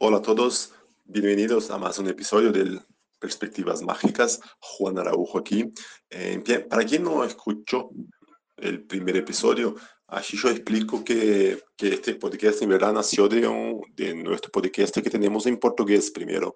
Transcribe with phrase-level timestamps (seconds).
[0.00, 0.72] Hola a todos,
[1.06, 2.80] bienvenidos a más un episodio del
[3.18, 4.38] Perspectivas Mágicas.
[4.60, 5.72] Juan Araujo aquí.
[6.08, 6.40] Eh,
[6.70, 7.90] para quien no escuchó
[8.58, 9.74] el primer episodio,
[10.06, 15.10] así yo explico que, este podcast en verdad nació de, un, de nuestro podcast que
[15.10, 16.54] tenemos en portugués primero,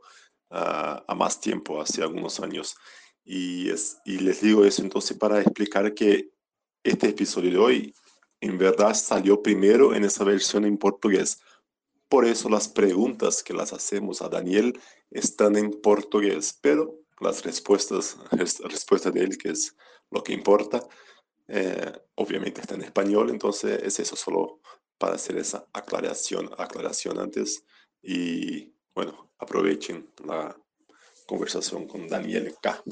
[0.53, 2.77] uh, a más tiempo, hace algunos años.
[3.25, 3.71] Y,
[4.05, 6.31] y les digo eso entonces para explicar que
[6.85, 7.95] este episodio de hoy
[8.41, 11.41] en verdad salió primero en esa versión en portugués
[12.13, 14.79] por eso las preguntas que las hacemos a Daniel
[15.11, 19.75] están en portugués, pero las respuestas, la respuesta de él, que es
[20.11, 20.87] lo que importa,
[21.49, 24.61] eh, obviamente está en español, entonces es eso, solo
[24.99, 27.65] para hacer esa aclaración, aclaración antes.
[28.03, 30.55] Y bueno, aprovechen la
[31.27, 32.83] conversación con Daniel K.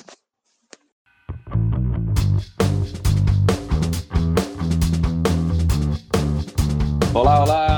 [7.12, 7.69] Olá, sejam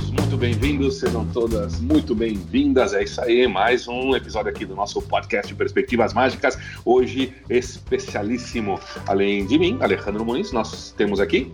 [0.00, 2.94] todos muito bem-vindos, sejam todas muito bem-vindas.
[2.94, 6.58] É isso aí, mais um episódio aqui do nosso podcast Perspectivas Mágicas.
[6.84, 11.52] Hoje, especialíssimo, além de mim, Alejandro Muniz, nós temos aqui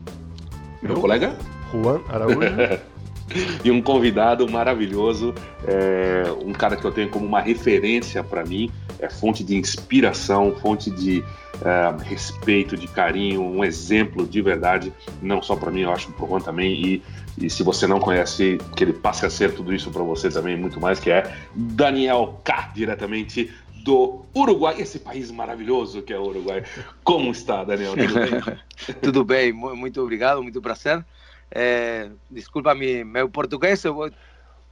[0.80, 1.36] meu Eu, colega
[1.72, 2.38] Juan Araújo.
[3.64, 5.34] e um convidado maravilhoso,
[5.66, 10.54] é, um cara que eu tenho como uma referência para mim, é fonte de inspiração,
[10.60, 11.22] fonte de
[11.62, 16.24] é, respeito, de carinho, um exemplo de verdade, não só para mim, eu acho para
[16.24, 16.72] o Juan também.
[16.72, 17.02] E,
[17.38, 20.56] e se você não conhece, que ele passe a ser tudo isso para você também,
[20.56, 23.50] muito mais, que é Daniel K, diretamente
[23.86, 26.64] do Uruguai, esse país maravilhoso que é o Uruguai.
[27.04, 27.94] Como está, Daniel?
[27.96, 28.58] Tudo bem?
[29.00, 31.04] tudo bem, muito obrigado, muito prazer.
[31.50, 34.10] É, desculpa me, meu português, eu vou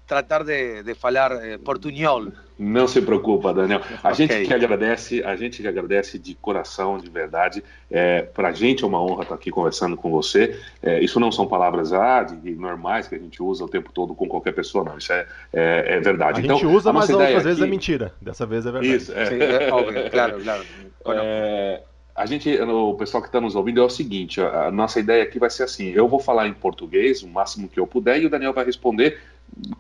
[0.07, 2.29] tratar de, de falar eh, portunhol.
[2.59, 3.81] Não se preocupa, Daniel.
[4.03, 4.29] A okay.
[4.29, 7.65] gente que agradece, a gente que agradece de coração, de verdade.
[7.91, 10.61] É, Para a gente é uma honra estar aqui conversando com você.
[10.83, 14.15] É, isso não são palavras ah, de, normais que a gente usa o tempo todo
[14.15, 14.99] com qualquer pessoa, não.
[14.99, 16.41] Isso é, é, é verdade.
[16.41, 18.13] A então, gente usa, a mas outras vezes é mentira.
[18.21, 18.95] Dessa vez é verdade.
[18.95, 19.27] Isso, é.
[19.27, 20.65] Sim, é óbvio, claro, claro.
[22.15, 25.39] A gente, o pessoal que está nos ouvindo é o seguinte: a, nossa ideia aqui
[25.39, 28.31] vai ser assim: eu vou falar em português o máximo que eu puder e o
[28.31, 29.19] Daniel vai responder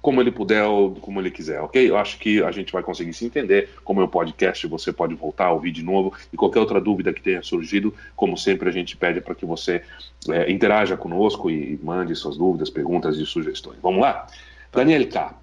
[0.00, 1.89] como ele puder ou como ele quiser, ok?
[1.89, 3.71] Eu acho que a gente vai conseguir se entender.
[3.84, 7.12] Como é um podcast, você pode voltar a ouvir de novo e qualquer outra dúvida
[7.12, 9.83] que tenha surgido, como sempre, a gente pede para que você
[10.28, 13.78] é, interaja conosco e mande suas dúvidas, perguntas e sugestões.
[13.83, 14.27] Vamos lá?
[14.73, 15.34] Daniel K.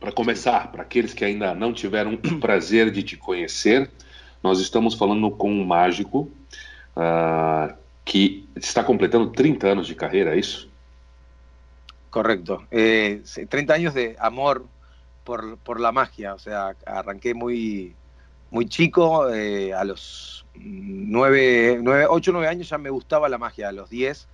[0.00, 3.88] Para começar, para aqueles que ainda não tiveram o prazer de te conhecer,
[4.44, 6.30] nós estamos falando com um mágico
[6.94, 7.74] uh,
[8.04, 10.68] que está completando 30 anos de carreira, é isso?
[12.10, 12.62] Correcto.
[12.70, 14.66] Eh, 30 años de amor
[15.24, 16.34] por, por, la magia.
[16.34, 17.96] O sea, arranqué muy,
[18.50, 19.30] muy chico.
[19.30, 23.70] Eh, a los 9, 9, 8 9 años ya me gustaba la magia.
[23.70, 24.28] A los 10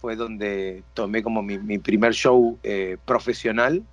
[0.00, 3.84] fue donde tomé como mi, mi primer show eh, profesional.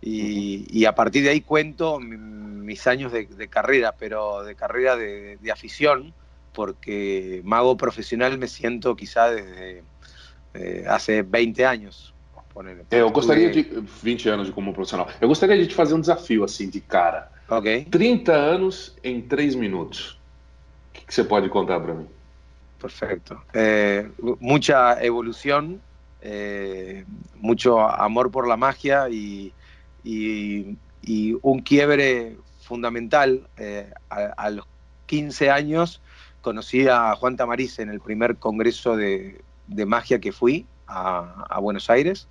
[0.00, 5.38] Y, y, a partir de ahí cuento mis años de, carrera, pero de carrera de,
[5.52, 6.14] afición,
[6.52, 9.82] porque mago profesional me siento quizá desde
[10.54, 12.14] eh, hace 20 años.
[12.90, 13.62] É, eu gostaria de.
[14.02, 15.08] 20 anos de como profissional.
[15.20, 17.30] Eu gostaria de te fazer um desafio assim de cara.
[17.48, 17.86] Ok.
[17.90, 20.18] 30 anos em 3 minutos.
[20.90, 22.06] O que, que você pode contar para mí?
[22.80, 23.40] Perfecto.
[23.54, 24.08] Eh,
[24.40, 25.80] mucha evolución,
[26.20, 27.04] eh,
[27.36, 29.52] mucho amor por la magia y,
[30.08, 33.48] y, un quiebre fundamental.
[33.56, 34.66] Eh, a, los
[35.06, 36.00] 15 años
[36.40, 39.40] conocí a Juan Tamariz en el primer congreso de,
[39.86, 42.28] magia que fui a, Buenos Aires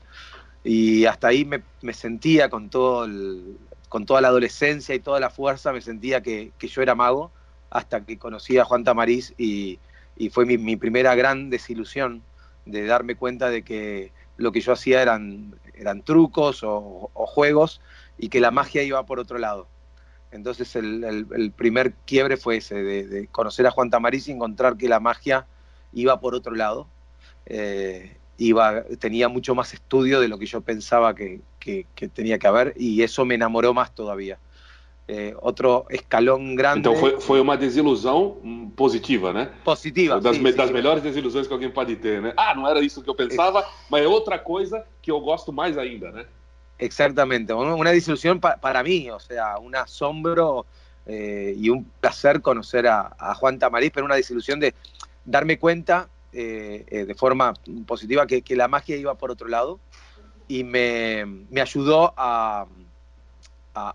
[0.63, 3.07] y hasta ahí me, sentía con, todo
[3.89, 7.31] con toda la adolescencia y toda la fuerza, me sentía que, yo era mago
[7.69, 9.79] hasta que conocí a Juan Tamariz y,
[10.31, 12.23] fue mi, primera gran desilusión
[12.65, 17.81] de darme cuenta de que lo que yo hacía eran, eran trucos o, juegos
[18.17, 19.67] y que la magia iba por otro lado.
[20.31, 24.99] Entonces el, primer quiebre fue ese, de, conocer a Juan Tamariz y encontrar que la
[24.99, 25.47] magia
[25.93, 26.87] iba por otro lado.
[27.45, 32.47] Eh, iba, tenía mucho más estudio de lo que yo pensaba que, que, tenía que
[32.47, 34.37] haber y eso me enamorou mais todavía.
[35.07, 36.79] É, outro escalão grande.
[36.79, 39.51] Então foi, foi uma desilusão positiva, né?
[39.63, 40.19] Positiva.
[40.19, 42.33] Das, sim, me, das melhores desilusões que alguém pode ter, né?
[42.35, 45.77] Ah, não era isso que eu pensava, mas é outra coisa que eu gosto mais
[45.77, 46.25] ainda, né?
[46.79, 50.65] Exactamente, una desilusión pa, para mí, o sea, un asombro
[51.07, 54.75] eh, y un placer conocer a, a Juan Tamariz, pero una desilusión de
[55.25, 57.53] darme cuenta eh, eh, de forma
[57.85, 59.79] positiva que, la magia iba por otro lado
[60.47, 61.25] y me,
[61.59, 62.67] ayudó a,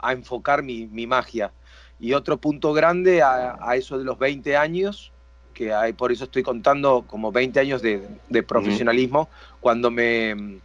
[0.01, 1.53] a, enfocar mi, magia.
[1.99, 5.13] Y otro punto grande a, eso de los 20 años,
[5.55, 8.09] que hay, por eso estoy contando como 20 años de,
[8.43, 9.29] profesionalismo,
[9.61, 10.61] cuando me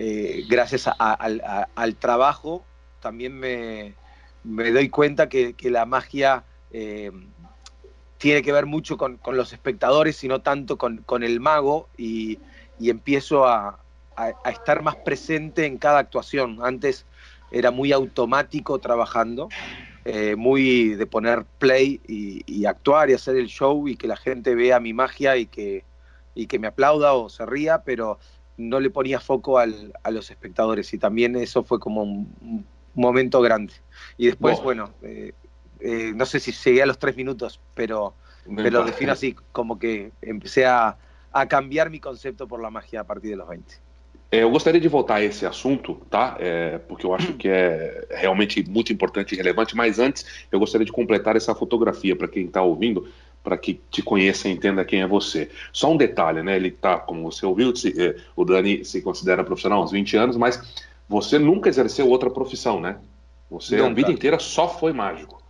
[0.00, 2.64] eh, gracias al trabajo,
[3.00, 3.94] también me,
[4.44, 7.10] doy cuenta que, la magia eh,
[8.18, 12.38] tiene que ver mucho con, los espectadores y no tanto con, el mago y,
[12.80, 13.80] empiezo a,
[14.44, 16.58] estar más presente en cada actuación.
[16.62, 17.04] Antes
[17.50, 19.48] era muy automático trabajando,
[20.04, 24.54] eh, muy de poner play y, actuar y hacer el show y que la gente
[24.54, 25.84] vea mi magia y que,
[26.48, 28.18] que me aplauda o se ría, pero
[28.56, 29.66] no le ponía foco a
[30.10, 33.74] los espectadores y también eso fue como un, momento grande.
[34.16, 35.32] Y después, bueno, eh,
[35.80, 38.14] eh, no sé si llegué a los tres minutos, pero,
[38.56, 40.98] pero defino así, como que empecé a,
[41.32, 43.87] a cambiar mi concepto por la magia a partir de los 20.
[44.30, 46.36] É, eu gostaria de voltar a esse assunto, tá?
[46.38, 49.74] É, porque eu acho que é realmente muito importante e relevante.
[49.74, 53.08] Mas antes, eu gostaria de completar essa fotografia para quem está ouvindo,
[53.42, 55.50] para que te conheça e entenda quem é você.
[55.72, 56.56] Só um detalhe, né?
[56.56, 60.16] Ele tá, como você ouviu, se, é, o Dani se considera profissional há uns 20
[60.18, 60.60] anos, mas
[61.08, 62.98] você nunca exerceu outra profissão, né?
[63.50, 63.90] Você nunca.
[63.90, 65.42] a vida inteira só foi mágico.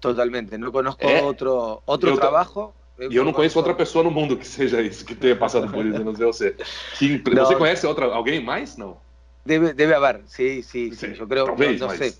[0.00, 0.56] Totalmente.
[0.56, 4.46] Não conozco é, outro, outro trabalho E eu não conheço outra pessoa no mundo que
[4.46, 6.56] seja isso, que tenha passado por isso, não sei você.
[6.98, 8.76] Que, não, você conhece outra, alguém mais?
[8.76, 8.98] Não.
[9.44, 11.14] Debe, debe haber, sí, sí, sí.
[11.14, 12.14] Yo creo, Talvez, no, no sé.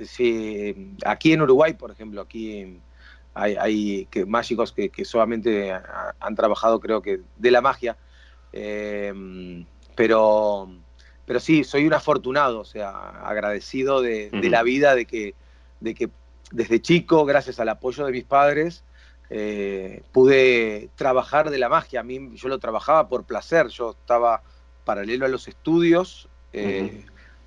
[0.00, 2.80] Sí, aquí en Uruguay, por ejemplo, aquí
[3.34, 7.96] hay, hay que, mágicos que, que, solamente han trabajado, creo que, de la magia.
[8.52, 9.12] Eh,
[9.94, 10.70] pero,
[11.26, 12.90] pero sí, soy un afortunado, o sea,
[13.24, 15.34] agradecido de, de la vida, de que,
[15.80, 16.10] de que
[16.50, 18.84] desde chico, gracias al apoyo de mis padres,
[19.36, 21.98] eh, pude trabajar de la magia.
[21.98, 24.44] A mí yo lo trabajaba por placer, yo estaba
[24.84, 27.04] paralelo a los estudios, eh,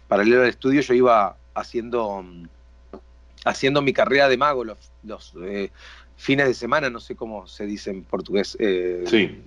[0.09, 2.25] paralelo al estudio yo iba haciendo,
[3.45, 5.71] haciendo mi carrera de mago los, los eh,
[6.17, 8.57] fines de semana, no sé cómo se dice en portugués.
[8.59, 9.41] sí.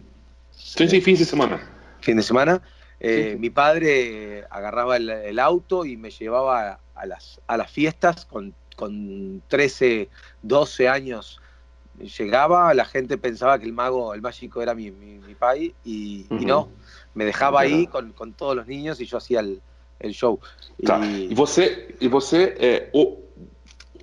[0.50, 1.60] sí, sí, fin de semana.
[2.00, 2.62] Fin de semana.
[3.38, 9.42] Mi padre agarraba el, auto y me llevaba a las, a las fiestas con, con
[9.48, 10.08] 13,
[10.40, 11.38] 12 años
[12.00, 16.68] llegaba, la gente pensaba que el mago, el mágico era mi, mi, país y, no,
[17.14, 19.62] me dejaba ahí con, con, todos los niños y yo hacía el,
[20.00, 20.38] el show.
[20.84, 21.00] Tá.
[21.04, 22.90] E, você, e você é,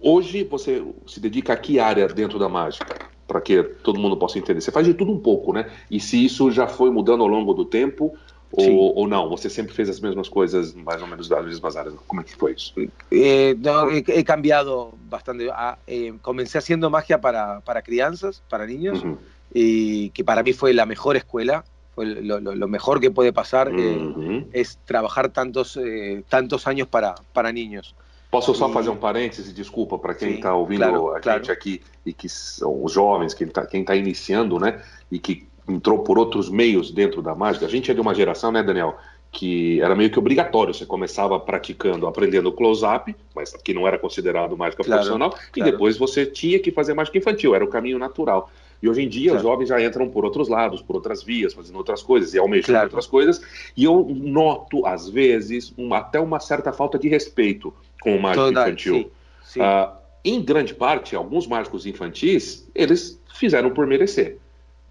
[0.02, 3.08] hoje você se dedica a que área dentro da mágica?
[3.28, 4.62] Para que todo mundo possa entender.
[4.62, 5.70] Você faz de tudo um pouco, né?
[5.92, 8.18] E se isso já foi mudando ao longo do tempo,
[8.52, 9.30] ou, ou, não?
[9.30, 11.94] Você sempre fez as mesmas coisas, mais ou menos das mesmas áreas?
[12.08, 12.74] Como é que foi isso?
[13.12, 15.50] Eh, no, he, he, cambiado bastante.
[15.52, 19.18] Ah, eh, comencé haciendo magia para, para crianzas, para niños, uh -huh.
[19.54, 21.66] y que para mí fue la mejor escuela.
[21.94, 24.44] Fue lo, lo, lo mejor que puede pasar uh -huh.
[24.44, 27.96] eh, es trabajar tantos, eh, tantos años para, para niños.
[28.30, 31.40] Posso só fazer um parêntese, desculpa, para quem está ouvindo claro, a claro.
[31.40, 34.84] gente aqui e que são os jovens, quem está quem tá iniciando, né?
[35.10, 37.66] E que entrou por outros meios dentro da mágica.
[37.66, 38.98] A gente é de uma geração, né, Daniel,
[39.32, 40.74] que era meio que obrigatório.
[40.74, 45.46] Você começava praticando, aprendendo close-up, mas que não era considerado mágica claro, profissional, claro.
[45.56, 48.50] e depois você tinha que fazer mágica infantil, era o caminho natural.
[48.82, 49.38] E hoje em dia claro.
[49.38, 52.74] os jovens já entram por outros lados, por outras vias, fazendo outras coisas e almejando
[52.74, 52.86] claro.
[52.86, 53.42] outras coisas.
[53.76, 58.46] E eu noto, às vezes, uma, até uma certa falta de respeito com o mágico
[58.46, 58.96] Toda, infantil.
[58.96, 59.10] Sim,
[59.44, 59.62] sim.
[59.62, 64.38] Uh, em grande parte, alguns mágicos infantis, eles fizeram por merecer,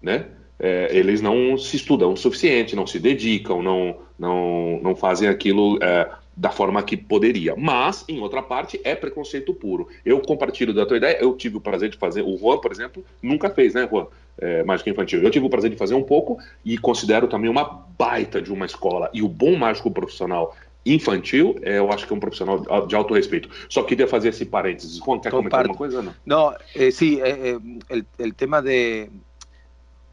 [0.01, 0.27] né?
[0.59, 5.77] É, eles não se estudam o suficiente, não se dedicam, não, não, não fazem aquilo
[5.81, 7.55] é, da forma que poderia.
[7.55, 9.87] Mas, em outra parte, é preconceito puro.
[10.05, 13.03] Eu compartilho da tua ideia, eu tive o prazer de fazer, o Juan, por exemplo,
[13.21, 14.07] nunca fez, né, Juan?
[14.39, 15.21] É, mágica infantil.
[15.23, 18.67] Eu tive o prazer de fazer um pouco e considero também uma baita de uma
[18.67, 19.09] escola.
[19.11, 23.15] E o bom mágico profissional infantil, é, eu acho que é um profissional de alto
[23.15, 23.49] respeito.
[23.67, 24.99] Só queria fazer esse parênteses.
[24.99, 26.01] Juan, quer comentar alguma coisa?
[26.01, 27.57] Não, não eh, sí, eh,
[27.89, 29.09] el, el tema de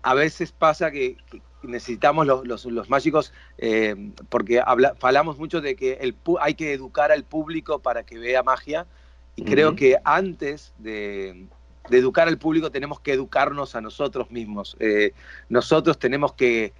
[0.04, 1.16] a veces pasa que,
[1.62, 7.24] necesitamos los, los, mágicos, eh, porque hablamos mucho de que el, hay que educar al
[7.24, 8.86] público para que vea magia,
[9.34, 11.46] y creo que antes de,
[11.90, 14.76] educar al público tenemos que educarnos a nosotros mismos.
[14.78, 15.12] Eh,
[15.48, 16.74] nosotros tenemos que,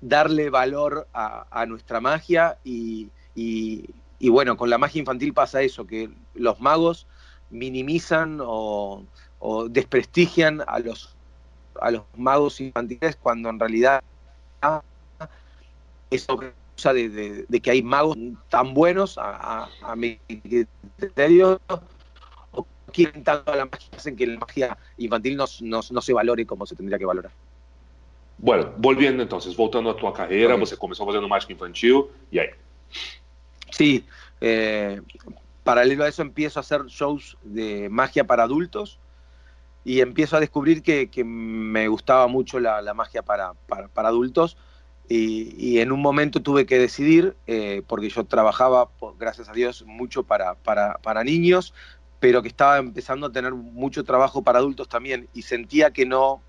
[0.00, 3.10] darle valor a, nuestra magia y,
[4.20, 7.06] bueno, con la magia infantil pasa eso, que los magos
[7.50, 9.04] minimizan o
[9.70, 11.15] desprestigian a los
[11.80, 14.02] a los magos infantiles cuando en realidad
[16.10, 18.16] es causa de, de, que hay magos
[18.48, 20.18] tan buenos a, a, mi
[20.96, 21.60] criterio
[22.52, 26.12] o quieren tanto a la magia hacen que la magia infantil no, no, no, se
[26.12, 27.32] valore como se tendría que valorar.
[28.38, 30.60] Bueno, volviendo entonces, voltando a tu carrera, okay.
[30.60, 32.50] você começou fazendo mágica infantil, e aí?
[33.70, 34.04] Sí,
[34.40, 35.00] eh,
[35.64, 38.98] paralelo a eso empiezo a hacer shows de magia para adultos,
[39.86, 44.56] y empiezo a descubrir que, me gustaba mucho la, magia para, para, adultos.
[45.08, 50.24] Y, en un momento tuve que decidir, eh, porque yo trabajaba, gracias a Dios, mucho
[50.24, 51.72] para, para, niños,
[52.18, 56.42] pero que estaba empezando a tener mucho trabajo para adultos también y sentía que no,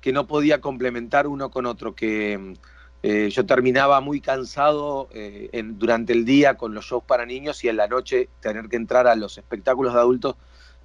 [0.00, 2.54] que no podía complementar uno con otro, que
[3.02, 7.68] eh, yo terminaba muy cansado eh, durante el día con los shows para niños y
[7.68, 10.36] en la noche tener que entrar a los espectáculos de adultos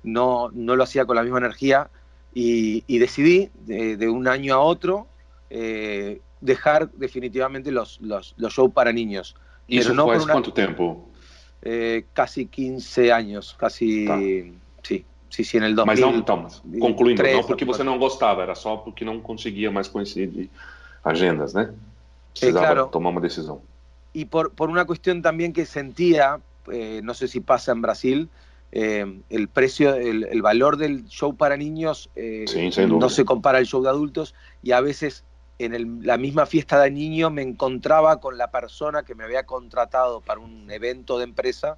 [0.04, 1.90] no, no lo hacía con la misma energía
[2.34, 5.08] y, decidí de, un año a otro
[6.42, 9.36] dejar definitivamente los, los, los shows para niños.
[9.68, 10.34] ¿Y eso no fue una...
[10.34, 11.08] cuánto tiempo?
[11.62, 14.06] Eh, casi 15 años, casi...
[14.06, 14.18] Tá.
[14.84, 15.86] Sí, sí, sí, en el 2000.
[15.86, 19.88] Mas não, Thomas, concluindo, não porque você não gostava, era só porque não conseguia mais
[19.88, 20.50] coincidir
[21.04, 21.74] agendas, né?
[22.34, 22.88] Precisava claro.
[22.88, 23.62] tomar uma decisão.
[24.14, 28.30] Y por, por una cuestión también que sentía, eh, no sé si pasa en Brasil,
[28.72, 33.58] eh, el precio, el, el, valor del show para niños eh, sí, no se compara
[33.58, 35.26] al show de adultos y a veces
[35.60, 40.22] en la misma fiesta de niño me encontraba con la persona que me había contratado
[40.22, 41.78] para un evento de empresa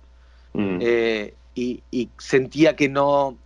[0.53, 0.77] mm.
[0.81, 1.81] eh, y,
[2.19, 3.37] sentía que no,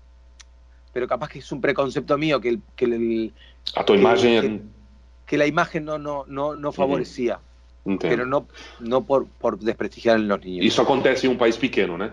[0.92, 3.34] pero capaz que es un preconcepto mío, que, el, que, el,
[3.75, 4.72] A tu imagen...
[5.25, 7.39] Que, la imagen no, no, no, no favorecía.
[8.00, 8.48] Pero no,
[8.80, 10.66] no por, por desprestigiar a los niños.
[10.66, 12.12] Isso acontece em um país pequeno, né?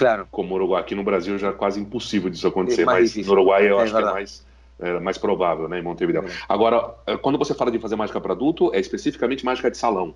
[0.00, 0.26] Claro.
[0.30, 0.80] Como o Uruguai.
[0.80, 3.26] Aqui no Brasil já é quase impossível disso acontecer, é mas difícil.
[3.26, 4.04] no Uruguai eu é acho verdade.
[4.04, 4.50] que é mais
[4.82, 6.24] é mais provável, né, em Montevideo.
[6.26, 6.30] É.
[6.48, 10.14] Agora, eh, quando você fala de fazer mágica para adulto, é especificamente mágica de salão?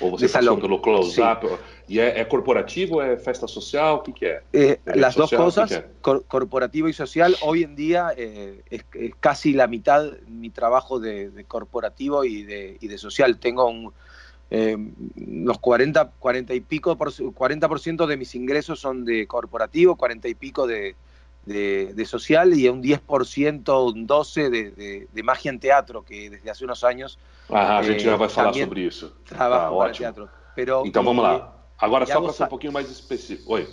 [0.00, 0.60] Ou você passou salão.
[0.60, 1.46] pelo close-up?
[1.88, 3.98] E é, é, corporativo, é festa social?
[3.98, 4.42] O que, que é?
[4.52, 5.84] Eh, las dos cosas, é?
[6.02, 7.36] cor corporativo y social.
[7.42, 12.42] Hoy en día eh, es, es, casi la mitad mi trabajo de, de corporativo y
[12.42, 13.38] de, y de, social.
[13.38, 13.92] Tengo un,
[14.50, 14.76] eh,
[15.16, 20.34] los 40, 40 y pico, por, 40% de mis ingresos son de corporativo, 40 y
[20.34, 20.96] pico de,
[21.46, 26.64] de, social y un 10%, un 12% de, de, magia en teatro, que desde hace
[26.64, 27.18] unos años.
[27.48, 29.14] Ah, a gente já vai falar sobre isso.
[29.24, 30.28] Trabajo ah, teatro.
[30.54, 31.54] Pero, então vamos lá.
[31.78, 33.54] Agora, só para ser um pouquinho mais específico.
[33.54, 33.66] Oi.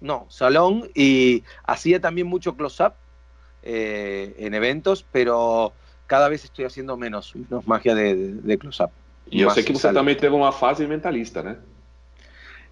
[0.00, 2.94] No, salón y hacía también mucho close-up
[3.62, 5.72] eh, en eventos, pero
[6.06, 8.90] cada vez estoy haciendo menos, menos magia de, de close-up.
[9.30, 11.58] E eu sei que você também teve uma fase mentalista, né?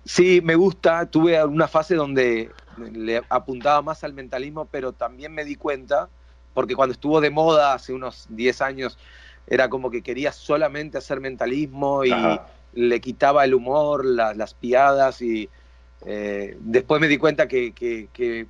[0.04, 1.06] Sí, me gusta.
[1.06, 6.08] Tuve una fase donde le apuntaba más al mentalismo, pero también me di cuenta,
[6.54, 8.98] porque cuando estuvo de moda hace unos 10 años,
[9.46, 12.12] era como que quería solamente hacer mentalismo y
[12.74, 15.50] le quitaba el humor, las piadas y
[16.04, 18.46] eh, después me di cuenta que, que, que,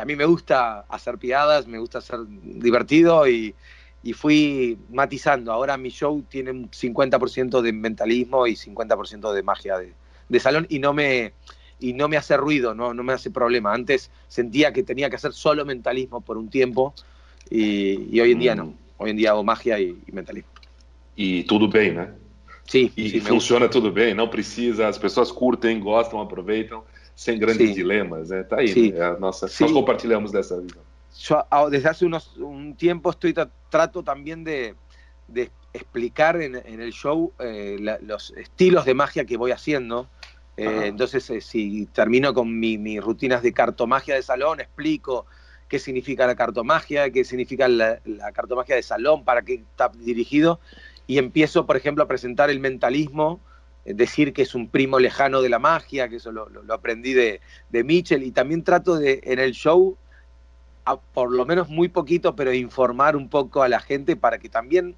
[0.00, 3.54] a mí me gusta hacer piadas, me gusta ser divertido y,
[4.06, 5.52] y fui matizando.
[5.52, 9.94] Ahora mi show tiene un 50% de mentalismo y 50% de magia de,
[10.28, 11.32] de salón y no me
[11.80, 13.74] y no me hace ruido, no, no me hace problema.
[13.74, 16.94] Antes sentía que tenía que hacer solo mentalismo por un tiempo
[17.50, 18.66] y, y hoy en día no.
[18.66, 18.74] Mm.
[18.98, 20.50] Hoy en día hago magia e, e mentalismo.
[21.18, 22.14] E tudo bem, né?
[22.64, 22.92] Sim.
[22.96, 26.84] E sim, funciona tudo bem, não precisa, as pessoas curtem, gostam, aproveitam,
[27.16, 27.74] sem grandes sim.
[27.74, 28.44] dilemas, né?
[28.44, 28.92] Tá aí, sim.
[28.92, 29.16] né?
[29.18, 30.82] Nossa, nós compartilhamos dessa visão.
[31.18, 33.34] Yo desde hace unos, un tiempo estoy
[33.70, 34.74] trato también de,
[35.28, 40.08] de explicar en, en el show eh, la, los estilos de magia que voy haciendo.
[40.56, 45.26] Eh, entonces, eh, si termino con mis rutinas de cartomagia de salón, explico
[45.68, 48.00] qué significa la cartomagia, qué significa la,
[48.32, 50.60] cartomagia de salón, para qué está dirigido,
[51.06, 53.40] y empiezo, por ejemplo, a presentar el mentalismo,
[53.84, 57.40] eh, decir que es un primo lejano de la magia, que eso lo, aprendí de,
[57.70, 59.96] de, Mitchell, y también trato de, en el show,
[61.14, 64.94] por lo menos muy poquito, pero informar un poco a la gente para que también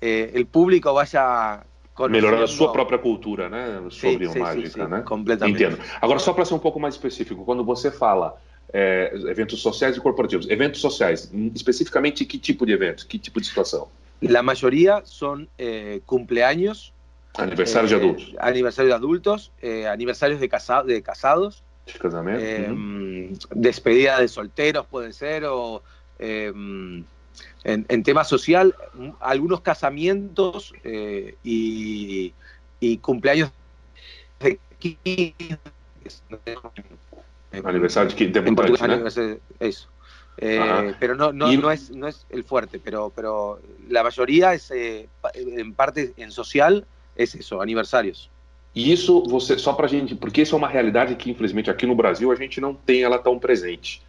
[0.00, 1.64] el público vaya
[2.08, 5.02] melhorar a sua própria cultura, né, sobre sim, mágica, sim, né?
[5.02, 5.64] Completamente.
[5.64, 5.78] Entendo.
[6.00, 8.40] Agora, só para ser um pouco mais específico, quando você fala
[8.72, 13.46] é, eventos sociais e corporativos, eventos sociais, especificamente que tipo de evento, que tipo de
[13.46, 13.88] situação?
[14.22, 16.92] La mayoría son eh, cumpleaños,
[17.38, 24.20] aniversários eh, de adultos, aniversários de adultos, eh, aniversários de, casa de casados, eh, despedida
[24.20, 25.82] de solteros puede ser o
[27.64, 28.74] en, en tema social,
[29.20, 32.32] algunos casamientos eh, y,
[32.80, 33.50] y, cumpleaños
[34.40, 35.58] de 15.
[37.52, 39.40] Aniversario de.
[39.58, 39.88] Eso.
[40.38, 44.70] Eh, pero no, no, no, es, no es el fuerte, pero, pero la mayoría es,
[44.70, 48.30] eh, en parte en social, es eso, aniversarios.
[48.74, 51.94] E isso, você, só para gente, porque isso é uma realidade que, infelizmente, aqui no
[51.94, 54.02] Brasil a gente não tem ela tão presente.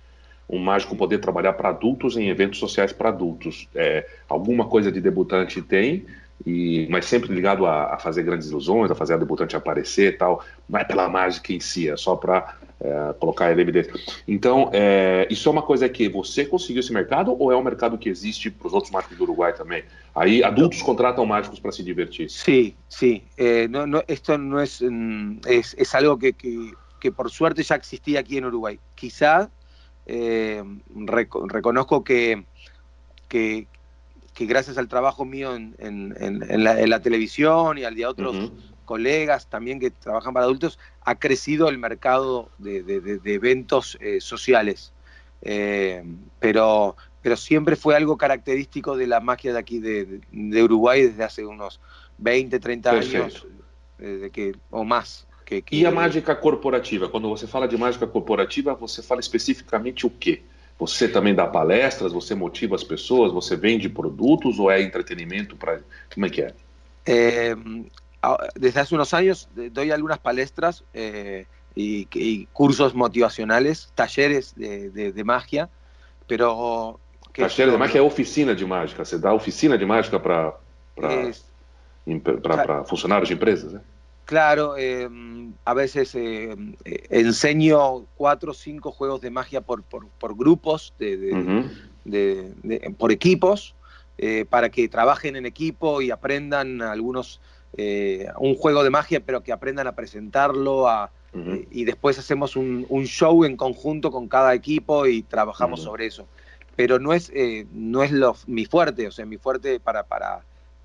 [0.50, 3.68] um mágico poder trabalhar para adultos em eventos sociais para adultos.
[3.74, 6.06] É, alguma coisa de debutante tem,
[6.46, 10.18] e, mas sempre ligado a, a, fazer grandes ilusões, a fazer a debutante aparecer e
[10.18, 10.44] tal.
[10.68, 13.94] Não é pela mágica em si, é só para é, colocar ele evidência.
[14.28, 17.96] Então, é, isso é uma coisa que você conseguiu esse mercado ou é um mercado
[17.96, 19.84] que existe para os outros mágicos do Uruguai também?
[20.16, 22.30] Aí adultos contratam mágicos para se divertir.
[22.30, 23.24] Sí, sí.
[23.38, 24.82] Eh, no, no, esto no es,
[25.46, 28.80] es, es algo que, que, que, por suerte ya existía aquí en Uruguay.
[28.96, 29.52] Quizá
[30.08, 30.64] eh,
[31.06, 32.44] rec reconozco que,
[33.28, 33.68] que,
[34.34, 38.08] que, gracias al trabajo mío en, en, en, la, en, la, televisión y al de
[38.08, 38.52] otros uh -huh.
[38.92, 44.20] Colegas también que trabajan para adultos, ha crecido el mercado de, de, de eventos eh,
[44.20, 44.92] sociales.
[45.42, 46.04] Eh,
[46.40, 51.24] pero, pero siempre fue algo característico de la magia de aquí de, de Uruguay desde
[51.24, 51.80] hace unos
[52.18, 53.24] 20, 30 Perfeito.
[53.24, 53.48] anos
[53.98, 55.26] de que, ou mais.
[55.46, 55.78] Que, que...
[55.78, 57.08] E a mágica corporativa?
[57.08, 60.42] Quando você fala de mágica corporativa, você fala especificamente o quê?
[60.78, 65.80] Você também dá palestras, você motiva as pessoas, você vende produtos ou é entretenimento para
[66.14, 66.54] como é que é?
[67.06, 67.56] Eh,
[68.56, 75.12] desde hace unos años doy algunas palestras eh, y, y, cursos motivacionales, talleres de, de,
[75.12, 75.70] de magia,
[76.28, 77.00] pero...
[77.34, 80.54] Taller de magia é oficina de mágica, você dá oficina de mágica para
[82.42, 83.82] para funcionarios de empresas, ¿eh?
[84.26, 85.10] Claro, eh,
[85.66, 86.56] a veces eh,
[87.10, 91.70] enseño cuatro o cinco juegos de magia por, por, por grupos, de, uh
[92.06, 92.96] -huh.
[92.96, 93.76] por equipos,
[94.18, 97.42] eh, para que trabajen en equipo y aprendan algunos,
[97.78, 101.68] eh, un juego de magia, pero que aprendan a presentarlo, a, uh -huh.
[101.72, 105.86] y después hacemos un, un, show en conjunto con cada equipo y trabajamos uh -huh.
[105.86, 106.28] sobre eso.
[106.76, 110.42] Pero no es, eh, no es lo, mi fuerte, o sea, mi fuerte para, para,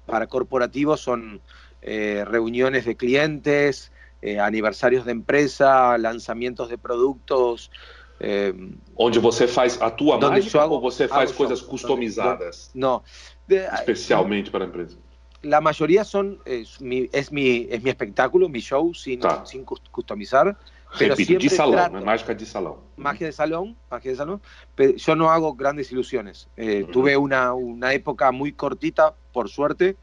[0.06, 1.40] para corporativos son
[1.82, 7.70] eh, reuniones de clientes, eh, aniversarios de empresa, lançamentos de produtos.
[8.18, 8.52] Eh,
[8.96, 11.68] Onde você faz a tua mágica hago, ou você faz coisas show.
[11.68, 12.70] customizadas?
[12.74, 13.02] No.
[13.46, 14.96] De, Especialmente para a empresa.
[15.42, 19.44] La mayoría son, es mi, es mi, es mi espectáculo, mi show, sin, tá.
[19.46, 20.56] sin customizar.
[20.98, 22.78] Pero Repito, de salão, trato, mágica de salão.
[22.96, 24.40] Magia de salón, magia de salón.
[24.74, 26.48] Pero yo no hago grandes ilusiones.
[26.56, 26.92] Eh, uh -huh.
[26.92, 29.96] Tuve una, una época muy cortita, por suerte,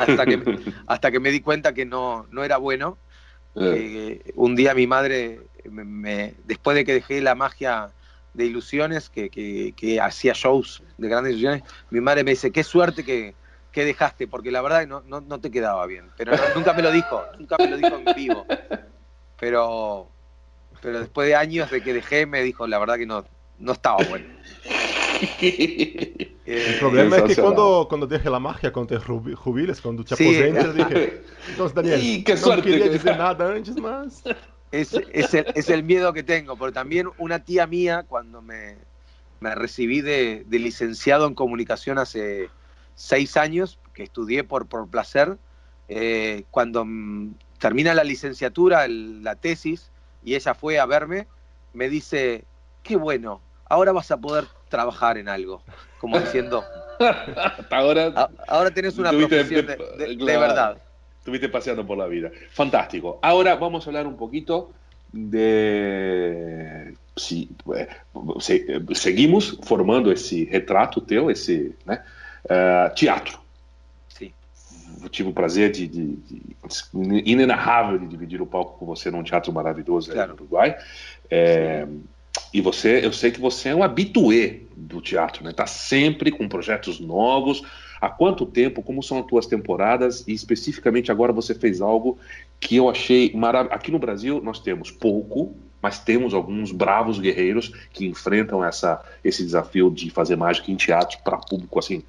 [0.00, 0.42] hasta que,
[0.86, 2.96] hasta que me di cuenta que no, no era bueno.
[3.54, 7.90] Eh, un día mi madre, me, me, después de que dejé la magia
[8.32, 12.64] de ilusiones, que, que, que, hacía shows de grandes ilusiones, mi madre me dice, qué
[12.64, 13.34] suerte que,
[13.72, 16.10] que dejaste, porque la verdad no, no, no te quedaba bien.
[16.16, 18.46] Pero no, nunca me lo dijo, nunca me lo dijo en vivo.
[19.40, 20.08] Pero,
[20.80, 23.24] pero después de años de que dejé, me dijo, la verdad que no,
[23.58, 24.26] no estaba bueno.
[26.44, 30.64] o problema é que quando, quando deixa a marca, quando te jubilas, quando te aposentas,
[30.64, 32.68] eu dije, então, Daniel, y qué no suerte.
[32.68, 34.22] quería decir nada antes, mas...
[34.72, 38.78] Es, es, el, es el miedo que tengo, porque también una tía mía, cuando me,
[39.40, 42.48] me recibí de, de, licenciado en comunicación hace
[42.94, 45.36] seis años, que estudié por, por placer,
[45.88, 46.86] eh, cuando
[47.58, 49.90] termina la licenciatura, el, la tesis,
[50.24, 51.26] y ella fue a verme,
[51.72, 52.44] me dice,
[52.82, 55.62] qué bueno, ahora vas a poder trabajar en algo,
[55.98, 56.64] como diciendo,
[57.70, 60.78] ahora, ahora tenés una profesión de, de, de, verdad.
[61.18, 62.30] Estuviste paseando por la vida.
[62.50, 63.18] Fantástico.
[63.22, 64.72] Ahora vamos a hablar un poquito
[65.12, 66.94] de...
[67.14, 67.48] Si,
[68.40, 72.02] se, seguimos formando esse retrato teu, esse né,
[72.44, 73.38] uh, teatro.
[74.08, 74.32] Sim.
[75.10, 76.56] tive o prazer de, de, de,
[77.24, 80.28] inenarrável de dividir o palco com você num teatro maravilhoso claro.
[80.30, 80.76] no Uruguai.
[81.30, 81.86] É,
[82.52, 85.52] e você, eu sei que você é um habitué do teatro, né?
[85.52, 87.62] Tá sempre com projetos novos.
[88.00, 88.82] Há quanto tempo?
[88.82, 90.24] Como são as tuas temporadas?
[90.26, 92.18] E especificamente agora você fez algo
[92.60, 93.74] que eu achei maravilhoso.
[93.74, 99.42] Aqui no Brasil nós temos pouco, mas temos alguns bravos guerreiros que enfrentam essa, esse
[99.42, 102.02] desafio de fazer mágica em teatro para público assim.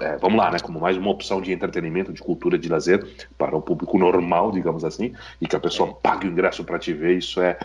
[0.00, 0.58] É, vamos lá, né?
[0.58, 3.06] Como mais uma opção de entretenimento, de cultura, de lazer
[3.38, 6.92] para o público normal, digamos assim, e que a pessoa pague o ingresso para te
[6.92, 7.16] ver.
[7.18, 7.58] Isso é,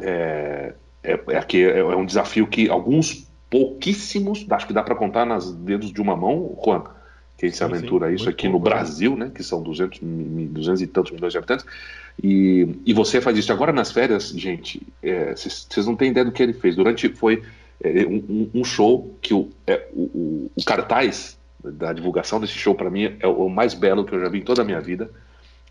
[0.00, 0.74] é
[1.06, 5.52] é, é, é, é um desafio que alguns pouquíssimos, acho que dá para contar nas
[5.52, 6.82] dedos de uma mão, Juan,
[7.38, 11.32] quem se aventura isso aqui no Brasil, né, que são 200, 200 e tantos milhões
[11.32, 11.64] de habitantes,
[12.22, 13.52] e, e você faz isso.
[13.52, 14.82] Agora nas férias, gente,
[15.34, 16.74] vocês é, não têm ideia do que ele fez.
[16.74, 17.42] Durante, foi
[17.80, 21.35] é, um, um, show que o, é, o, o, cartaz
[21.72, 24.42] da divulgação desse show, para mim, é o mais belo que eu já vi em
[24.42, 25.10] toda a minha vida.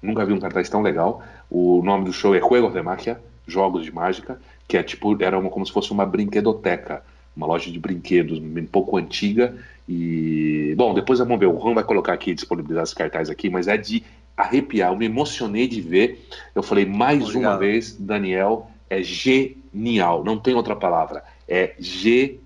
[0.02, 1.24] Nunca vi um cartaz tão legal.
[1.50, 5.38] O nome do show é Juegos de Magia, Jogos de Mágica, que é tipo, era
[5.38, 7.04] uma, como se fosse uma brinquedoteca,
[7.36, 9.56] uma loja de brinquedos um pouco antiga.
[9.88, 13.68] E, bom, depois vamos ver, o Juan vai colocar aqui, disponibilizar os cartazes aqui, mas
[13.68, 14.04] é de
[14.36, 14.92] arrepiar.
[14.92, 16.28] Eu me emocionei de ver.
[16.54, 17.52] Eu falei mais Obrigado.
[17.52, 21.24] uma vez, Daniel, é genial, não tem outra palavra.
[21.48, 22.45] É genial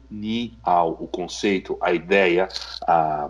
[0.85, 2.47] o conceito, a ideia,
[2.87, 3.29] a,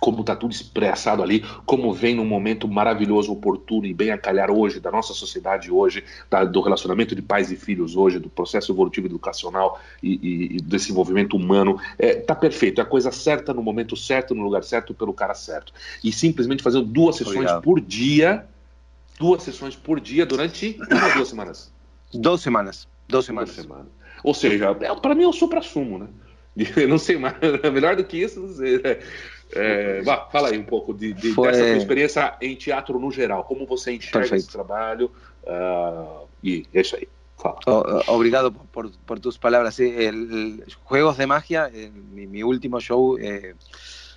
[0.00, 4.50] como está tudo expressado ali, como vem num momento maravilhoso, oportuno e bem a calhar
[4.50, 8.72] hoje, da nossa sociedade hoje, da, do relacionamento de pais e filhos hoje, do processo
[8.72, 11.80] evolutivo educacional e, e, e desenvolvimento humano.
[11.98, 15.34] É, tá perfeito, é a coisa certa no momento certo, no lugar certo, pelo cara
[15.34, 15.72] certo.
[16.04, 17.62] E simplesmente fazendo duas sessões Obrigado.
[17.62, 18.46] por dia,
[19.18, 21.72] duas sessões por dia durante uma ou duas semanas?
[22.12, 22.88] Duas semanas.
[23.08, 23.54] Duas semanas.
[23.54, 24.05] Duas semanas.
[24.26, 26.08] Ou seja, é, para mim é o supra-sumo, né?
[26.88, 27.36] não sei mais,
[27.72, 28.80] melhor do que isso, não sei.
[29.54, 31.52] É, vá, fala aí um pouco de, de Foi...
[31.52, 34.42] dessa tua experiência em teatro no geral, como você enxerga Perfeito.
[34.42, 35.12] esse trabalho
[35.44, 37.06] uh, e é isso aí.
[37.36, 37.60] Fala.
[38.08, 39.78] obrigado por, por, tus palabras.
[39.78, 43.54] El, Juegos de Magia, eh, mi, mi, último show, eh,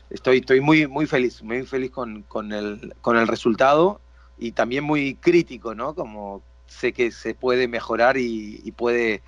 [0.10, 4.02] estoy, estoy muy, muy feliz, muy feliz con, con, el, con el resultado
[4.40, 5.94] y también muy crítico, ¿no?
[5.94, 9.22] Como sé que se puede mejorar y, y puede,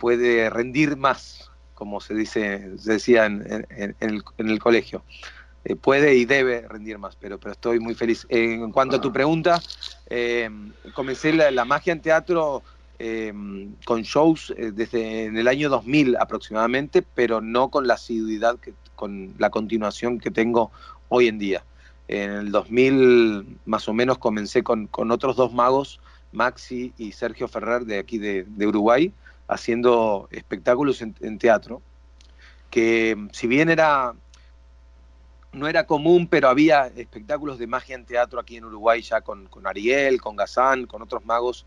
[0.00, 5.04] puede rendir más, como se dice, se decía en, en, el, en el, colegio.
[5.64, 8.26] Eh, puede y debe rendir más, pero, pero estoy muy feliz.
[8.30, 9.62] en cuanto a tu pregunta,
[10.08, 10.50] eh,
[10.94, 12.62] comencé la, magia en teatro
[12.98, 13.32] eh,
[13.84, 19.34] con shows desde en el año 2000 aproximadamente, pero no con la asiduidad, que, con
[19.38, 20.72] la continuación que tengo
[21.08, 21.62] hoy en día.
[22.08, 26.00] En el 2000 más o menos comencé con, con otros dos magos,
[26.32, 29.12] Maxi y Sergio Ferrer de aquí de, de Uruguay,
[29.50, 31.82] haciendo espectáculos en, en teatro,
[32.70, 34.14] que si bien era
[35.52, 39.46] no era común, pero había espectáculos de magia en teatro aquí en Uruguay ya con,
[39.46, 41.66] con Ariel, con Gazán, con otros magos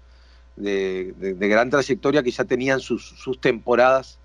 [0.56, 4.20] de, de, gran trayectoria que ya tenían sus, sus temporadas,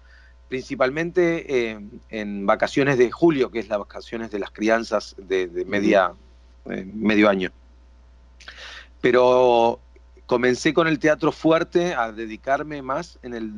[0.49, 5.65] principalmente eh, en vacaciones de julio, que es las vacaciones de las crianzas de, de
[5.65, 6.13] media,
[6.67, 7.51] eh, medio año.
[9.01, 9.81] Pero
[10.29, 13.51] comencé con el teatro fuerte a dedicarme más en el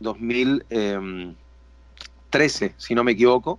[0.00, 3.58] 2013, si no me equivoco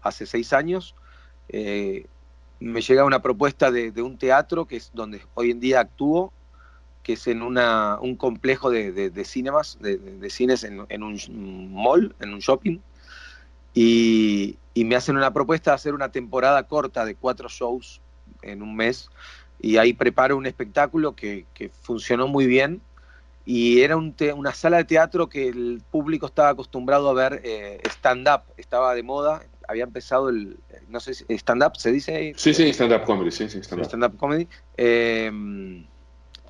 [0.00, 0.94] hace seis años,
[1.50, 2.06] eh,
[2.60, 6.32] me llega una propuesta de, un teatro que es donde hoy en día actúo,
[7.02, 12.32] que es en una, un complejo de, de, cinemas, de, cines en, un mall, en
[12.32, 12.78] un shopping,
[13.74, 18.00] y, me hacen una propuesta de hacer una temporada corta de cuatro shows
[18.40, 19.10] en un mes,
[19.60, 21.46] y ahí preparo un espectáculo que,
[21.82, 22.80] funcionó muy bien,
[23.44, 28.42] y era una sala de teatro que el público estaba acostumbrado a ver eh, stand-up,
[28.56, 32.32] estaba de moda, había empezado el, no sé si stand-up, ¿se dice?
[32.36, 33.86] Sí, sí, stand-up comedy, sí, sí, stand-up.
[33.86, 34.48] Stand comedy.
[34.76, 35.30] Eh,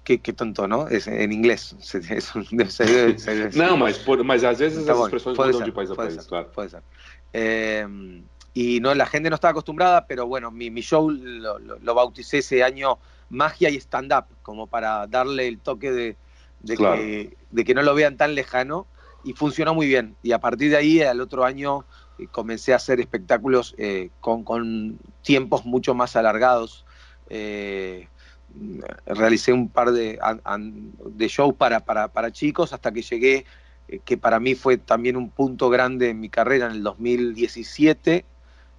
[0.05, 0.89] qué, qué, tonto, ¿no?
[0.89, 1.77] Es, en inglés.
[1.95, 2.33] Es,
[3.57, 6.27] no, mas, por, mas às vezes Está as expressões mudam de país a país, ser,
[6.27, 6.51] claro.
[6.53, 6.83] Puede ser.
[7.33, 7.87] Eh,
[8.53, 11.95] y no, la gente no estaba acostumbrada, pero bueno, mi, mi show lo, lo, lo,
[11.95, 16.17] bauticé ese año magia y stand-up, como para darle el toque de,
[16.61, 16.97] de, claro.
[16.97, 18.87] que, de que no lo vean tan lejano,
[19.25, 20.17] y funcionó muy bien.
[20.23, 21.85] Y a partir de ahí, al otro año,
[22.19, 26.85] eh, comencé a hacer espectáculos eh, con, con, tiempos mucho más alargados.
[27.29, 28.09] Eh,
[29.07, 30.19] realicé un par de,
[31.07, 33.45] de shows para, para, para, chicos hasta que llegué,
[34.05, 38.25] que para mí fue también un punto grande en mi carrera en el 2017.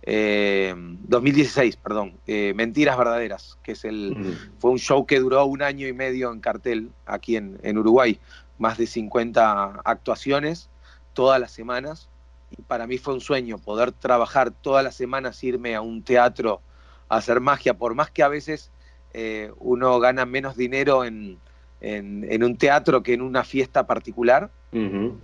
[0.04, 4.60] 2016, perdón, Mentiras Verdaderas, que es el, mm.
[4.60, 8.20] fue un show que duró un año y medio en cartel aquí en, en Uruguay,
[8.58, 10.70] más de 50 actuaciones
[11.14, 12.10] todas las semanas,
[12.52, 16.62] y para mí fue un sueño poder trabajar todas las semanas, irme a un teatro
[17.10, 18.72] a hacer magia, por más que a veces
[19.14, 21.38] eh, uno gana menos dinero en,
[21.82, 24.50] en, un teatro que en una fiesta particular,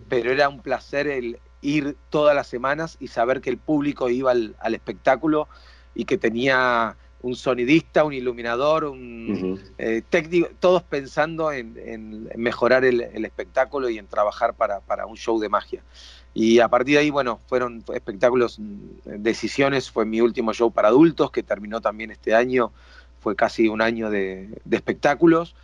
[0.10, 4.32] pero era un placer el ir todas las semanas y saber que el público iba
[4.32, 5.48] al, espectáculo
[5.96, 13.02] y que tenía un sonidista, un iluminador, un eh, técnico, todos pensando en, mejorar el,
[13.02, 15.84] el, espectáculo y en trabajar para, para un show de magia.
[16.40, 20.90] Y a partir de ahí, bueno, fueron espectáculos, mm, decisiones, fue mi último show para
[20.90, 22.72] adultos, que terminó también este año,
[23.20, 25.56] fue casi un año de, de espectáculos.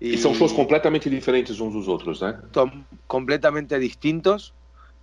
[0.00, 2.34] Y, y, son shows completamente diferentes unos dos otros, ¿eh?
[2.52, 4.52] Son completamente distintos.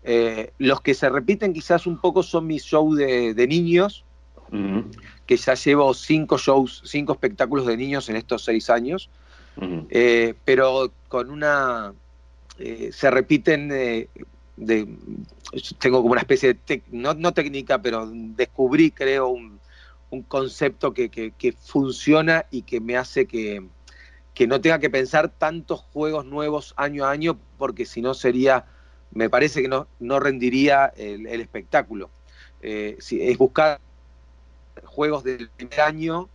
[0.03, 4.03] Eh, los que se repiten quizás un poco son mis shows de, de niños,
[4.51, 4.83] uh -huh.
[5.25, 9.09] que ya llevo cinco shows, cinco espectáculos de niños en estos seis años,
[9.57, 9.87] uh -huh.
[9.89, 11.93] eh, pero con una...
[12.59, 14.07] Eh, se repiten de,
[15.79, 19.59] tengo como una especie de, no, no, técnica, pero descubrí, creo, un,
[20.11, 23.65] un concepto que, que, que, funciona y que me hace que,
[24.33, 28.65] que, no tenga que pensar tantos juegos nuevos año a año, porque si no sería,
[29.13, 32.09] me parece que no, no rendiría el, el espectáculo.
[32.61, 33.79] Eh, si, es buscar
[34.85, 36.29] juegos del primer año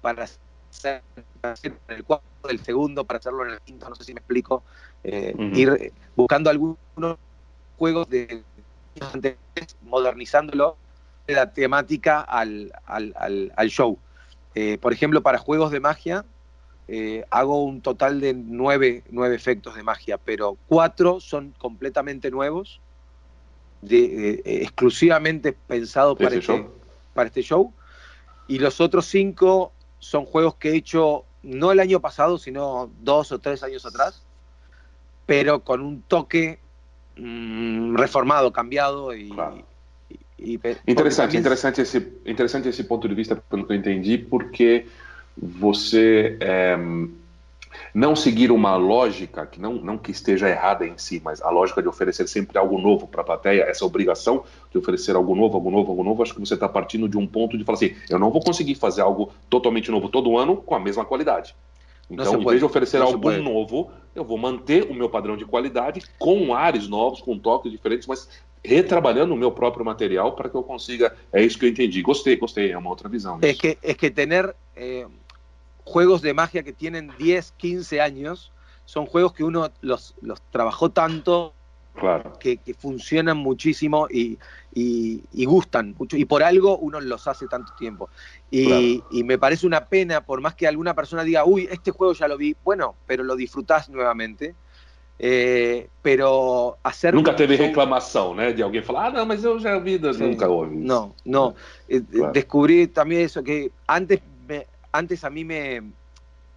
[0.00, 1.02] para hacer,
[1.42, 4.64] hacer el cuarto, del segundo, para hacerlo en el quinto, no sé si me explico,
[5.04, 5.56] eh, uh -huh.
[5.56, 6.76] ir buscando algunos
[7.78, 8.42] juegos de
[9.82, 10.76] modernizándolo
[11.28, 12.72] la temática al,
[13.68, 13.98] show.
[14.54, 16.24] Eh, por ejemplo, para juegos de magia,
[16.94, 19.02] eh, hago un total de nueve,
[19.34, 22.82] efectos de magia, pero cuatro son completamente nuevos,
[23.80, 26.66] de, exclusivamente pensados para este,
[27.14, 27.72] para este show,
[28.46, 33.32] y los otros cinco son juegos que he hecho no el año pasado, sino dos
[33.32, 34.22] o tres años atrás,
[35.24, 36.58] pero con un toque
[37.16, 39.32] mm, reformado, cambiado y,
[40.84, 44.86] interessante, interessante esse, interessante esse ponto de vista, pelo que eu entendi, porque
[45.36, 46.78] você é,
[47.94, 51.82] não seguir uma lógica, que não, não que esteja errada em si, mas a lógica
[51.82, 55.70] de oferecer sempre algo novo para a plateia, essa obrigação de oferecer algo novo, algo
[55.70, 58.18] novo, algo novo, acho que você está partindo de um ponto de falar assim, eu
[58.18, 61.54] não vou conseguir fazer algo totalmente novo todo ano com a mesma qualidade.
[62.10, 66.02] Então, em vez de oferecer algo novo, eu vou manter o meu padrão de qualidade
[66.18, 68.28] com ares novos, com toques diferentes, mas
[68.64, 71.16] retrabalhando o meu próprio material para que eu consiga.
[71.32, 72.02] É isso que eu entendi.
[72.02, 72.70] Gostei, gostei.
[72.70, 73.38] É uma outra visão.
[73.42, 75.06] É que, é que ter eh,
[75.84, 78.52] juegos de magia que tienen 10, 15 años
[78.84, 81.54] son juegos que uno los, los trabajó tanto
[81.94, 82.38] claro.
[82.38, 84.38] que, que, funcionan muchísimo y,
[84.74, 86.16] y, y, gustan mucho.
[86.16, 88.08] Y por algo uno los hace tanto tiempo.
[88.50, 89.08] Y, claro.
[89.10, 92.28] y, me parece una pena, por más que alguna persona diga, uy, este juego ya
[92.28, 94.54] lo vi, bueno, pero lo disfrutás nuevamente.
[95.24, 97.14] Eh, pero hacer.
[97.14, 98.52] Nunca teve reclamação, né?
[98.52, 100.20] De alguém falar, ah, não, mas eu já vi, sí.
[100.20, 100.48] nunca.
[100.48, 101.54] No, no.
[101.88, 102.32] Eh, claro.
[102.32, 104.20] Descubrí también eso, que antes
[104.92, 105.82] antes a mí me,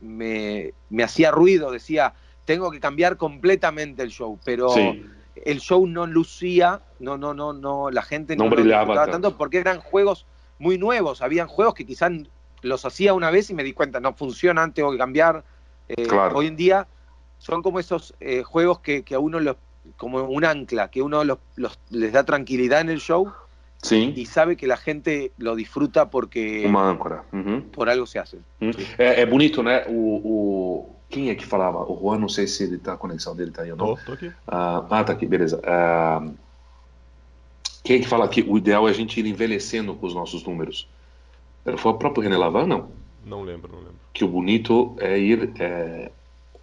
[0.01, 2.13] me, me, hacía ruido, decía,
[2.45, 5.05] tengo que cambiar completamente el show, pero sí.
[5.43, 9.11] el show no lucía, no, no, no, no, la gente no, no brillaba tanto.
[9.11, 10.25] tanto porque eran juegos
[10.59, 12.11] muy nuevos, habían juegos que quizás
[12.61, 15.43] los hacía una vez y me di cuenta, no funcionan, tengo que cambiar.
[15.87, 16.37] Eh, claro.
[16.37, 16.87] Hoy en día
[17.37, 19.57] son como esos eh, juegos que, que, a uno los,
[19.97, 23.31] como un ancla, que uno los, los, les da tranquilidad en el show
[23.85, 24.13] Sim.
[24.17, 27.61] e sabe que a gente lo disfruta porque uma âncora uhum.
[27.61, 28.37] por algo se hace.
[28.59, 28.71] Uhum.
[28.97, 29.85] É, é, bonito, né?
[29.87, 31.83] O, o, quem é que falava?
[31.83, 33.95] O Juan, não sei se ele tá a conexão dele tá aí ou não.
[33.95, 34.31] Tô, tô aqui.
[34.47, 35.61] Ah, ah, tá aqui, beleza.
[35.63, 36.27] Ah,
[37.83, 40.43] quem é que fala que o ideal é a gente ir envelhecendo com os nossos
[40.43, 40.87] números?
[41.77, 42.89] Foi o próprio René Lavan, não?
[43.23, 43.99] Não lembro, não lembro.
[44.11, 45.51] Que o bonito é ir.
[45.59, 46.11] É...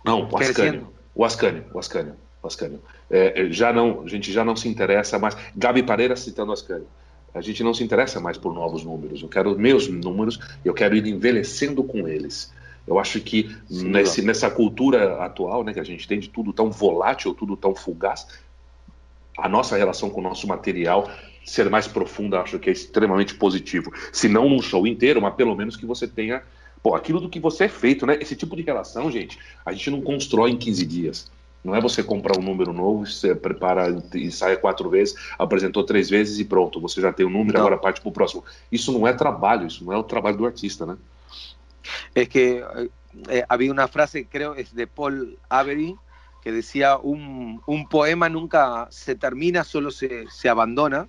[0.04, 0.88] Não, o Ascânio.
[1.14, 2.16] O Ascânio, o Ascânio.
[2.42, 2.80] O Ascânio.
[3.08, 5.36] É, já não, a gente já não se interessa mais.
[5.54, 6.88] Gabi Pareira citando o Ascânio
[7.34, 9.22] a gente não se interessa mais por novos números.
[9.22, 12.52] Eu quero meus números, eu quero ir envelhecendo com eles.
[12.86, 16.70] Eu acho que nesse, nessa cultura atual, né, que a gente tem de tudo tão
[16.70, 18.26] volátil, tudo tão fugaz,
[19.38, 21.10] a nossa relação com o nosso material
[21.44, 23.92] ser mais profunda, acho que é extremamente positivo.
[24.12, 26.42] Se não num show inteiro, mas pelo menos que você tenha
[26.82, 28.18] pô, aquilo do que você é feito, né?
[28.20, 31.30] Esse tipo de relação, gente, a gente não constrói em 15 dias.
[31.64, 36.10] Não é você comprar um número novo, você prepara e sai quatro vezes, apresentou três
[36.10, 37.66] vezes e pronto, você já tem o um número, não.
[37.66, 38.44] agora parte para o próximo.
[38.70, 40.96] Isso não é trabalho, isso não é o trabalho do artista, né?
[42.14, 42.64] É que
[43.28, 45.96] eh, havia uma frase, creio, é de Paul Avery,
[46.42, 51.08] que decía, un, un, poema nunca se termina, solo se, se abandona.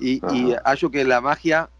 [0.00, 1.70] Y, y acho que la magia,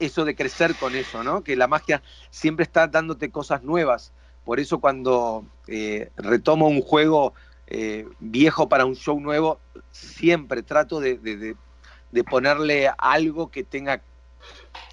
[0.00, 1.42] eso de crecer con eso, ¿no?
[1.44, 4.12] Que la magia siempre está dándote cosas nuevas.
[4.48, 7.34] Por eso cuando eh, retomo un juego
[7.66, 11.54] eh, viejo para un show nuevo, siempre trato de, de,
[12.12, 14.00] de, ponerle algo que tenga,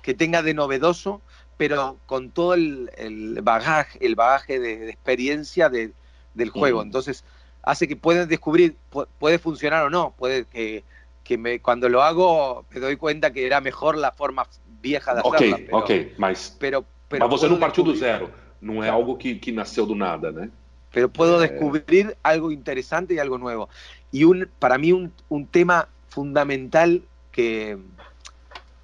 [0.03, 1.21] que tenga de novedoso,
[1.55, 6.81] pero con todo el, el bagaje, el bagaje de, experiencia del juego.
[6.81, 7.23] Entonces
[7.63, 8.75] hace que puedan descubrir,
[9.19, 10.83] puede funcionar o no, puede que,
[11.23, 14.49] que me, cuando lo hago me doy cuenta que era mejor la forma
[14.81, 15.55] vieja de hacerla.
[15.55, 18.43] Ok, pero, ok, mas, pero, pero partiu do zero.
[18.65, 20.49] Não é algo que, que nasceu do nada, né?
[20.91, 23.69] Pero puedo descubrir algo interesante y algo nuevo.
[24.11, 27.77] Y un, para mí un, un tema fundamental que,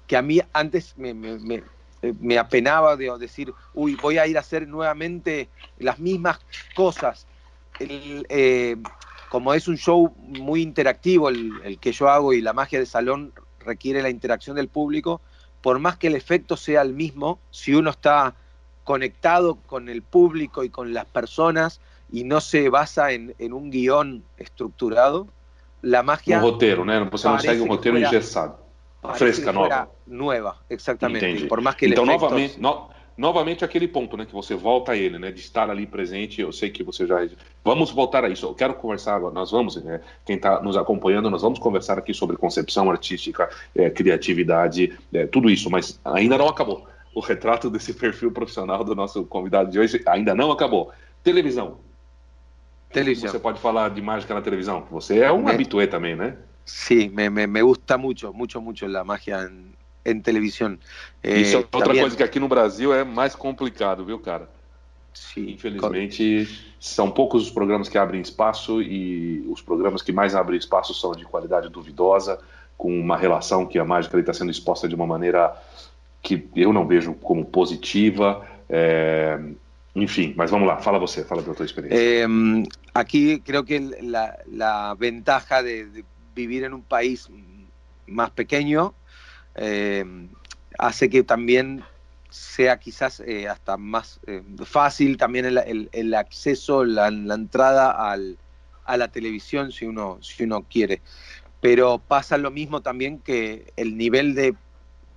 [0.06, 1.64] que a mí antes me, me, me,
[2.20, 6.38] me, apenaba de decir, uy, voy a ir a hacer nuevamente las mismas
[6.76, 7.26] cosas.
[7.80, 8.76] El, eh,
[9.30, 12.86] como es un show muy interactivo el, el, que yo hago y la magia de
[12.86, 15.20] salón requiere la interacción del público,
[15.60, 18.36] por más que el efecto sea el mismo, si uno está
[18.84, 23.70] conectado con el público y con las personas y no se basa en, en un
[23.70, 25.28] guión estructurado,
[25.80, 26.38] la magia.
[26.38, 27.08] Um roteiro, né?
[27.10, 28.54] Você não segue um roteiro fuera, engessado.
[29.14, 29.88] Fresca, nova.
[30.06, 31.24] Nova, exatamente.
[31.24, 31.46] Entendi.
[31.46, 32.22] Por mais que então, efectos...
[32.22, 34.24] novamente, no, novamente aquele ponto, né?
[34.26, 35.32] Que você volta a ele, né?
[35.32, 36.40] De estar ali presente.
[36.40, 37.26] Eu sei que você já.
[37.64, 38.46] Vamos voltar a isso.
[38.46, 39.34] Eu quero conversar agora.
[39.34, 43.90] Nós vamos, né, quem está nos acompanhando, nós vamos conversar aqui sobre concepção artística, é,
[43.90, 49.24] criatividade, é, tudo isso, mas ainda não acabou o retrato desse perfil profissional do nosso
[49.24, 50.92] convidado de hoje ainda não acabou.
[51.22, 51.78] Televisão.
[52.90, 53.30] Televisão.
[53.30, 54.86] Você pode falar de mágica na televisão?
[54.90, 55.52] Você é um é.
[55.54, 56.36] habitué também, né?
[56.64, 59.50] Sí, me, me, gusta mucho, mucho, mucho la magia
[60.04, 60.78] en, televisión.
[61.22, 64.48] Eh, otra cosa que aquí no Brasil es más complicado, viu, cara?
[65.12, 66.48] Sí, Infelizmente,
[66.80, 71.12] são poucos os programas que abrem espaço e os programas que mais abrem espaço são
[71.12, 72.38] de qualidade duvidosa,
[72.78, 75.54] com uma relação que a mágica está sendo exposta de uma maneira
[76.22, 78.46] que eu não vejo como positiva.
[78.68, 79.38] É...
[79.94, 81.98] Enfim, mas vamos lá, fala você, fala da tua experiência.
[81.98, 82.26] Eh,
[82.94, 86.04] aqui, creo que la, ventaja de, de,
[86.34, 87.28] vivir en un país
[88.06, 88.94] más pequeño
[90.78, 91.84] hace que también
[92.32, 98.38] sea quizás eh, hasta más eh, fácil también el, el, acceso, la, la entrada al,
[98.84, 101.02] a la televisión si uno, si uno quiere.
[101.60, 104.54] Pero pasa lo mismo también que el nivel de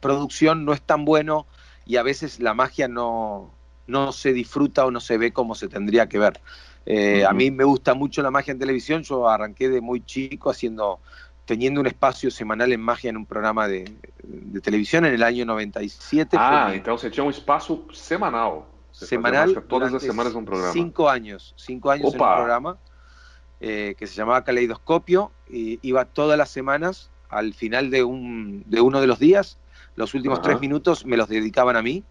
[0.05, 1.47] producción no es tan bueno
[1.85, 3.51] y a veces la magia no,
[3.87, 6.41] no se disfruta o no se ve como se tendría que ver.
[6.85, 10.49] Eh, a mí me gusta mucho la magia en televisión, yo arranqué de muy chico
[10.51, 10.99] haciendo
[11.45, 13.91] teniendo un espacio semanal en magia en un programa de,
[14.63, 16.35] televisión en el año 97.
[16.39, 18.63] Ah, entonces tenía un espacio semanal.
[18.91, 19.63] semanal.
[19.67, 20.73] Todas las semanas un programa.
[20.73, 22.77] Cinco años, cinco años en un programa
[23.59, 25.31] eh, que se llamaba Caleidoscopio.
[25.47, 29.59] Y iba todas las semanas, al final de, un, de uno de los días,
[29.95, 32.03] los últimos tres minutos me los dedicaban a mí.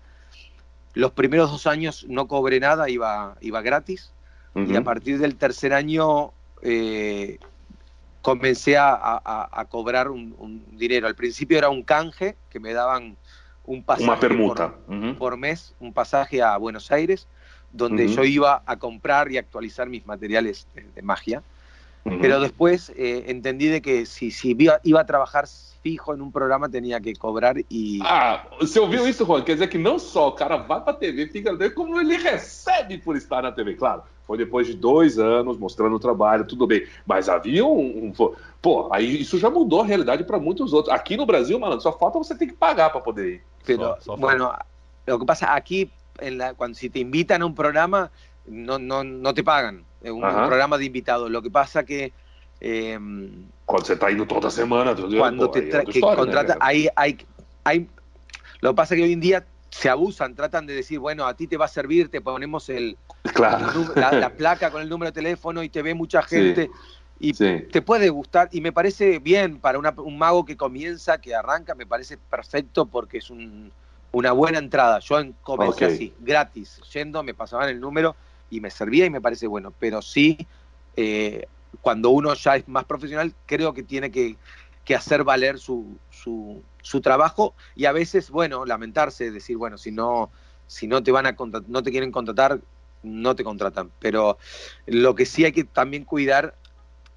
[0.95, 4.13] Los primeros dos años no cobré nada, iba, iba gratis.
[4.55, 6.31] Y a partir del tercer año
[6.63, 7.39] eh,
[8.23, 11.07] comencé a, cobrar un, dinero.
[11.07, 13.17] Al principio era un canje que me daban
[13.67, 14.29] un pasaje
[15.19, 17.27] por, mes, un pasaje a Buenos Aires,
[17.73, 21.43] donde yo iba a comprar y actualizar mis materiales de, magia.
[22.05, 25.47] Pero después eh, entendí de que si, si iba, a trabajar
[25.83, 28.01] fijo en un programa tenía que cobrar y...
[28.03, 29.43] Ah, você ouviu isso, Juan?
[29.43, 32.99] Quer dizer que não só o cara vai para a TV, fica como ele recebe
[32.99, 34.03] por estar na TV, claro.
[34.27, 36.87] Foi depois de dois anos mostrando o trabalho, tudo bem.
[37.07, 38.07] Mas havia um.
[38.07, 40.95] um pô, aí isso já mudou a realidade para muitos outros.
[40.95, 43.43] Aqui no Brasil, malandro, só falta você ter que pagar para poder ir.
[43.67, 44.55] Pero, só, só bueno,
[45.07, 45.91] lo que pasa aquí,
[46.21, 48.11] en la, cuando si te invitan a un programa,
[48.47, 49.85] no, no, no te pagan.
[50.05, 51.31] Es un, un programa de invitados.
[51.31, 52.13] Lo que pasa que.
[52.61, 52.99] Eh,
[53.67, 57.19] cuando se está indo toda semana, cuando te tra- que contrata, hay, hay,
[57.65, 57.89] hay,
[58.61, 61.47] lo que pasa que hoy en día se abusan, tratan de decir, bueno, a ti
[61.47, 62.97] te va a servir, te ponemos el,
[63.97, 66.71] la, placa con el número de teléfono y te ve mucha gente.
[67.19, 67.33] Y
[67.71, 71.87] te puede gustar, y me parece bien para un mago que comienza, que arranca, me
[71.87, 75.01] parece perfecto porque es una buena entrada.
[75.01, 78.15] Yo comencé así, gratis, yendo, me pasaban el número
[78.51, 79.73] y me servía y me parece bueno.
[79.79, 80.47] Pero sí,
[80.97, 81.47] eh,
[81.81, 84.37] cuando uno ya es más profesional, creo que tiene que,
[84.85, 89.91] que hacer valer su, su, su, trabajo y a veces, bueno, lamentarse, decir, bueno, si
[89.91, 90.31] no,
[90.67, 91.37] si no te van a
[91.69, 92.61] no te quieren contratar,
[93.03, 93.91] no te contratan.
[93.99, 94.39] Pero
[94.87, 96.57] lo que sí hay que también cuidar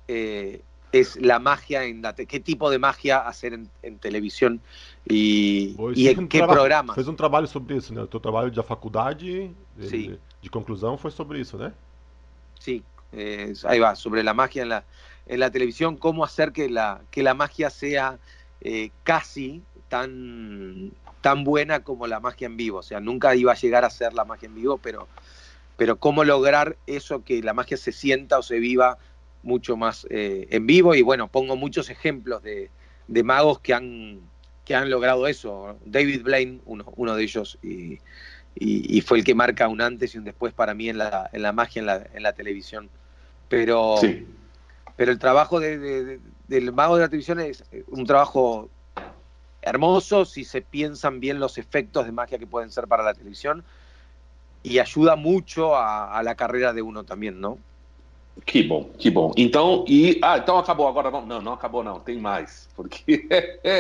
[0.08, 0.62] eh,
[0.92, 4.62] es la magia, en la qué tipo de magia hacer en, en televisión
[5.10, 6.94] e, e em que programa.
[6.94, 8.02] Fez um trabalho sobre isso, né?
[8.02, 11.74] O teu trabalho de faculdade, de, de conclusão, foi sobre isso, né?
[12.60, 14.84] Sí, eh, va, sobre la magia en la,
[15.28, 18.20] en la televisión, cómo hacer que la, que la magia sea
[18.62, 22.80] eh, casi tan, tan buena como la magia en vivo.
[22.80, 25.08] O sea, nunca iba a llegar a ser la magia en vivo, pero,
[25.78, 28.98] pero cómo lograr eso, que la magia se sienta o se viva
[29.44, 30.96] mucho más eh, en vivo.
[30.96, 32.70] Y bueno, pongo muchos ejemplos de,
[33.08, 34.20] de, magos que han,
[34.66, 35.78] que han logrado eso.
[35.86, 38.00] David Blaine, uno, uno de ellos, y,
[38.60, 41.42] y, fue el que marca un antes y un después para mí en la, en
[41.42, 42.90] la magia en la, en la televisión.
[43.50, 43.96] Pero,
[44.96, 48.70] pero el trabajo de, del mago de la televisión es un trabajo
[49.62, 53.64] hermoso si se piensan bien los efectos de magia que pueden ser para la televisión
[54.64, 57.58] y ayuda mucho a, a la carreira de uno também, não?
[58.46, 59.32] Que bom, que bom.
[59.36, 63.28] Então, e ah, então acabou agora vamos, não, não acabou não, tem mais, porque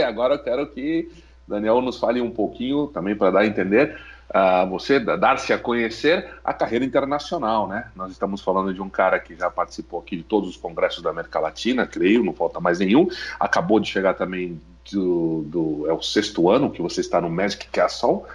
[0.07, 1.09] agora eu quero que
[1.47, 3.97] Daniel nos fale um pouquinho também para dar a entender
[4.29, 7.89] uh, você dar-se a conhecer a carreira internacional, né?
[7.95, 11.09] Nós estamos falando de um cara que já participou aqui de todos os congressos da
[11.09, 13.07] América Latina, creio, não falta mais nenhum.
[13.39, 14.59] Acabou de chegar também
[14.91, 18.25] do, do é o sexto ano que você está no Magic Castle.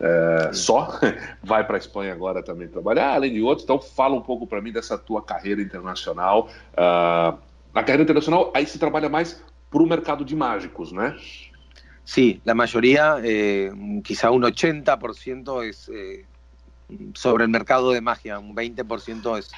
[0.00, 0.98] É, só
[1.42, 3.64] vai para a Espanha agora também trabalhar, além de outros.
[3.64, 6.48] Então, fala um pouco para mim dessa tua carreira internacional.
[6.72, 7.38] Uh,
[7.72, 11.16] na carreira internacional, aí se trabalha mais para o mercado de mágicos, né?
[12.04, 13.72] Sí, la mayoría, eh,
[14.02, 16.26] quizá un 80% es eh,
[17.14, 19.50] sobre el mercado de magia, un 20% es,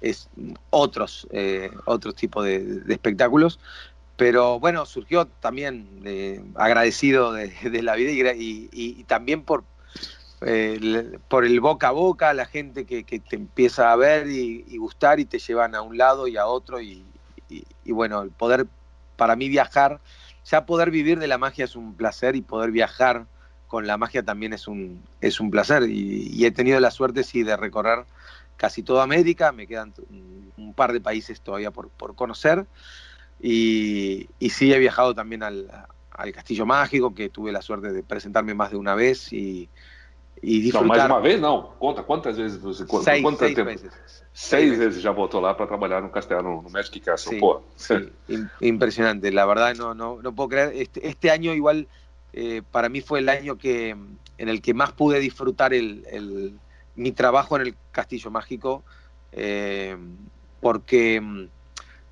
[0.00, 0.28] es
[0.70, 3.60] otros, eh, otros tipos de, espectáculos.
[4.16, 6.02] Pero bueno, surgió también
[6.54, 9.64] agradecido de, la vida y, también por,
[11.28, 15.24] por el boca a boca, la gente que, te empieza a ver y, gustar y
[15.24, 17.02] te llevan a un lado y a otro y,
[17.48, 18.66] y bueno, el poder
[19.16, 20.00] para mí viajar,
[20.44, 23.26] ya poder vivir de la magia es un placer y poder viajar
[23.66, 25.84] con la magia también es un, es un placer.
[25.88, 28.04] Y, he tenido la suerte, sí, de recorrer
[28.56, 29.94] casi toda América, me quedan
[30.56, 32.66] un, par de países todavía por, por conocer.
[33.40, 35.70] Y, y, sí, he viajado también al,
[36.10, 39.68] al Castillo Mágico, que tuve la suerte de presentarme más de una vez y,
[40.42, 40.88] y disfrutar.
[40.88, 41.62] Não, mais uma vez não.
[41.78, 43.70] Conta quantas vezes você seis, quanto seis tempo?
[43.70, 43.92] Veces.
[44.32, 47.34] Seis vezes já voltou lá para trabalhar no castelo, no, Magic Castle.
[47.34, 47.62] Sí, Pô.
[47.76, 47.94] Sí,
[48.60, 49.30] impresionante.
[49.32, 50.72] La verdad no, no, no puedo creer.
[50.74, 51.88] Este, este año igual
[52.32, 56.54] eh, para mí fue el año que en el que más pude disfrutar el, el
[56.94, 58.84] mi trabajo en el Castillo Mágico,
[59.32, 59.96] eh,
[60.60, 61.48] porque mm,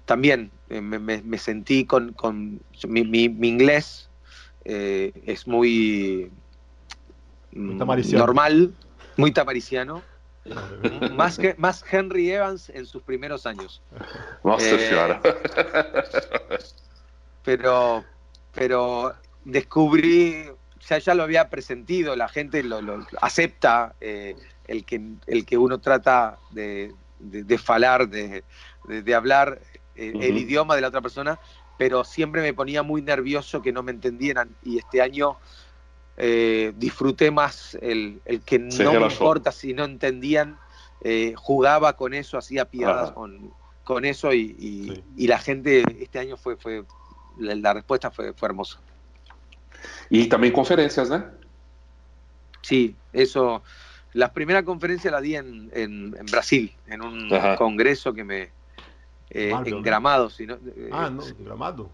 [0.04, 4.08] también eh, me, me, me, sentí con, con mi, mi, mi inglés
[4.64, 6.30] eh, es muy
[7.52, 8.72] normal,
[9.16, 10.02] muy tamariciano.
[11.14, 13.82] más, que, más Henry Evans en sus primeros años.
[14.60, 15.20] Eh,
[17.44, 18.04] pero,
[18.54, 20.46] pero descubrí,
[20.88, 24.36] ya, ya lo había presentido, la gente lo, lo acepta eh,
[24.66, 28.42] el, que, el que uno trata de, de, de falar, de,
[28.86, 29.60] de hablar
[29.96, 30.24] eh, uh -huh.
[30.24, 31.38] el idioma de la otra persona,
[31.76, 35.36] pero siempre me ponía muy nervioso que no me entendieran y este año
[36.20, 40.58] eh, disfruté más el, el que no me importa si no entendían,
[41.02, 43.52] eh, jugaba con eso, hacía piadas con,
[43.84, 45.04] con, eso y, y, sí.
[45.16, 46.84] y, la gente este año fue, fue
[47.38, 48.80] la, la, respuesta fue, fue hermosa.
[50.10, 51.24] Y también conferencias, ¿no?
[52.62, 53.62] Sí, eso.
[54.12, 57.56] La primera conferencia la di en, en, en Brasil, en un Ajá.
[57.56, 58.50] congreso que me.
[59.30, 61.90] Eh, Marvel, en Gramado, eh, ah, no, Gramado?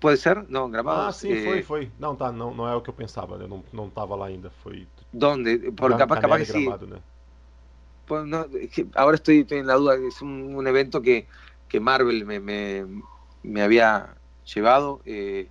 [0.00, 0.44] Pode ser?
[0.48, 1.02] Não, Gramado.
[1.02, 1.90] Ah, sim, foi, foi.
[1.98, 4.50] Não, tá, não, não é o que eu pensava, eu não, não tava lá ainda,
[4.62, 4.86] foi...
[5.12, 5.72] Donde?
[5.72, 6.64] Por capaz, capaz que sí.
[6.64, 6.98] Gramado, né?
[8.06, 8.46] Pues no,
[8.94, 11.26] ahora estoy, estoy, en la duda, es un, un evento que,
[11.68, 12.84] que Marvel me, me,
[13.42, 14.16] me, había
[14.52, 15.48] llevado, eh,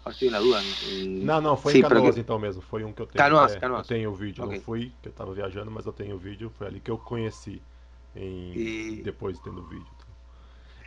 [0.00, 0.60] ahora estoy en la duda.
[1.06, 2.20] Não, não, foi sí, em Canoas que...
[2.20, 3.22] então mesmo, foi um que eu tenho.
[3.22, 3.88] Canoas, é, Canoas.
[3.88, 4.56] Eu tenho o vídeo, okay.
[4.56, 6.96] não fui, que eu tava viajando, mas eu tenho o vídeo, foi ali que eu
[6.96, 7.60] conheci,
[8.16, 8.52] em...
[8.56, 9.02] e...
[9.04, 9.99] depois tendo o vídeo.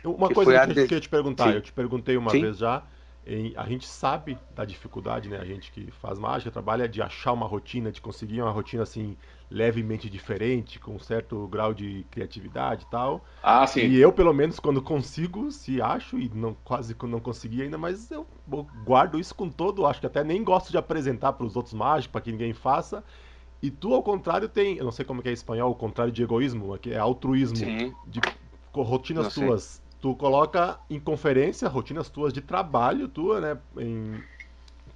[0.04, 1.56] Uma que coisa que eu queria te perguntar, Sim.
[1.56, 2.40] eu te perguntei uma Sim.
[2.40, 2.82] vez já,
[3.26, 5.38] em, a gente sabe da dificuldade, né?
[5.38, 9.16] A gente que faz mágica, trabalha de achar uma rotina, de conseguir uma rotina assim
[9.50, 13.24] levemente diferente, com um certo grau de criatividade e tal.
[13.42, 13.86] Ah, sim.
[13.86, 18.10] E eu, pelo menos, quando consigo, se acho, e não quase não consegui ainda, mas
[18.10, 18.26] eu
[18.84, 22.12] guardo isso com todo, acho que até nem gosto de apresentar para os outros mágicos,
[22.12, 23.02] para que ninguém faça.
[23.62, 26.12] E tu, ao contrário, tem, eu não sei como é, é em espanhol, o contrário
[26.12, 27.94] de egoísmo, que é altruísmo, sim.
[28.06, 28.20] de
[28.74, 33.58] rotinas tuas tu coloca em conferência rotinas tuas de trabalho tua, né?
[33.78, 34.22] Em,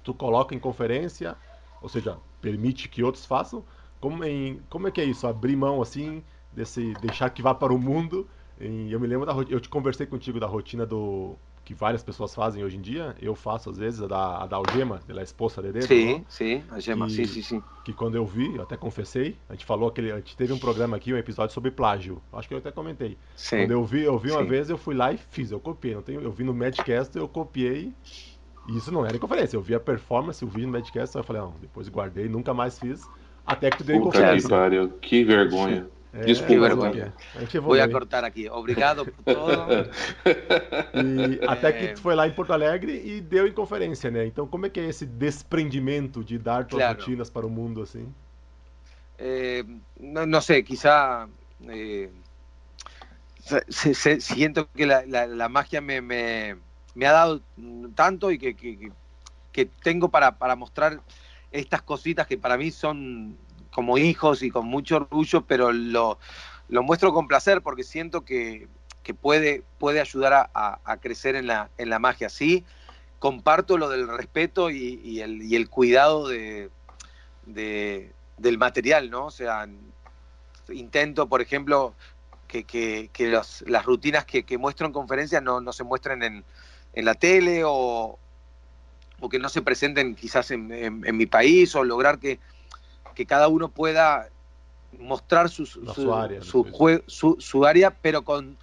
[0.03, 1.35] tu coloca em conferência,
[1.81, 3.65] ou seja, permite que outros façam.
[3.99, 5.25] Como, em, como é que é isso?
[5.25, 8.29] Abrir mão assim, desse, deixar que vá para o mundo.
[8.61, 11.35] Em, eu me lembro da eu te conversei contigo da rotina do
[11.69, 14.55] que várias pessoas fazem hoje em dia, eu faço às vezes, a da, a da
[14.55, 15.85] algema, da esposa de dedo.
[15.85, 16.25] Sim, não?
[16.27, 17.63] sim, algema, que, sim, sim, sim.
[17.83, 20.57] Que quando eu vi, eu até confessei, a gente falou aquele, a gente teve um
[20.57, 23.19] programa aqui, um episódio sobre plágio, acho que eu até comentei.
[23.35, 23.57] Sim.
[23.57, 24.47] Quando eu vi, eu vi uma sim.
[24.47, 27.27] vez, eu fui lá e fiz, eu copiei, não tenho, eu vi no Madcast, eu
[27.27, 27.93] copiei,
[28.67, 31.23] e isso não era em conferência, eu vi a performance, o vídeo no Madcast, eu
[31.23, 33.07] falei, não, depois guardei, nunca mais fiz,
[33.45, 34.49] até que tu deu em conferência.
[34.99, 35.87] Que vergonha.
[36.11, 36.69] Desculpa,
[37.61, 38.49] Vou a cortar aqui.
[38.49, 39.67] Obrigado por todo.
[40.93, 44.25] E até que tu foi lá em Porto Alegre e deu em conferência, né?
[44.25, 46.99] Então, como é que é esse desprendimento de dar tuas claro.
[46.99, 48.11] rotinas para o mundo assim?
[49.17, 49.63] Eh,
[49.99, 51.27] no, no, sé, quizá
[51.67, 52.09] eh,
[53.69, 56.57] se, se, siento que la, la, la magia me, me,
[56.95, 57.41] me, ha dado
[57.95, 58.91] tanto y que, que,
[59.51, 60.99] que tengo para, para mostrar
[61.51, 63.37] estas cositas que para mí son
[63.71, 66.17] como hijos y con mucho orgullo, pero lo,
[66.69, 68.67] lo muestro con placer porque siento que,
[69.03, 72.29] que puede, puede ayudar a, a, crecer en la, en la magia.
[72.29, 72.65] Sí,
[73.19, 76.69] comparto lo del respeto y, y, el, y el, cuidado de,
[77.45, 79.25] de, del material, ¿no?
[79.25, 79.67] O sea,
[80.69, 81.93] intento, por ejemplo,
[82.47, 86.43] que, que, que los, las rutinas que, muestro en conferencias no, no se muestren en,
[86.93, 88.17] en la tele o,
[89.19, 92.39] o, que no se presenten quizás en, en mi país o lograr que
[93.15, 94.29] que cada uno pueda
[94.97, 98.57] mostrar su, su, su, área, su, jue, su, área, pero con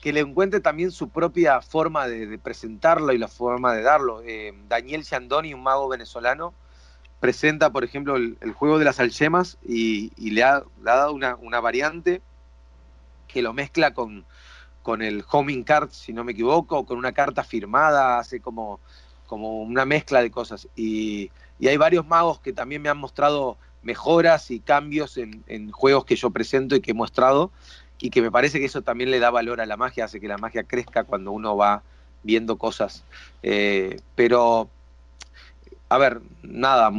[0.00, 4.22] que le encuentre también su propia forma de, de presentarlo y la forma de darlo.
[4.24, 6.54] Eh, Daniel Ciandoni, un mago venezolano,
[7.20, 10.96] presenta, por ejemplo, el, el juego de las algemas y, y le, ha, le, ha,
[10.96, 12.22] dado una, una, variante
[13.28, 14.24] que lo mezcla con,
[14.82, 18.80] con el homing card, si no me equivoco, con una carta firmada, hace como,
[19.26, 20.66] como una mezcla de cosas.
[20.74, 25.70] Y, y hay varios magos que también me han mostrado mejoras y cambios en, en,
[25.70, 27.50] juegos que yo presento y que he mostrado
[27.98, 30.28] y que me parece que eso también le da valor a la magia, hace que
[30.28, 31.82] la magia crezca cuando uno va
[32.22, 33.04] viendo cosas.
[34.14, 34.68] pero,
[35.88, 36.90] a ver, nada,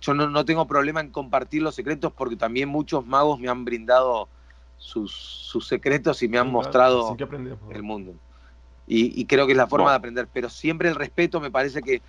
[0.00, 4.28] yo no, tengo problema en compartir los secretos porque también muchos magos me han brindado
[4.78, 7.16] sus, secretos y me han mostrado
[7.70, 8.14] el mundo.
[8.86, 12.02] Y, creo que es la forma de aprender, pero siempre el respeto me parece que,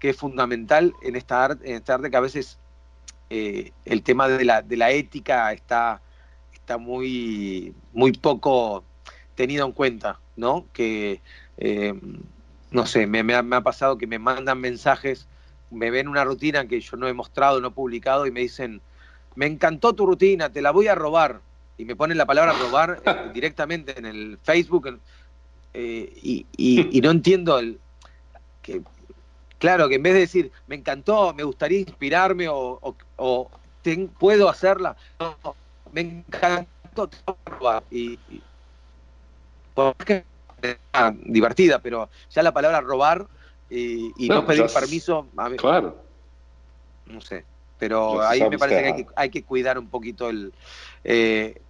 [0.00, 2.58] es fundamental en esta, arte, en esta arte que a veces
[3.30, 6.02] eh, el tema de la, de la ética está,
[6.52, 8.84] está muy, muy poco
[9.34, 10.66] tenido en cuenta, ¿no?
[10.72, 11.20] Que,
[11.56, 11.94] eh,
[12.70, 15.26] no sé, me, me, ha, pasado que me mandan mensajes,
[15.70, 18.80] me ven una rutina que yo no he mostrado, no he publicado y me dicen,
[19.34, 21.40] me encantó tu rutina, te la voy a robar.
[21.78, 25.00] Y me ponen la palabra robar eh, directamente en el Facebook.
[25.72, 27.78] Eh, y, no entiendo el
[28.62, 28.82] que
[29.60, 32.96] claro que en vez de decir me encantó me gustaría inspirarme o,
[34.18, 34.96] puedo hacerla
[35.92, 37.08] me encantó
[37.90, 38.18] y,
[41.22, 43.28] divertida pero ya la palabra robar
[43.70, 45.96] y, no, pedir permiso claro
[47.06, 47.44] no sé
[47.78, 50.52] pero ahí me parece que hay, que hay, que cuidar un poquito el
[51.04, 51.62] eh,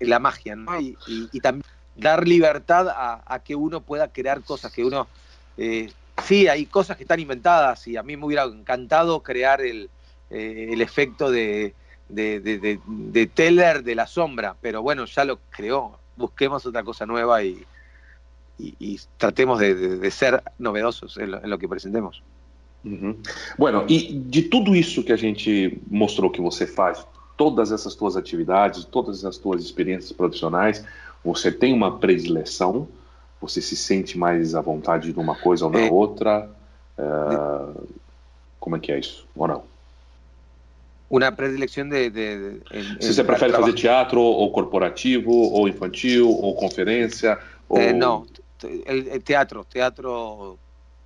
[0.00, 0.78] la magia ¿no?
[0.78, 1.64] y también
[1.96, 5.06] dar libertad a, que uno pueda crear cosas, que uno...
[5.56, 5.92] Eh,
[6.22, 9.90] sí, hay cosas que están inventadas y a mí me hubiera encantado crear el,
[10.30, 11.74] eh, el efecto de,
[12.08, 15.98] de, Teller de la sombra, pero bueno, ya lo creó.
[16.16, 17.64] Busquemos otra cosa nueva y,
[18.58, 22.22] y, tratemos de, ser novedosos en lo, que presentemos.
[23.58, 27.04] Bueno, y de todo eso que a gente mostró que você faz,
[27.36, 30.84] todas essas tuas atividades, todas essas tuas experiências profissionais,
[31.24, 32.86] Você tem uma predileção?
[33.40, 35.90] Você se sente mais à vontade numa coisa ou na é.
[35.90, 36.50] outra?
[36.96, 37.04] É,
[38.58, 39.26] como é que é isso?
[39.36, 39.64] Ou não?
[41.10, 46.28] Uma predileção de, de, de em, Se você prefere fazer teatro ou corporativo, ou infantil,
[46.28, 47.38] ou conferência?
[47.68, 47.78] Ou...
[47.78, 48.26] Eh, não,
[49.22, 49.64] teatro.
[49.68, 50.58] Teatro,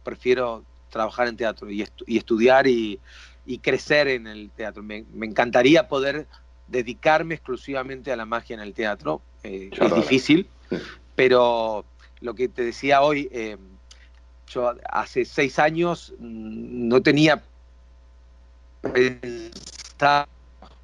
[0.04, 3.00] prefiro trabalhar em teatro e, estu e estudar e,
[3.60, 4.82] crescer no teatro.
[4.82, 6.26] Me, me encantaría poder
[6.66, 9.20] dedicarme exclusivamente a la magia en el teatro.
[9.42, 10.46] Eh, es difícil,
[11.14, 11.84] pero
[12.20, 13.56] lo que te decía hoy, eh,
[14.48, 17.42] yo hace seis años mm, no tenía
[18.92, 20.28] pensado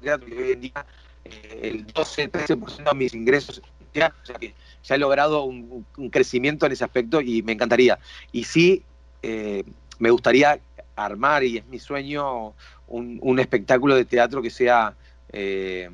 [0.01, 0.85] hoy en día
[1.23, 6.73] eh, el 12-13% de mis ingresos o sea que ya he logrado un, crecimiento en
[6.73, 7.97] ese aspecto y me encantaría.
[8.33, 8.83] Y sí,
[9.23, 10.59] me gustaría
[10.95, 12.53] armar, y es mi sueño,
[12.87, 14.95] un, espectáculo de teatro que sea
[15.29, 15.89] eh,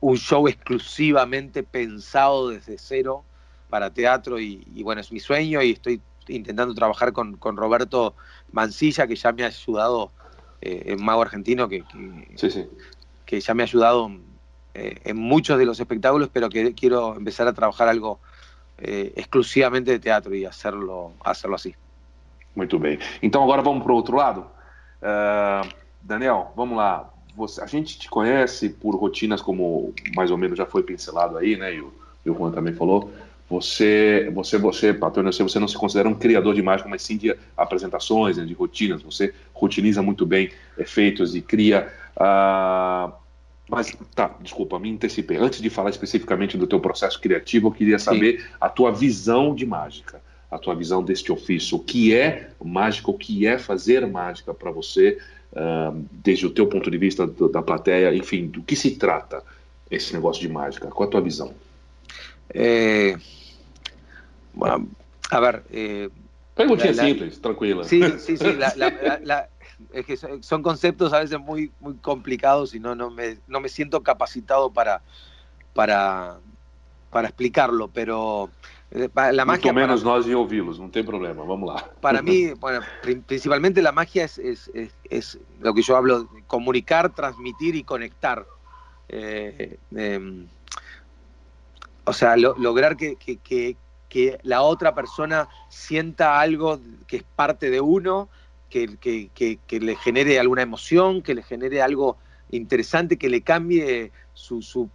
[0.00, 3.24] un show exclusivamente pensado desde cero
[3.68, 8.14] para teatro y, bueno, es mi sueño y estoy intentando trabajar con, Roberto
[8.52, 10.10] Mancilla, que ya me ha ayudado,
[10.60, 11.84] eh, mago argentino, que,
[13.24, 14.10] que, ya me ha ayudado
[14.74, 18.20] eh, en muchos de los espectáculos, pero que quiero empezar a trabajar algo
[18.78, 21.74] eh, exclusivamente de teatro y hacerlo, hacerlo así.
[22.54, 22.98] Muy bien.
[23.22, 24.52] Entonces ahora vamos para otro lado.
[26.02, 27.10] Daniel, vamos lá.
[27.38, 31.56] você, a gente te conhece por rotinas como mais ou menos já foi pincelado aí,
[31.56, 31.76] né?
[31.76, 31.92] E o,
[32.26, 33.10] e o Juan também falou.
[33.48, 37.34] Você, você, você, Patrônio, você não se considera um criador de mágica, mas sim de
[37.56, 39.00] apresentações, né, de rotinas.
[39.02, 41.90] Você rotiniza muito bem efeitos e cria.
[42.16, 43.12] Uh...
[43.70, 45.36] Mas, tá, desculpa, me antecipei.
[45.36, 48.46] Antes de falar especificamente do teu processo criativo, eu queria saber sim.
[48.58, 51.76] a tua visão de mágica, a tua visão deste ofício.
[51.76, 55.18] O que é mágica, o que é fazer mágica para você?
[56.12, 59.42] desde o teu ponto de vista da plateia, enfim, do que se trata
[59.90, 60.88] esse negócio de mágica?
[60.88, 61.54] Qual a tua visão?
[62.50, 63.16] Eh,
[64.54, 64.88] bueno,
[65.30, 65.64] a ver.
[65.70, 66.08] Eh,
[66.54, 67.84] Preguntinha la, simples, tranquila.
[67.84, 68.52] Sí, sí, sí.
[68.54, 68.72] La,
[69.22, 69.48] la,
[69.92, 73.68] es que son conceptos a veces muy, muy complicados y no, no, me, no me
[73.68, 75.02] siento capacitado para,
[75.72, 76.38] para,
[77.10, 78.50] para explicarlo, pero
[78.90, 79.72] eh, la magia.
[79.72, 81.84] menos para, nós ouvi-los, não tem problema, vamos lá.
[82.00, 82.80] Para mí, bueno,
[83.26, 88.46] principalmente la magia es, es, es, es, lo que yo hablo, comunicar, transmitir y conectar.
[89.08, 90.46] Eh, eh,
[92.04, 93.76] o sea, lo, lograr que, que, que,
[94.08, 98.28] que, la otra persona sienta algo que es parte de uno,
[98.68, 102.18] que, que le genere alguna emoción, que le genere algo
[102.50, 104.90] interesante, que le cambie su, su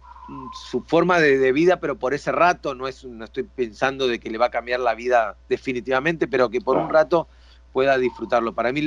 [0.52, 4.30] su forma de, vida, pero por ese rato, no, es, no estoy pensando de que
[4.30, 7.28] le va a cambiar la vida definitivamente, pero que por un rato
[7.72, 8.54] pueda disfrutarlo.
[8.54, 8.80] Para mí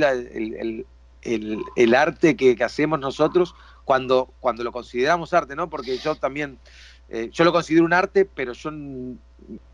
[1.21, 3.53] el, arte que, hacemos nosotros,
[3.85, 5.69] cuando, cuando lo consideramos arte, ¿no?
[5.69, 6.57] Porque yo también,
[7.09, 8.71] eh, yo lo considero un arte, pero yo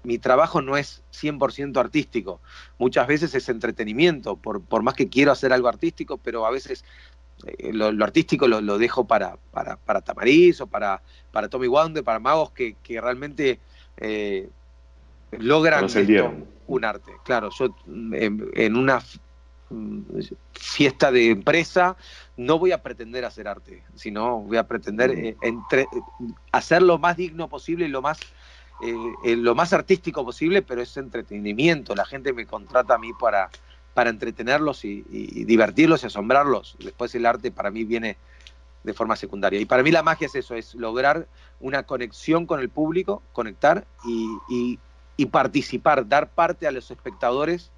[0.04, 2.42] mi trabajo no es 100% artístico.
[2.78, 6.84] Muchas veces es entretenimiento, por, por más que quiero hacer algo artístico, pero a veces
[7.46, 12.20] eh, lo, artístico lo, dejo para, para, para, Tamariz o para, para Tommy Wonder, para
[12.20, 13.60] magos que, realmente
[13.98, 14.50] eh,
[15.32, 15.88] logran
[16.68, 17.12] un arte.
[17.24, 19.02] Claro, yo en, una mm,
[20.54, 21.96] fiesta de empresa
[22.38, 25.26] no voy a pretender hacer arte, sino voy a pretender mm.
[25.26, 25.88] eh, entre,
[26.52, 28.20] hacer lo más digno posible y lo más,
[28.82, 31.96] eh, lo más artístico posible, pero es entretenimiento.
[31.96, 33.50] La gente me contrata a mí para,
[33.94, 35.02] para entretenerlos y,
[35.46, 36.76] divertirlos y asombrarlos.
[36.80, 38.18] Después el arte para mí viene
[38.84, 39.60] de forma secundaria.
[39.60, 41.28] Y para mí la magia es eso, es lograr
[41.60, 44.80] una conexión con el público, conectar y,
[45.32, 47.72] participar, dar parte a los espectadores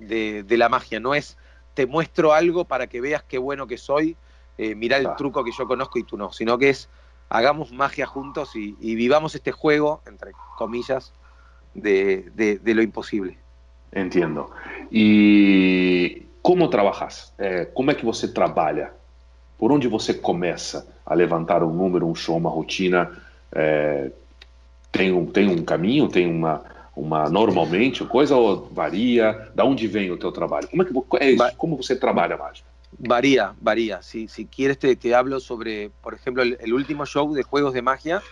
[0.00, 0.98] de, la magia.
[0.98, 1.36] No es
[1.74, 4.16] te muestro algo para que veas qué bueno que soy,
[4.58, 6.88] eh, mirá el truco que yo conozco y tú no, sino que es
[7.28, 11.12] hagamos magia juntos y, vivamos este juego, entre comillas,
[11.74, 13.38] de, de lo imposible.
[13.92, 14.50] Entendo.
[14.90, 17.32] E como trabalhas?
[17.38, 18.92] É, como é que você trabalha?
[19.58, 23.10] Por onde você começa a levantar um número, um show, uma rotina?
[23.52, 24.10] É,
[24.92, 26.62] tem, um, tem um caminho, tem uma,
[27.00, 29.50] uma normalmente coisa ou varia?
[29.54, 30.68] Da onde vem o teu trabalho?
[30.68, 31.56] Como é que é isso?
[31.56, 32.68] Como você trabalha mágica?
[32.98, 34.02] Varía, varía.
[34.02, 37.72] Si, si quieres te, te hablo sobre, por ejemplo, el, el último show de Juegos
[37.72, 38.22] de Magia,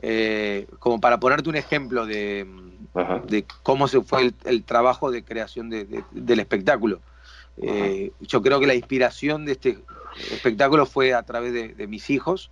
[0.00, 2.46] eh, como para ponerte un ejemplo de,
[3.28, 7.00] de cómo se fue el, trabajo de creación del espectáculo.
[7.58, 9.78] Eh, yo creo que la inspiración de este
[10.30, 12.50] espectáculo fue a través de, mis hijos,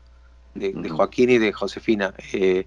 [0.55, 2.12] de, Joaquín y de Josefina.
[2.32, 2.66] Eh,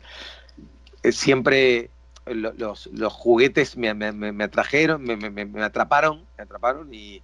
[1.04, 1.90] eh, siempre
[2.26, 3.90] los, juguetes me,
[4.44, 7.22] atrajeron, me, atraparon, me atraparon y,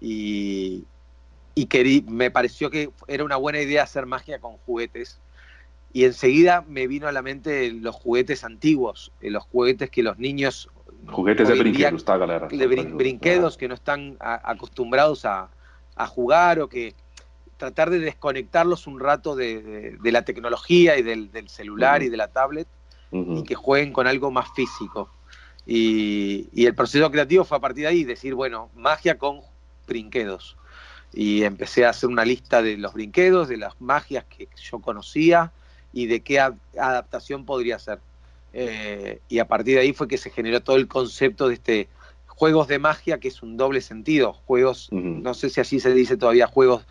[0.00, 0.84] y,
[2.06, 5.20] me pareció que era una buena idea hacer magia con juguetes.
[5.92, 10.18] Y enseguida me vino a la mente los juguetes antiguos, eh, los juguetes que los
[10.18, 10.70] niños...
[11.06, 12.46] Juguetes de brinquedos, galera.
[12.46, 15.50] De brinquedos que no están acostumbrados a,
[16.08, 16.94] jugar o que
[17.58, 22.66] tratar de desconectarlos un rato de, la tecnología y del, celular y de la tablet
[23.12, 25.10] y que jueguen con algo más físico.
[25.66, 29.40] Y, y, el proceso creativo fue a partir de ahí, decir, bueno, magia con
[29.86, 30.56] brinquedos.
[31.12, 35.52] Y empecé a hacer una lista de los brinquedos, de las magias que yo conocía,
[35.92, 38.00] y de qué adaptación podría ser.
[38.52, 41.88] Eh, y a partir de ahí fue que se generó todo el concepto de este
[42.26, 44.32] juegos de magia, que es un doble sentido.
[44.32, 46.86] Juegos, no sé si así se dice todavía juegos.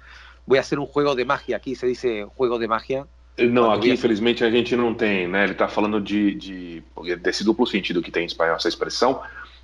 [0.45, 1.57] Voy a hacer un juego de magia.
[1.57, 3.07] Aqui se dice juego de magia.
[3.47, 5.43] Não, aqui infelizmente a gente não tem, né?
[5.43, 6.83] Ele está falando de, de,
[7.21, 9.21] desse duplo sentido que tem em espanhol essa expressão,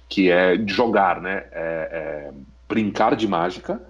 [0.08, 1.46] que é jogar, né?
[1.52, 2.32] É, é
[2.68, 3.82] brincar de mágica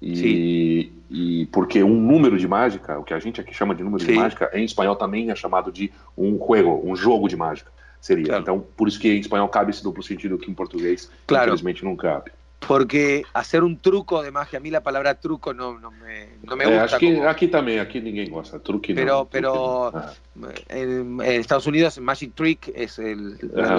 [0.00, 4.02] e, e, porque um número de mágica, o que a gente aqui chama de número
[4.02, 4.12] Sim.
[4.12, 7.70] de mágica, em espanhol também é chamado de um juego, um jogo de mágica.
[8.00, 8.24] Seria.
[8.24, 8.42] Claro.
[8.42, 11.48] Então, por isso que em espanhol cabe esse duplo sentido que em português, claro.
[11.48, 12.30] infelizmente, não cabe.
[12.60, 16.56] Porque fazer um truco de magia, a mim a palavra truco não, não me, não
[16.56, 16.80] me gusta.
[16.80, 17.28] É, acho que como...
[17.28, 18.58] aqui também, aqui ninguém gosta.
[18.60, 19.26] Truque pero, não.
[19.26, 19.96] Pero truque
[20.36, 20.50] não.
[20.50, 20.54] Ah.
[20.68, 22.86] En, en, Estados Unidos, magic trick é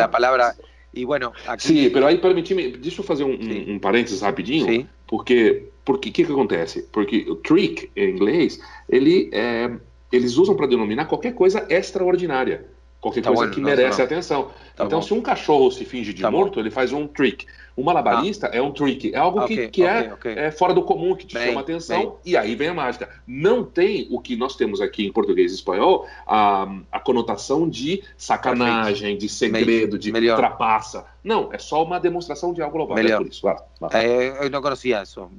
[0.03, 0.55] a palavra.
[0.93, 1.67] E bueno, aqui...
[1.67, 4.89] Sim, pero aí permite-me, deixa eu fazer um, um, um parênteses rapidinho, Sim.
[5.07, 6.83] porque porque o que, que acontece?
[6.91, 9.71] Porque o trick em inglês, ele é,
[10.11, 12.65] eles usam para denominar qualquer coisa extraordinária,
[12.99, 14.51] qualquer tá coisa bom, que merece atenção.
[14.75, 15.05] Tá então, bom.
[15.05, 16.59] se um cachorro se finge de tá morto, bom.
[16.61, 17.45] ele faz um trick.
[17.77, 18.55] Um malabarista ah.
[18.55, 20.33] é um trick, é algo okay, que, que okay, é, okay.
[20.33, 22.13] é, fora do comum, que te bem, chama atenção, bem.
[22.25, 23.09] e aí vem a mágica.
[23.25, 28.03] Não tem o que nós temos aqui em português e espanhol, a, a conotação de
[28.17, 29.19] sacanagem, Perfeito.
[29.19, 30.37] de segredo, de Melhor.
[30.37, 31.05] trapaça.
[31.23, 32.95] Não, é só uma demonstração de algo global.
[32.95, 33.21] Melhor.
[33.21, 33.41] É por isso.
[33.41, 34.05] Vai, vai.
[34.05, 35.29] Eh, eu não conhecia isso.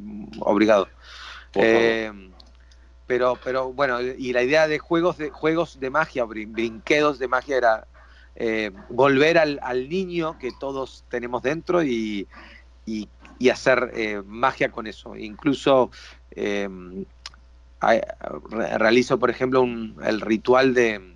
[0.40, 0.88] Obrigado.
[1.54, 2.10] Eh,
[3.06, 7.56] pero, pero bueno, y la idea de juegos de, juegos de magia, brinquedos de magia
[7.56, 7.86] era
[8.34, 12.26] eh, volver al, al, niño que todos tenemos dentro y,
[12.86, 13.08] y,
[13.38, 15.16] y hacer eh, magia con eso.
[15.16, 15.90] Incluso
[16.30, 16.68] eh,
[18.50, 21.14] realizo, por ejemplo, un, el ritual de,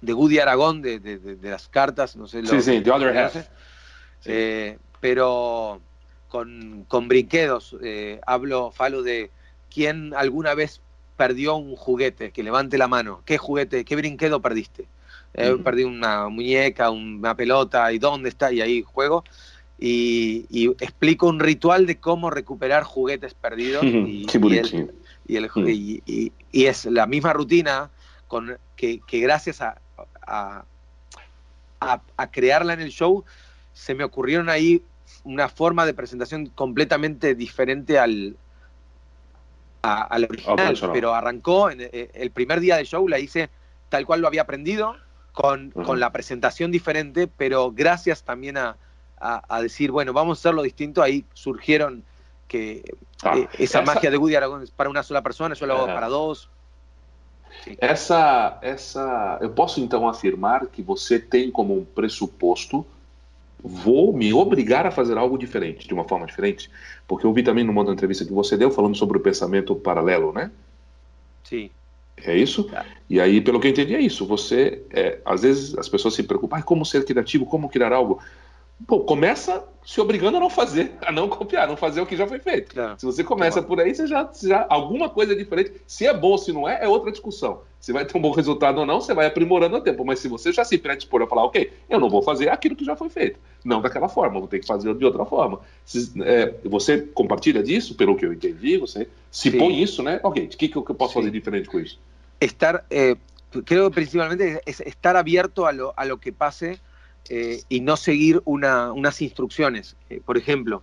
[0.00, 2.46] de Woody Aragón, de, de, de, las cartas, no sé.
[2.46, 3.36] Sí, sí, The Other Half.
[4.20, 4.32] Sí.
[5.00, 5.80] pero
[6.28, 7.76] con, con brinquedos,
[8.26, 9.30] hablo, falo de
[9.70, 10.80] quién alguna vez
[11.16, 13.22] perdió un juguete, que levante la mano.
[13.24, 14.86] ¿Qué juguete, qué brinquedo perdiste?
[15.36, 19.22] Eh, perdí una muñeca, una pelota, y dónde está, y ahí juego.
[19.78, 20.46] Y,
[20.80, 23.84] explico un ritual de cómo recuperar juguetes perdidos.
[25.28, 27.90] Y, y, es la misma rutina
[28.28, 29.78] con, que, gracias a,
[30.26, 30.64] a,
[31.80, 33.22] a, crearla en el show,
[33.74, 34.82] se me ocurrieron ahí
[35.24, 38.36] una forma de presentación completamente diferente al,
[39.82, 43.50] al original, pero arrancó en eh, el primer día de show, la hice
[43.90, 44.96] tal cual lo había aprendido,
[45.36, 48.78] con, con, la presentación diferente, pero gracias también a,
[49.18, 52.04] a, decir, bueno, vamos a hacerlo distinto, ahí surgieron
[52.48, 52.82] que
[53.22, 55.86] ah, eh, esa, magia de Woody Aragón es para una sola persona, yo lo hago
[55.88, 56.48] para dos.
[57.78, 62.86] Essa, essa, eu posso então afirmar que você tem como um pressuposto
[63.62, 66.70] vou me obrigar a fazer algo diferente, de uma forma diferente,
[67.06, 70.32] porque eu vi também numa outra entrevista que você deu falando sobre o pensamento paralelo,
[70.32, 70.50] né?
[71.44, 71.70] Sim.
[72.24, 72.68] É isso?
[72.72, 72.84] É.
[73.08, 74.26] E aí, pelo que eu entendi, é isso.
[74.26, 78.20] Você, é, às vezes, as pessoas se preocupam, ah, como ser criativo, como criar algo.
[78.86, 82.26] Pô, começa se obrigando a não fazer, a não copiar, não fazer o que já
[82.26, 82.78] foi feito.
[82.78, 82.96] É.
[82.98, 85.72] Se você começa por aí, você já, já alguma coisa diferente.
[85.86, 87.60] Se é bom, ou se não é, é outra discussão.
[87.78, 90.04] Se vai ter um bom resultado ou não, você vai aprimorando o tempo.
[90.04, 92.84] Mas se você já se predispor a falar, ok, eu não vou fazer aquilo que
[92.84, 95.60] já foi feito, não daquela forma, vou ter que fazer de outra forma.
[95.84, 99.58] Se, é, você compartilha disso, pelo que eu entendi, você se Sim.
[99.58, 100.20] põe isso, né?
[100.22, 101.98] Ok, o que, que eu posso fazer diferente com isso?
[102.40, 103.16] Estar, eh,
[103.64, 106.78] creo principalmente es estar abierto a lo, a lo que pase
[107.28, 109.96] Eh, y no seguir unas instrucciones.
[110.10, 110.82] Eh, por ejemplo,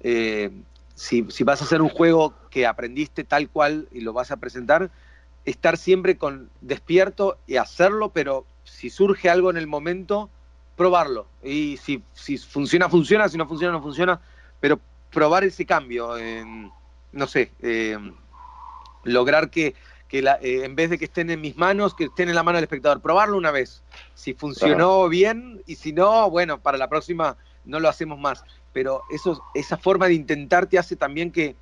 [0.00, 0.50] eh,
[0.94, 4.90] si, vas a hacer un juego que aprendiste tal cual y lo vas a presentar,
[5.44, 10.28] estar siempre con despierto y hacerlo, pero si surge algo en el momento,
[10.80, 11.26] probarlo.
[11.44, 14.18] Y si, si funciona, funciona, si no funciona, no funciona,
[14.60, 16.14] pero probar ese cambio,
[17.12, 17.52] no sé,
[19.04, 19.74] lograr que
[20.10, 22.56] que eh, en vez de que estén en mis manos, que estén en la mano
[22.56, 23.00] del espectador.
[23.00, 23.82] Probarlo una vez.
[24.14, 28.42] Si funcionó bien y si no, bueno, para la próxima no lo hacemos más.
[28.72, 31.54] Pero eso, esa forma de intentar te hace también que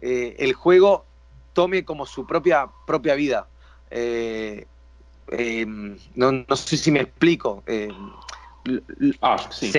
[0.00, 1.04] eh, el juego
[1.52, 3.46] tome como su propia, propia vida.
[3.90, 4.66] Eh,
[5.30, 7.62] em, no, sé si me explico.
[9.22, 9.72] Ah, sí.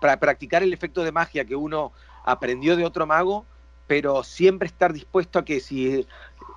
[0.00, 1.92] para practicar el efecto de magia que uno
[2.24, 3.44] aprendió de otro mago,
[3.86, 6.06] pero siempre estar dispuesto a que si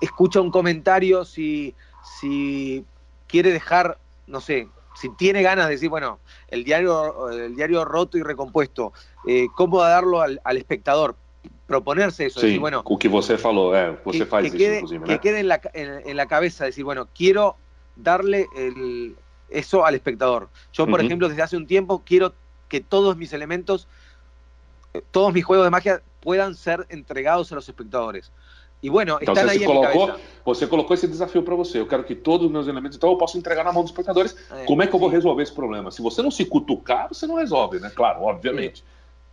[0.00, 1.74] escucha un comentario, si,
[2.18, 2.84] si
[3.26, 8.16] quiere dejar, no sé, si tiene ganas de decir, bueno, el diario, el diario roto
[8.16, 8.92] y recompuesto,
[9.26, 11.16] eh, ¿cómo darlo al, al, espectador?
[11.66, 12.82] Proponerse eso, sí, decir, bueno...
[12.84, 15.48] O que você falou, é, você que, faz que isso, quede, inclusive, Que quede en
[15.48, 17.56] la, en, en la cabeza, decir, bueno, quiero
[17.96, 19.16] darle el,
[19.48, 20.48] eso al espectador.
[20.72, 21.06] Yo, por uh -huh.
[21.06, 22.32] ejemplo, desde hace un tiempo quiero
[22.68, 23.86] que todos mis elementos,
[24.94, 28.32] eh, todos mis juegos de magia puedan ser entregados a los espectadores.
[28.82, 31.80] E bueno, então, você colocou, Você colocou esse desafio para você.
[31.80, 34.36] Eu quero que todos os meus elementos, então eu posso entregar na mão dos espectadores.
[34.50, 35.90] É, Como é que eu vou resolver esse problema?
[35.90, 37.90] Se você não se cutucar, você não resolve, né?
[37.94, 38.84] Claro, obviamente.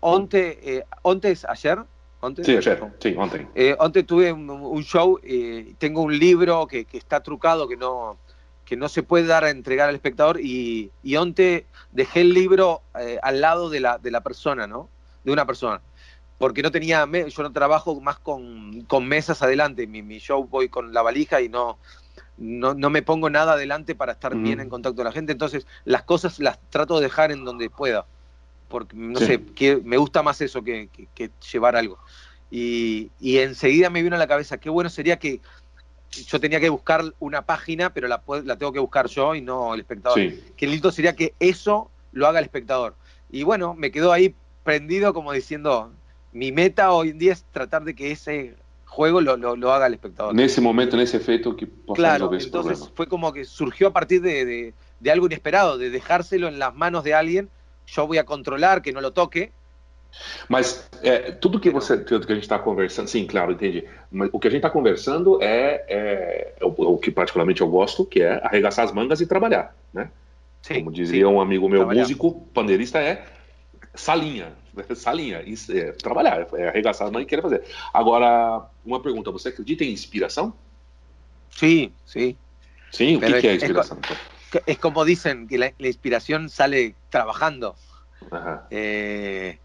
[0.01, 1.80] Ontem, eh, ontem, ayer,
[2.22, 3.47] ontem, sí, ayer, sí, ontem.
[3.55, 7.78] Eh, ontem tuve un, un show eh, tengo un libro que, que, está trucado, que
[7.78, 8.18] no,
[8.66, 12.82] que no se puede dar a entregar al espectador y, y ontem dejé el libro
[12.99, 14.89] eh, al lado de la, de la persona, ¿no?
[15.24, 15.82] De una persona
[16.43, 20.68] porque no tenía, yo no trabajo más con, con mesas adelante, mi, mi, show voy
[20.68, 21.78] con la valija y no,
[22.38, 25.66] no, no me pongo nada adelante para estar bien en contacto con la gente, entonces
[25.86, 28.05] las cosas las trato de dejar en donde pueda,
[28.68, 29.26] porque no sí.
[29.26, 31.97] sé, que, me gusta más eso que, que, que llevar algo.
[32.51, 35.39] Y, y, enseguida me vino a la cabeza, qué bueno sería que
[36.28, 39.74] yo tenía que buscar una página, pero la, la tengo que buscar yo y no
[39.74, 40.20] el espectador.
[40.20, 40.43] Sí.
[40.55, 42.95] Qué lindo sería que eso lo haga el espectador.
[43.32, 45.91] Y bueno, me quedó ahí prendido como diciendo,
[46.32, 48.55] mi meta hoy en día es tratar de que ese
[48.86, 50.34] juego lo, lo, lo haga el espectador.
[50.34, 52.91] En ese momento, en ese efecto que Claro, entonces problema.
[52.95, 56.76] fue como que surgió a partir de, de, de, algo inesperado, de dejárselo en las
[56.76, 57.49] manos de alguien,
[57.88, 59.51] yo voy a controlar que no lo toque.
[60.47, 63.86] Mas é, tudo que você, tudo que a gente está conversando, sim, claro, entendi.
[64.11, 67.68] Mas o que a gente está conversando é, é, é o, o, que particularmente eu
[67.68, 70.09] gosto, que é arregaçar as mangas e trabalhar, né?
[70.61, 71.34] Sim, Como dizia sim.
[71.34, 72.01] um amigo meu trabalhar.
[72.01, 73.26] músico, pandeirista, é
[73.93, 74.53] salinha,
[74.95, 77.64] salinha, isso é trabalhar, é arregaçar a mãe e querer fazer.
[77.93, 80.53] Agora, uma pergunta, você acredita em inspiração?
[81.51, 82.38] Sí, sí.
[82.91, 83.99] Sí, ¿qué, es, es inspiración?
[84.53, 87.76] Es, es, como dicen, que la, la inspiración sale trabajando.
[88.70, 89.57] Eh,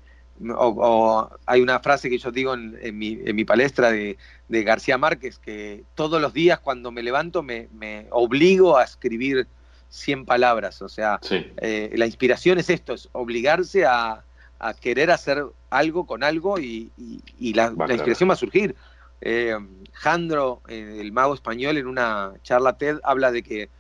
[0.57, 4.17] o, o, hay una frase que yo digo en, en, mi, en mi, palestra de,
[4.49, 9.47] de, García Márquez, que todos los días cuando me levanto me, me obligo a escribir
[9.91, 10.83] 100 palabras.
[10.83, 11.51] O sea, sí.
[11.59, 14.25] eh, la inspiración es esto, es obligarse a,
[14.59, 18.75] a querer hacer algo con algo y, y, y la, la, inspiración va a surgir.
[19.21, 19.57] Eh,
[19.93, 23.71] Jandro, eh, el mago español, en una charla TED habla de que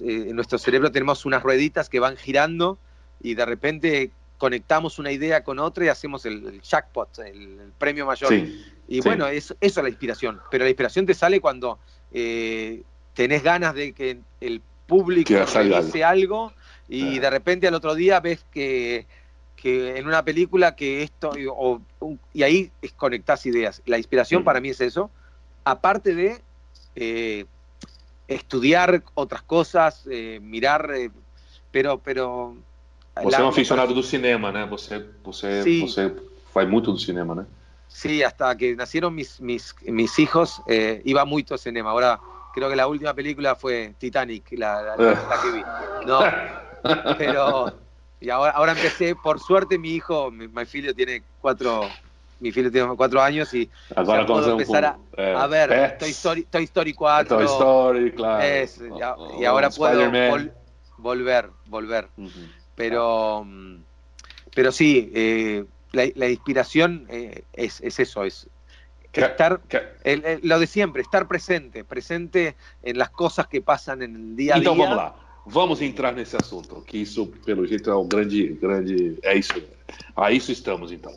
[0.00, 2.78] en nuestro cerebro tenemos unas rueditas que van girando
[3.22, 4.10] y de repente
[4.40, 8.30] conectamos una idea con otra y hacemos el, el jackpot, el, el, premio mayor.
[8.30, 9.00] Sí, y sí.
[9.06, 10.40] bueno, es, eso es la inspiración.
[10.50, 11.78] Pero la inspiración te sale cuando
[12.10, 12.82] eh,
[13.12, 16.54] tenés ganas de que el público dice algo
[16.88, 19.06] y de repente al otro día ves que
[19.60, 21.82] que en una película que esto, o,
[22.32, 23.82] y ahí conectás ideas.
[23.84, 24.44] La inspiración mm.
[24.46, 25.10] para mí es eso,
[25.64, 26.40] aparte de
[26.96, 27.44] eh,
[28.26, 31.10] estudiar otras cosas, eh, mirar, eh,
[31.70, 31.98] pero...
[31.98, 32.56] pero
[33.16, 34.66] você la, é um aficionado do cinema, né?
[34.66, 35.80] Você, você, Sim.
[35.80, 36.14] você
[36.52, 37.46] faz muito do cinema, né?
[37.88, 41.90] Sí, hasta que nacieron mis, mis, mis hijos, eh, iba mucho al cinema.
[41.90, 42.20] Ahora
[42.54, 44.94] creo que la última película fue Titanic, la,
[45.42, 45.62] que vi.
[46.06, 46.20] No,
[47.18, 47.72] pero
[48.20, 51.88] y ahora, ahora empecé, por suerte mi hijo, mi, mi tiene cuatro,
[52.38, 56.44] mi hijo tiene cuatro años y ahora puedo empezar a, eh, a, ver Toy Story,
[56.44, 57.36] Toy Story 4.
[57.36, 58.44] Toy Story, claro.
[58.44, 58.80] Es,
[59.38, 60.10] y, ahora puedo
[60.98, 62.08] volver, volver.
[62.80, 63.46] Pero,
[64.54, 68.48] pero sí, eh, la, inspiración eh, es, eso, es
[69.12, 69.60] estar,
[70.42, 74.60] lo de siempre, estar presente, presente en las cosas que pasan en el día a
[74.60, 74.70] día.
[74.70, 75.14] vamos lá,
[75.44, 79.62] vamos entrar nesse assunto, que isso, pelo jeito, é um grande, grande, é isso,
[80.16, 81.14] a isso estamos então.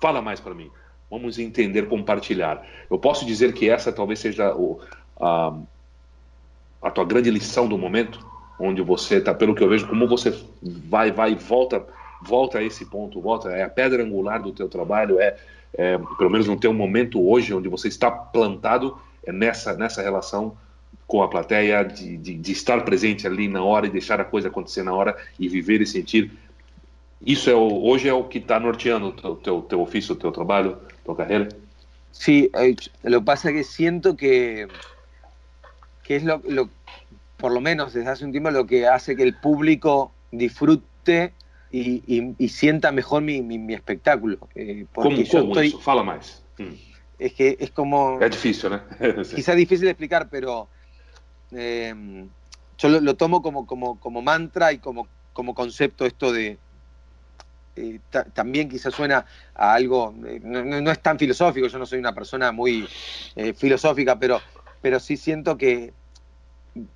[0.00, 0.70] Fala mais para mim,
[1.10, 2.64] vamos entender, compartilhar.
[2.88, 4.80] Eu posso dizer que essa talvez seja o,
[5.20, 5.52] a,
[6.80, 10.32] a tua grande lição do momento, onde você está, pelo que eu vejo, como você
[10.62, 11.84] vai, vai e volta
[12.24, 15.36] volta a esse ponto, volta, é a pedra angular do teu trabalho, é,
[15.74, 20.56] é pelo menos no teu momento hoje, onde você está plantado é nessa, nessa relação
[21.06, 24.48] com a plateia, de, de, de, estar presente ali na hora e deixar a coisa
[24.48, 26.30] acontecer na hora e viver e sentir.
[27.20, 30.18] Isso é o, hoje é o que está norteando o teu, teu, teu ofício, o
[30.18, 31.48] teu trabalho, tua carreira?
[32.10, 34.68] Sí, eh, lo pasa que siento que,
[36.04, 36.70] que es lo, lo,
[37.44, 41.34] por lo menos desde hace un tiempo, lo que hace que el público disfrute
[41.70, 44.48] y, sienta mejor mi, mi, espectáculo.
[44.54, 46.42] Eh, porque yo estoy, Fala más.
[46.56, 46.72] Mm.
[47.18, 48.18] Es que es como...
[48.18, 49.22] Es difícil, ¿no?
[49.22, 50.68] Quizás difícil de explicar, pero
[51.52, 52.30] em,
[52.78, 56.56] yo lo, tomo como, como, como mantra y como, como concepto esto de...
[57.76, 58.00] Eh,
[58.32, 62.52] también quizás suena a algo, eh, no, es tan filosófico, yo no soy una persona
[62.52, 62.88] muy
[63.54, 64.40] filosófica, pero,
[64.80, 65.92] pero sí siento que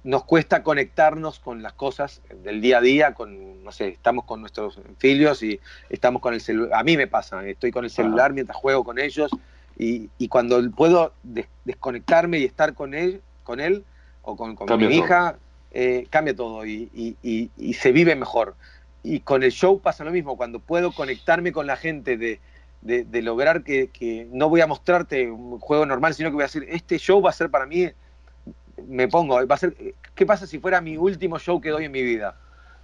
[0.02, 4.40] nos cuesta conectarnos con las cosas del día a día, con, no sé, estamos con
[4.40, 8.32] nuestros filios y estamos con el celular, a mí me pasa, estoy con el celular
[8.32, 9.30] mientras juego con ellos
[9.78, 11.12] y, cuando puedo
[11.64, 13.84] desconectarme y estar con él, con él
[14.22, 15.36] o con, mi hija,
[15.70, 17.16] eh, cambia todo y,
[17.78, 18.56] se vive mejor.
[19.04, 22.40] Y con el show pasa lo mismo, cuando puedo conectarme con la gente de,
[22.82, 26.46] de, lograr que, que, no voy a mostrarte un juego normal, sino que voy a
[26.46, 27.88] decir, este show va a ser para mí
[28.86, 29.74] me pongo, va a ser,
[30.14, 32.36] ¿qué pasa si fuera mi último show que doy en mi vida?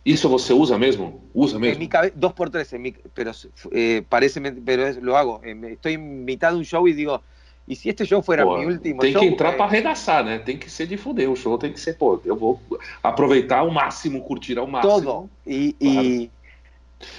[0.05, 1.23] ¿Eso você usa mismo?
[1.33, 1.75] Usa mismo.
[1.75, 3.33] En mi dos por tres, mi, pero
[3.73, 5.41] eh, parece, pero lo hago.
[5.43, 7.23] Eh, estoy en mitad de un show y digo,
[7.67, 9.21] ¿y si este show fuera mi último tem show?
[9.21, 10.41] Tem que entrar eh, para arregaçar, né?
[10.41, 11.31] Tem que ser de fuder.
[11.31, 12.61] O show tem que ser, pô, eu vou
[13.03, 14.93] aproveitar ao máximo, curtir ao máximo.
[14.93, 15.31] Todo.
[15.47, 15.73] E.
[15.81, 16.07] Claro.
[16.07, 16.31] e...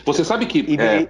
[0.06, 0.60] Você sabe que.
[0.60, 1.10] E, é,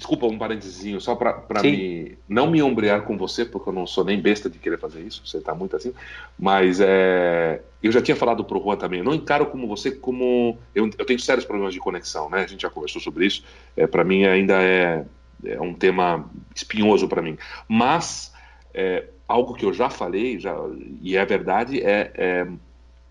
[0.00, 4.02] desculpa um parentezinho, só para me não me ombrear com você, porque eu não sou
[4.02, 5.92] nem besta de querer fazer isso, você está muito assim,
[6.38, 9.90] mas é, eu já tinha falado para o Juan também, eu não encaro como você
[9.90, 10.56] como...
[10.74, 12.42] Eu, eu, tenho sérios problemas de conexão, né?
[12.42, 13.44] A gente já conversou sobre isso,
[13.76, 15.04] é, para mim ainda é,
[15.44, 17.36] é um tema espinhoso para mim,
[17.68, 18.32] mas
[18.72, 20.56] é, algo que eu já falei, já,
[21.02, 22.46] e é verdade, é, é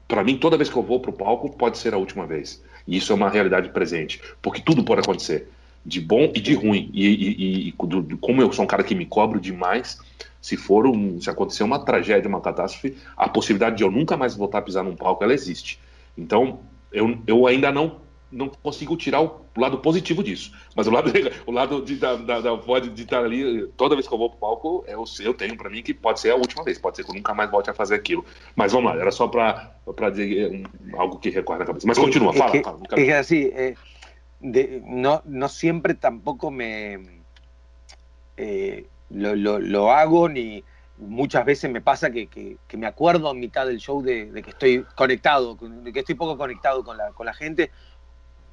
[0.07, 2.63] para mim, toda vez que eu vou para o palco, pode ser a última vez.
[2.87, 5.47] E isso é uma realidade presente, porque tudo pode acontecer
[5.85, 6.89] de bom e de ruim.
[6.93, 9.99] E, e, e do, como eu sou um cara que me cobro demais,
[10.41, 14.35] se for um, se acontecer uma tragédia, uma catástrofe, a possibilidade de eu nunca mais
[14.35, 15.79] voltar a pisar num palco, ela existe.
[16.17, 16.59] Então,
[16.91, 20.51] eu, eu ainda não não consigo tirar o lado positivo disso.
[20.75, 21.11] Mas o lado,
[21.45, 24.39] o lado de, da, da, da, de estar ali, toda vez que eu vou pro
[24.39, 27.11] palco, eu, eu tenho para mim que pode ser a última vez, pode ser que
[27.11, 28.23] eu nunca mais volte a fazer aquilo.
[28.55, 31.87] Mas vamos lá, era só para dizer um, algo que recorre na cabeça.
[31.87, 32.49] Mas continua, fala.
[32.49, 33.73] É que, fala, é que assim, é,
[34.41, 37.23] no, no siempre tampoco me
[38.37, 40.63] eh, lo, hago, ni
[40.97, 45.57] muchas veces me pasa que, me acuerdo en mitad del show de, que estoy conectado,
[45.59, 47.71] de que estoy poco conectado con la, con la gente.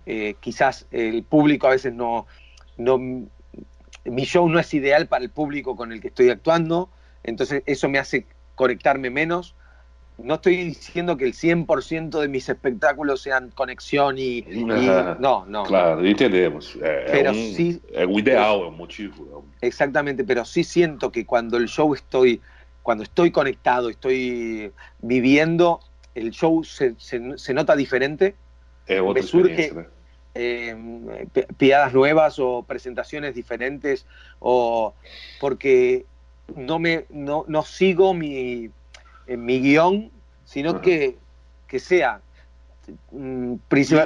[0.07, 2.27] Eh, quizás el público a veces no,
[2.77, 6.91] no, mi show no es ideal para el público con el que estoy actuando,
[7.25, 9.57] entonces eso me hace conectarme menos
[10.19, 15.65] no estoy diciendo que el 100% de mis espectáculos sean conexión y, no, no.
[15.65, 16.79] Claro, entendemos.
[16.81, 19.45] pero sí, es ideal, es un motivo.
[19.61, 22.41] Exactamente, pero sí siento que cuando el show estoy,
[22.83, 25.81] cuando estoy conectado, estoy viviendo,
[26.15, 28.35] el show se, se, nota diferente.
[28.87, 29.73] Es otra me surge
[30.35, 31.27] eh,
[31.59, 34.07] piadas nuevas o presentaciones diferentes
[34.39, 34.95] o
[35.41, 36.07] porque
[36.55, 38.71] no me no, no sigo mi
[39.27, 40.11] en mi guión,
[40.45, 41.17] sino que,
[41.67, 42.21] que sea
[43.13, 43.59] Hum,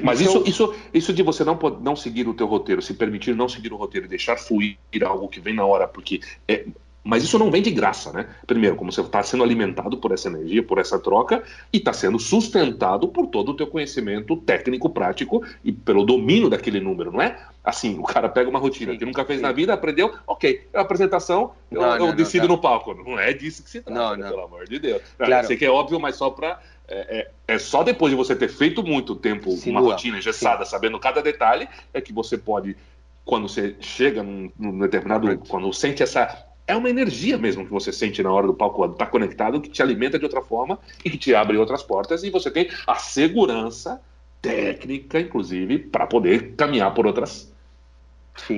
[0.03, 3.49] Mas isso, isso, isso de você não, não seguir o teu roteiro, se permitir não
[3.49, 6.67] seguir o roteiro e deixar fluir algo que vem na hora, porque é,
[7.03, 8.27] Mas isso não vem de graça, né?
[8.47, 11.43] Primeiro, como você está sendo alimentado por essa energia, por essa troca,
[11.73, 16.81] e está sendo sustentado por todo o teu conhecimento técnico, prático e pelo domínio daquele
[16.81, 17.39] número, não é?
[17.65, 19.43] Assim, o cara pega uma rotina sim, que nunca fez sim.
[19.43, 22.95] na vida, aprendeu, ok, é a apresentação, eu, não, eu não, decido não, no palco.
[22.95, 25.03] Não é disso que se trata, né, pelo amor de Deus.
[25.17, 25.33] Claro.
[25.33, 28.35] Eu sei que é óbvio, mas só para é, é, é, só depois de você
[28.35, 32.77] ter feito muito tempo Sim, uma rotina engessada, sabendo cada detalhe, é que você pode,
[33.25, 35.39] quando você chega num, num determinado.
[35.49, 36.50] Quando sente essa.
[36.71, 39.83] É uma energia mesmo que você sente na hora do palco, está conectado, que te
[39.83, 44.01] alimenta de outra forma e que te abre outras portas, e você tem a segurança
[44.41, 47.53] técnica, inclusive, para poder caminhar por outras.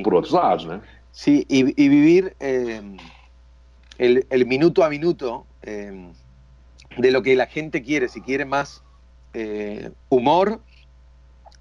[0.05, 0.83] Por outros lados, né?
[1.11, 2.83] Sim, e, e viver eh,
[3.99, 5.47] el, el, minuto a minuto.
[5.63, 6.11] Eh,
[6.99, 8.83] de lo que la gente quiere, si quiere más
[9.33, 10.61] eh, humor,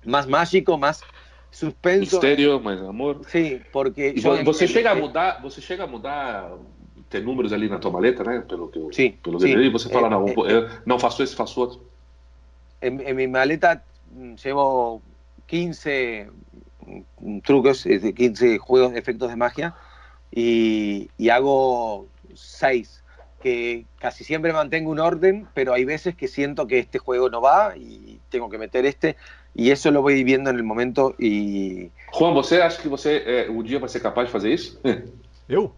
[0.03, 1.01] más mágico, más
[1.51, 2.15] suspenso.
[2.15, 3.21] Mistério, mais amor.
[3.27, 4.13] Sim, porque.
[4.15, 6.51] E você, chega a mudar, você chega a mudar,
[7.09, 8.43] ter números ali na tua maleta, né?
[8.47, 9.49] Pelo que eu, sim, pelo sim.
[9.49, 11.81] e você fala, não, eh, eu não faço esse, faço outro.
[12.81, 15.03] En, en, mi maleta mm, llevo
[15.45, 16.29] 15
[17.19, 19.75] mm, trucos, 15 juegos, efectos de magia
[20.31, 23.01] y, y hago 6
[23.41, 27.41] que casi siempre mantengo un orden, pero hay veces que siento que este juego no
[27.41, 29.17] va y tengo que meter este,
[29.53, 31.91] y eso lo voy viendo en el momento e...
[32.11, 34.79] Juan, você acha que você é, um dia vai ser capaz de fazer isso?
[35.47, 35.75] Eu?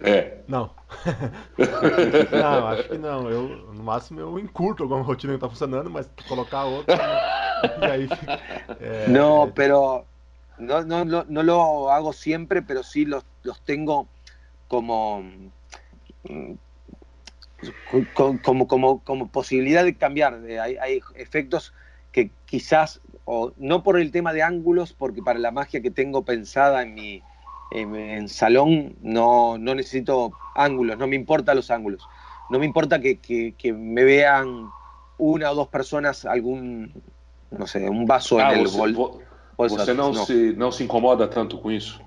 [0.00, 0.38] É.
[0.48, 0.70] Não.
[2.32, 3.30] não, acho que não.
[3.30, 6.96] Eu, no máximo eu encurto alguma rotina que está funcionando, mas colocar outra.
[7.80, 8.08] y ahí,
[8.80, 10.04] eh, no, pero
[10.58, 14.08] no, no, no, no, lo hago siempre, pero sí los, los tengo
[14.68, 15.24] como
[18.42, 20.40] como, como, como posibilidad de cambiar.
[20.60, 21.72] Hay, hay, efectos
[22.12, 26.24] que quizás, o no por el tema de ángulos, porque para la magia que tengo
[26.24, 27.22] pensada en mi
[27.70, 32.06] en, salón no, no, necesito ángulos, no me importan los ángulos.
[32.50, 34.68] No me importa que, que, me vean
[35.16, 36.92] una o dos personas algún,
[37.50, 39.20] no sé, un vaso en el bol.
[39.56, 42.00] ¿Usted no, Se, no se incomoda tanto con eso?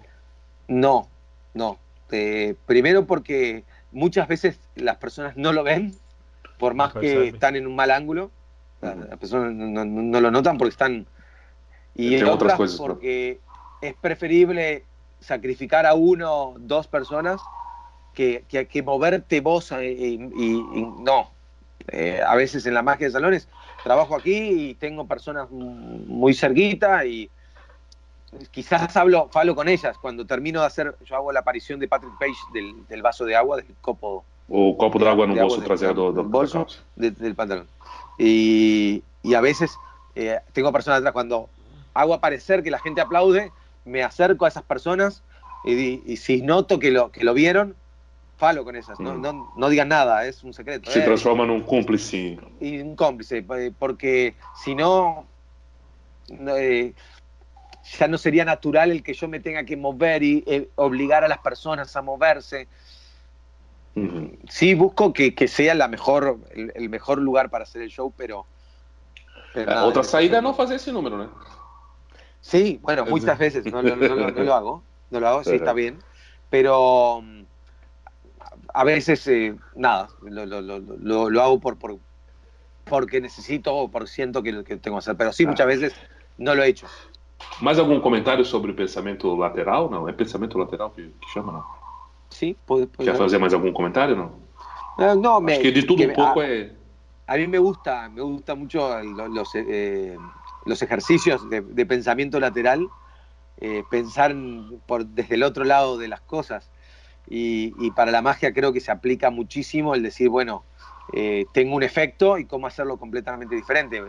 [0.67, 1.07] No,
[1.53, 1.79] no.
[2.11, 5.95] Eh, primero porque muchas veces las personas no lo ven,
[6.59, 8.31] por más que están en un mal ángulo.
[8.81, 11.05] Las personas no, lo notan porque están...
[11.95, 13.39] Y en otras, cosas, porque
[13.81, 14.83] es preferible
[15.19, 17.41] sacrificar a uno, dos personas,
[18.13, 20.61] que, que, moverte vos eh, y,
[20.99, 21.31] no.
[21.87, 23.47] Eh, a veces en la magia de salones
[23.83, 24.33] trabajo aquí
[24.69, 27.29] y tengo personas muy cerquita y
[28.51, 29.97] quizás hablo, falo con ellas.
[29.99, 33.57] Cuando termino de hacer, yo hago la aparición de Patrick Page del, vaso de agua,
[33.57, 34.25] del copo.
[34.49, 36.65] O copo de, agua en un bolso trasero del, bolso
[36.95, 37.67] del pantalón.
[38.17, 39.03] Y,
[39.35, 39.77] a veces
[40.15, 41.49] eh, tengo personas atrás, cuando
[41.93, 43.51] hago aparecer que la gente aplaude,
[43.85, 45.23] me acerco a esas personas
[45.65, 47.75] y, si noto que lo, que lo vieron,
[48.37, 48.99] falo con esas.
[48.99, 49.53] No, mm.
[49.57, 50.89] no, digan nada, es un secreto.
[50.91, 52.39] Se transforma en un cómplice.
[52.59, 55.25] Y un cómplice, eh, porque si no.
[56.29, 56.93] Eh,
[57.97, 61.27] ya no sería natural el que yo me tenga que mover y eh, obligar a
[61.27, 62.67] las personas a moverse.
[64.49, 68.45] Sí, busco que, que, sea la mejor, el, mejor lugar para hacer el show, pero...
[69.83, 71.31] Otra salida no hacer ese número, ¿no?
[72.41, 75.97] Sí, bueno, muchas veces no, lo hago, no lo hago, sí está bien,
[76.49, 77.23] pero
[78.73, 81.97] a veces eh, nada, lo, lo, hago por, por,
[82.85, 85.93] porque necesito o por siento que, que tengo que hacer, pero sí, muchas veces
[86.37, 86.87] no lo he hecho.
[87.61, 89.89] Mais algum comentário sobre pensamento lateral?
[89.89, 91.76] Não, é pensamento lateral que, que chama, não?
[92.29, 94.47] Sim, pode, pode Quer fazer mais algum comentário, não?
[95.15, 96.71] No, me, Acho que de tudo que, um pouco a, é...
[97.27, 100.17] A mí me gusta, me gusta mucho los, eh,
[100.65, 102.87] los ejercicios de, de, pensamiento lateral,
[103.57, 104.33] eh, pensar
[104.85, 106.71] por, desde el otro lado de las cosas.
[107.29, 110.63] Y, y, para la magia creo que se aplica muchísimo el decir, bueno,
[111.11, 114.01] eh, tengo un efecto y cómo hacerlo completamente diferente.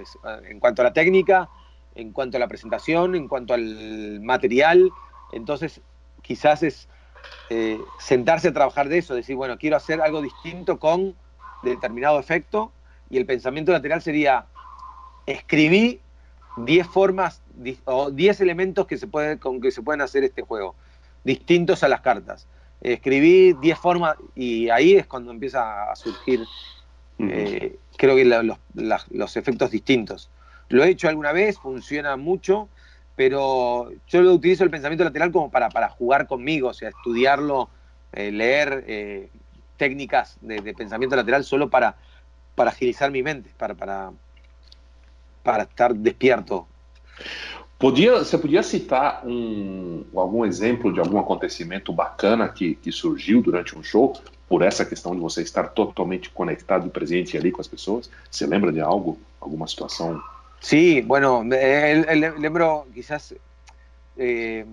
[0.49, 1.49] En cuanto a la técnica,
[1.97, 4.91] en cuanto a la presentación, en cuanto al material.
[5.33, 5.81] Entonces,
[6.23, 6.89] quizás es
[7.51, 11.15] eh, sentarse a trabajar de eso, decir, bueno, quiero hacer algo distinto con
[11.63, 12.73] determinado efecto
[13.11, 14.47] y el pensamiento lateral sería,
[15.27, 16.01] escribí
[16.59, 17.43] 10 formas
[17.85, 20.75] o 10 elementos que se puede, con que se pueden hacer este juego,
[21.25, 22.47] distintos a las cartas.
[22.81, 26.45] Escribí 10 formas y ahí es cuando empieza a surgir,
[27.19, 28.59] eh, creo que los,
[29.11, 30.31] los efectos distintos.
[30.69, 32.69] Lo he hecho alguna vez, funciona mucho,
[33.19, 37.69] pero yo lo utilizo el pensamiento lateral como para, para jugar conmigo, o sea, estudiarlo,
[38.13, 39.29] eh, leer eh,
[39.77, 41.97] técnicas de, pensamiento lateral solo para,
[42.55, 44.13] para agilizar mi mente, para, para,
[45.43, 46.69] para estar despierto.
[47.77, 53.77] Podia, você podia citar um, algum exemplo de algum acontecimento bacana que, que surgiu durante
[53.77, 54.17] um show,
[54.49, 58.09] por essa questão de você estar totalmente conectado e presente ali com as pessoas?
[58.31, 60.23] Você lembra de algo, alguma situação?
[60.61, 63.35] Sí, bueno, lembro quizás
[64.17, 64.65] eh,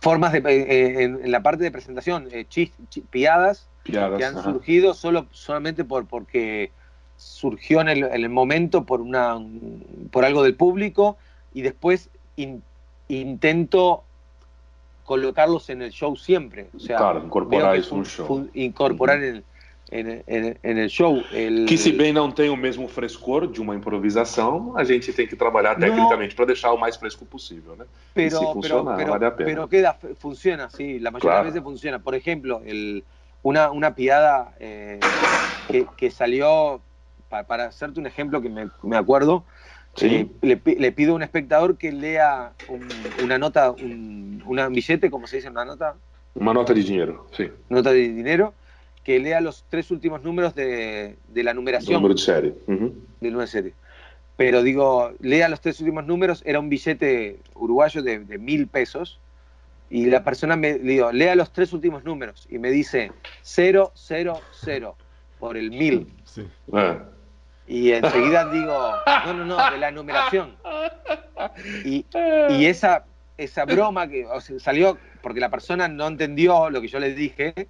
[0.00, 2.46] formas de, eh, en, la parte de presentación, eh,
[3.10, 6.72] piadas, que han surgido solo, solamente por, porque
[7.16, 9.38] surgió en el, momento por, una,
[10.10, 11.16] por algo del público
[11.54, 12.10] y después
[13.08, 14.02] intento
[15.04, 16.68] colocarlos en el show siempre.
[16.74, 18.50] O sea, claro, incorporar no show.
[18.52, 19.44] Incorporar en,
[19.90, 21.22] en, el show.
[21.66, 25.36] Que se bem não tem o mesmo frescor de uma improvisação, a gente tem que
[25.36, 27.84] trabalhar tecnicamente para deixar o mais fresco possível, né?
[28.14, 29.50] Pero, e se funciona, pero, vale a pena.
[29.50, 31.44] Pero queda, funciona, sí, la mayoría claro.
[31.44, 31.98] de veces funciona.
[31.98, 33.04] Por ejemplo, el,
[33.42, 35.00] una, una piada eh,
[35.68, 36.80] que, que, salió,
[37.28, 39.44] para, para, hacerte un ejemplo que me, me acuerdo,
[39.96, 40.08] Sí.
[40.08, 42.86] Eh, le, le, pido a un espectador que lea un,
[43.24, 45.96] una nota, un una billete, como se dice, una nota.
[46.34, 47.50] Una nota de dinero, sí.
[47.68, 48.54] Nota de dinero,
[49.06, 52.02] que lea los tres últimos números de, de la numeración.
[52.02, 52.54] número de serie.
[52.66, 52.92] Uh -huh.
[53.20, 53.72] Del número de serie.
[54.36, 59.20] Pero digo, lea los tres últimos números, era un billete uruguayo de, de mil pesos,
[59.90, 63.12] y la persona me digo, lea los tres últimos números, y me dice
[63.44, 63.92] 000
[65.38, 66.12] por el mil.
[66.24, 66.48] Sí.
[66.72, 67.04] Ah.
[67.68, 68.76] Y enseguida digo,
[69.24, 70.56] no, no, no, de la numeración.
[71.84, 72.04] Y,
[72.50, 73.04] y esa,
[73.38, 74.26] esa broma que
[74.58, 77.68] salió porque la persona no entendió lo que yo le dije,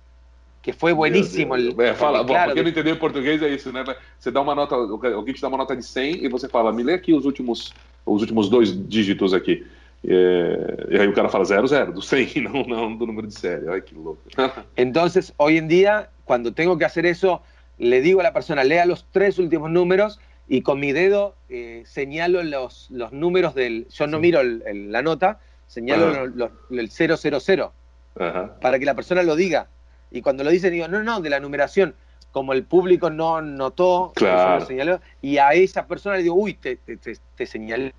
[0.67, 1.55] que foi bueníssimo.
[1.81, 3.85] É, fala, bom, claro, quem não entendeu português é isso, né?
[4.19, 6.83] Você dá uma nota, alguém te dá uma nota de 100 e você fala, me
[6.83, 7.73] lê aqui os últimos,
[8.05, 9.64] os últimos dois dígitos aqui.
[10.05, 13.69] É, e aí o cara fala 00, do 100, não, não do número de série.
[13.69, 14.21] Ai, que louco.
[14.77, 17.43] Entonces, hoy en día, cuando tengo que hacer eso,
[17.79, 21.85] le digo a la persona, lea los tres últimos números y con mi dedo eh,
[21.87, 23.87] señalo los, los números del...
[23.91, 25.39] Yo no miro el, el, la nota,
[25.69, 27.71] señalo los, el 000
[28.19, 28.59] Ajá.
[28.61, 29.69] para que la persona lo diga.
[30.11, 31.95] Y cuando lo dice, digo, no, no, de la numeración.
[32.33, 34.65] Como el público no notó, claro.
[34.67, 37.95] señaló, y a esa persona le digo, uy, te, te, te, señalé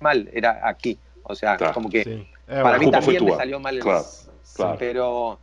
[0.00, 0.98] mal, era aquí.
[1.22, 1.72] O sea, claro.
[1.72, 2.28] como que sí.
[2.48, 3.76] eh, para mí también me salió mal.
[3.76, 4.04] El, claro,
[4.54, 4.76] claro.
[4.78, 5.38] Pero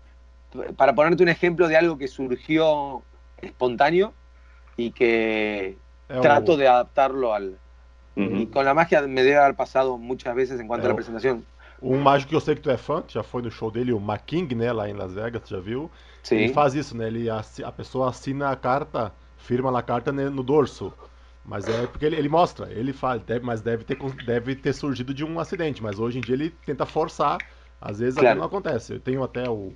[0.77, 3.01] para ponerte un ejemplo de algo que surgió
[3.41, 4.13] espontáneo
[4.77, 5.77] y que
[6.09, 7.57] é trato de adaptarlo al.
[8.15, 8.41] Uhum.
[8.41, 11.43] E com a magia me deve haver passado muitas vezes enquanto é, a apresentação.
[11.81, 13.99] Um mágico que eu sei que tu é fã, já foi no show dele, o
[13.99, 15.91] Making, né, lá em Las Vegas, tu já viu?
[16.25, 16.37] Sim.
[16.37, 17.05] Ele faz isso, né?
[17.05, 20.91] Ele, a, a pessoa assina a carta, firma na carta né, no dorso.
[21.45, 23.95] Mas é porque ele, ele mostra, ele fala, deve, mas deve ter,
[24.25, 25.83] deve ter surgido de um acidente.
[25.83, 27.37] Mas hoje em dia ele tenta forçar,
[27.79, 28.29] às vezes claro.
[28.29, 28.93] até não acontece.
[28.93, 29.71] Eu tenho até o.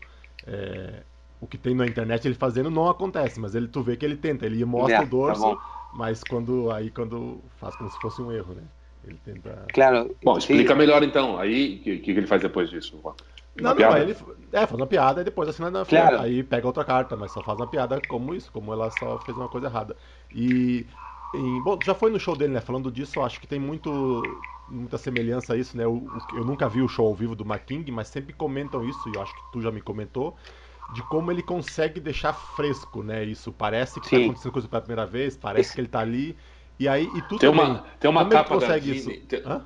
[0.47, 1.04] É,
[1.39, 4.18] o que tem na internet ele fazendo não acontece, mas ele tu vê que ele
[4.18, 8.22] tenta, ele mostra é, o dorso, tá mas quando aí quando faz como se fosse
[8.22, 8.64] um erro, né?
[9.06, 9.66] Ele tenta.
[9.72, 10.16] Claro.
[10.24, 10.80] Bom, explica sim.
[10.80, 11.38] melhor então.
[11.38, 13.00] Aí o que, que, ele faz depois disso?
[13.62, 14.16] Não, não, ele
[14.51, 16.20] é, faz uma piada e depois assina na claro.
[16.20, 19.38] Aí pega outra carta, mas só faz uma piada como isso, como ela só fez
[19.38, 19.95] uma coisa errada.
[20.34, 20.86] E,
[21.34, 22.62] e bom, já foi no show dele, né?
[22.62, 25.84] Falando disso, eu acho que tem muito muita semelhança a isso, né?
[25.84, 29.16] Eu, eu nunca vi o show ao vivo do Making, mas sempre comentam isso, e
[29.16, 30.38] eu acho que tu já me comentou,
[30.88, 33.24] de como ele consegue deixar fresco, né?
[33.24, 35.76] Isso parece que está acontecendo coisa pela primeira vez, parece Esse...
[35.76, 36.38] que ele está ali.
[36.80, 39.22] E aí, e tudo tem uma, tem uma capa da tem,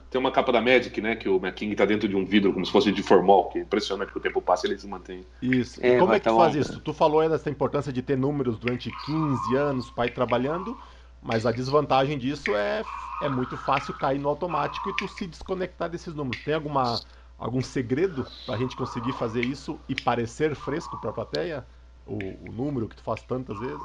[0.09, 1.15] tem, uma capa da Magic, né?
[1.15, 3.61] Que o McKing está dentro de um vidro como se fosse de formol, que é
[3.61, 5.23] impressionante que o tempo passa e ele se mantém.
[5.39, 5.79] Isso.
[5.85, 6.79] É, como é que tá tu faz isso?
[6.79, 10.75] Tu falou aí dessa importância de ter números durante 15 anos, pai trabalhando,
[11.21, 12.83] mas a desvantagem disso é,
[13.21, 16.43] é muito fácil cair no automático e tu se desconectar desses números.
[16.43, 16.99] Tem alguma
[17.37, 21.65] algum segredo para a gente conseguir fazer isso e parecer fresco para a plateia?
[22.07, 23.81] O, o, número que tu faz tantas vezes?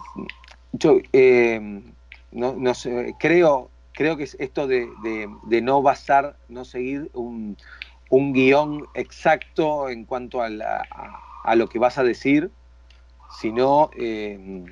[0.83, 1.61] Yo eh,
[2.33, 7.11] no, no sé, creo, creo que es esto de, de, de no basar, no seguir
[7.15, 7.57] un,
[8.11, 10.49] un, guion exacto en cuanto a,
[11.45, 12.51] a, lo que vas a decir,
[13.41, 14.65] sino eh,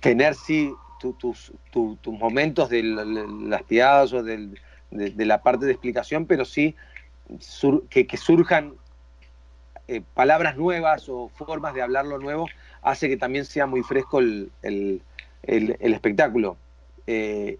[0.00, 4.58] tener sí tu, tus, tu, tus momentos de las piadas o del,
[4.90, 6.74] de, la parte de explicación, pero sí
[7.88, 8.74] que, que, surjan
[9.88, 12.46] eh, palabras nuevas o formas de hablarlo nuevo,
[12.82, 15.02] hace que también sea muy fresco el,
[15.42, 16.56] el, el espectáculo.
[17.06, 17.58] Eh,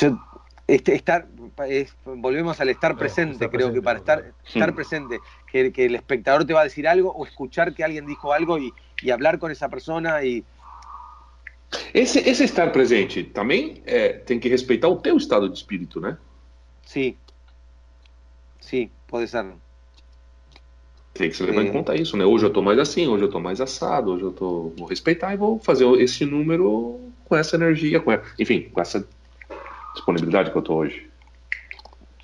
[0.00, 0.18] yo,
[0.66, 1.26] este, estar,
[1.66, 5.20] es, volvemos al estar presente, creo presente, que para estar, estar presente,
[5.50, 8.58] que, que, el espectador te va a decir algo o escuchar que alguien dijo algo
[8.58, 8.72] y,
[9.02, 10.44] y hablar con esa persona y...
[11.92, 16.16] Esse, esse estar presente também é, tem que respeitar o teu estado de espírito, né?
[16.82, 17.14] Sim,
[18.68, 19.67] Sim, pode ser.
[21.18, 21.64] Tem que se levar é.
[21.64, 22.24] em conta isso, né?
[22.24, 24.72] Hoje eu tô mais assim, hoje eu tô mais assado, hoje eu tô.
[24.78, 28.24] Vou respeitar e vou fazer esse número com essa energia, com essa...
[28.38, 29.04] enfim, com essa
[29.94, 31.10] disponibilidade que eu estou hoje.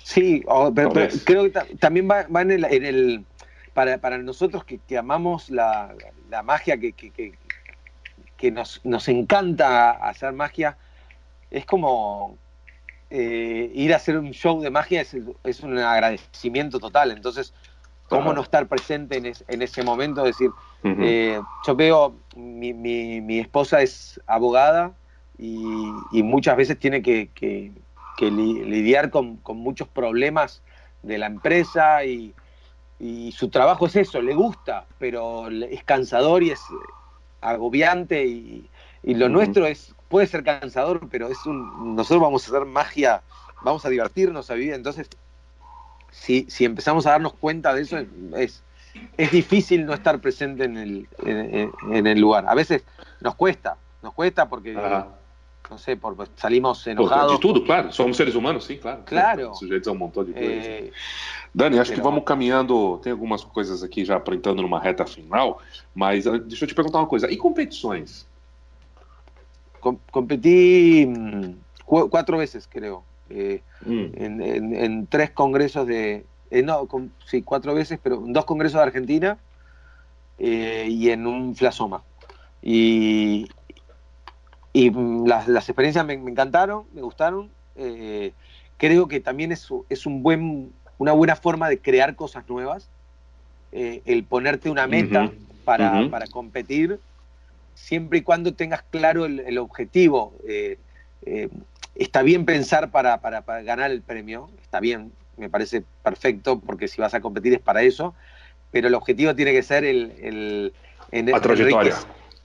[0.01, 0.91] Sí, pero,
[1.25, 3.25] creo que también va, en, el,
[3.73, 5.93] para, para, nosotros que, que amamos la,
[6.29, 7.33] la magia, que, que,
[8.37, 10.77] que nos, nos, encanta hacer magia,
[11.51, 12.37] es como
[13.09, 17.11] eh, ir a hacer un show de magia es, es un agradecimiento total.
[17.11, 17.53] Entonces,
[18.09, 20.25] ¿cómo no estar presente en, en ese momento?
[20.25, 20.51] Es decir,
[20.83, 24.93] eh, yo veo, mi, mi, mi, esposa es abogada
[25.37, 25.63] y,
[26.11, 27.71] y muchas veces tiene que, que
[28.15, 30.61] que lidiar con, muchos problemas
[31.03, 32.33] de la empresa y,
[33.31, 36.61] su trabajo es eso, le gusta, pero es cansador y es
[37.41, 38.69] agobiante y,
[39.03, 43.21] lo nuestro es puede ser cansador, pero es un nosotros vamos a hacer magia,
[43.63, 45.09] vamos a divertirnos, a vivir, entonces
[46.15, 47.97] si, si empezamos a darnos cuenta de eso
[48.37, 48.63] es,
[49.17, 52.45] es difícil no estar presente en el, en, el lugar.
[52.47, 52.83] A veces
[53.21, 57.33] nos cuesta, nos cuesta porque no sé, por, salimos enojados.
[57.33, 57.91] De tudo, claro.
[57.91, 59.01] Somos seres humanos, sim, claro.
[59.05, 59.55] Claro.
[59.59, 60.65] Sujeitos a um montão de coisas.
[60.65, 60.91] É...
[61.53, 62.99] Dani, acho que vamos caminhando.
[62.99, 65.61] Tem algumas coisas aqui já entrando numa reta final,
[65.93, 67.31] mas ah, deixa eu te perguntar uma coisa.
[67.31, 68.27] E competições?
[69.81, 71.07] Com competi
[71.85, 73.03] qu quatro vezes, creo.
[73.29, 74.05] Eh, mm.
[74.15, 76.25] en, en, en, tres congresos de.
[76.51, 79.37] Eh, no, con, sí, cuatro veces, pero en dos congresos de Argentina
[80.37, 82.03] eh, y en un Flasoma.
[82.61, 83.47] Y,
[84.73, 87.49] y mm, las, las experiencias me, me, encantaron, me gustaron.
[88.77, 92.89] Creo que también es, es un buen, una buena forma de crear cosas nuevas.
[93.71, 95.63] El ponerte una meta uh -huh.
[95.65, 96.09] para, uh -huh.
[96.09, 96.99] para, competir,
[97.73, 100.33] siempre y cuando tengas claro el, el objetivo.
[101.25, 101.49] Eh,
[101.95, 106.87] está bien pensar para, para, para, ganar el premio, está bien, me parece perfecto, porque
[106.87, 108.13] si vas a competir es para eso,
[108.71, 110.13] pero el objetivo tiene que ser el...
[110.21, 110.73] el
[111.11, 111.95] la trayectoria.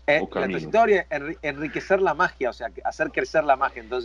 [0.06, 1.06] É, a trayectória
[1.42, 3.82] enriquecer a magia, ou seja, fazer crescer a magia.
[3.82, 4.00] Então,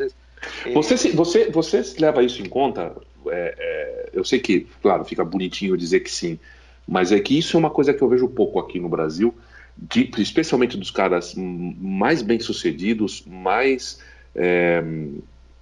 [0.74, 2.96] você, você, você leva isso em conta?
[3.28, 6.40] É, é, eu sei que, claro, fica bonitinho dizer que sim,
[6.88, 9.34] mas é que isso é uma coisa que eu vejo pouco aqui no Brasil,
[9.76, 14.00] de, especialmente dos caras mais bem sucedidos, mais
[14.36, 14.84] é,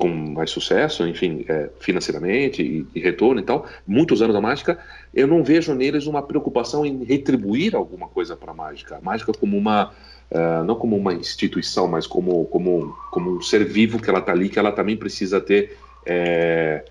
[0.04, 4.78] com mais sucesso, enfim, é, financeiramente e, e, retorno e tal, muitos anos da mágica,
[5.14, 8.98] eu não vejo neles uma preocupação em retribuir alguma coisa para a mágica.
[8.98, 9.94] A mágica como uma
[10.30, 14.34] uh, não como uma instituição, mas como, como, como um ser vivo que ela está
[14.34, 16.84] ali, que ela também precisa ter é,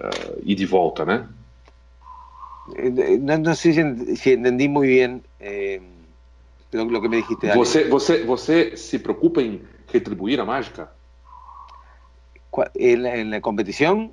[0.00, 1.24] uh, ir de volta, né?
[3.20, 3.74] Não, sei
[4.16, 5.80] se, entendi muito bem eh,
[6.72, 7.46] lo, lo, que me dijiste.
[7.54, 10.95] Você, você, você se preocupa em retribuir a mágica?
[13.26, 14.10] Na competição?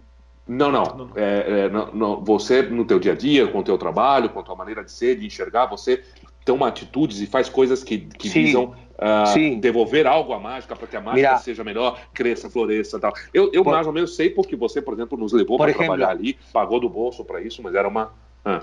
[0.48, 1.10] Não, não.
[1.16, 2.24] É, é, não, não.
[2.24, 4.92] Você, no teu dia a dia, com o teu trabalho, com a tua maneira de
[4.92, 6.04] ser, de enxergar, você
[6.44, 10.98] toma atitudes e faz coisas que, que visam uh, devolver algo à mágica para que
[10.98, 13.14] a mágica Mira, seja melhor, cresça, floresça tal.
[13.34, 16.10] Eu, eu por, mais ou menos sei porque você, por exemplo, nos levou para trabalhar
[16.10, 18.14] ali, pagou do bolso para isso, mas era uma...
[18.44, 18.62] Ah.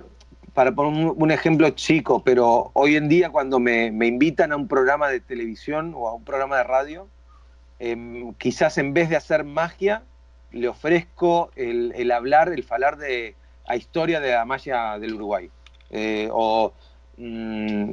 [0.53, 4.67] Para poner un, ejemplo chico, pero hoy en día cuando me, me, invitan a un
[4.67, 7.09] programa de televisión o a un programa de radio,
[7.81, 10.05] eh, quizás en vez de hacer magia,
[10.53, 13.35] le ofrezco el, el hablar, el falar de
[13.67, 15.51] la historia de la magia del Uruguay.
[15.91, 16.73] Eh, o
[17.17, 17.93] mmm,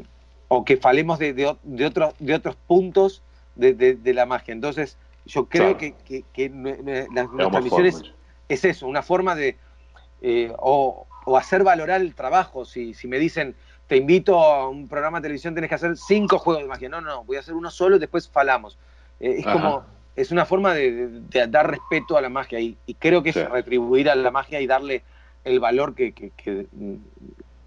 [0.49, 3.22] o que falemos de, de, de, otros, de otros puntos
[3.55, 4.53] de, de, la magia.
[4.53, 5.95] Entonces, yo creo claro.
[6.05, 8.01] que, que, nuestra misión es,
[8.47, 9.57] es, eso, una forma de
[10.22, 12.65] eh, o, o, hacer valorar el trabajo.
[12.65, 13.55] Si, si me dicen,
[13.88, 16.89] te invito a un programa de televisión, tenés que hacer cinco juegos de magia.
[16.89, 18.77] No, no, voy a hacer uno solo y después falamos.
[19.19, 19.53] Eh, es Ajá.
[19.53, 19.84] como,
[20.15, 23.39] es una forma de, de, dar respeto a la magia y, y creo que sí.
[23.39, 25.03] es retribuir a la magia y darle
[25.48, 26.31] el valor que, que,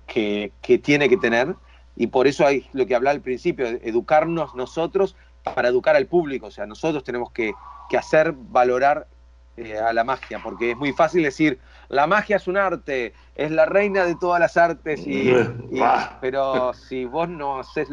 [0.06, 1.54] que, que, tiene que tener.
[1.96, 5.16] Y por eso hay lo que hablaba al principio, educarnos nosotros
[5.54, 6.46] para educar al público.
[6.46, 7.52] O sea, nosotros tenemos que,
[7.96, 9.08] hacer valorar
[9.56, 11.58] eh, a la magia, porque es muy fácil decir,
[11.88, 15.30] la magia es un arte, es la reina de todas las artes, y,
[15.72, 15.82] y,
[16.20, 17.88] pero si vos no haces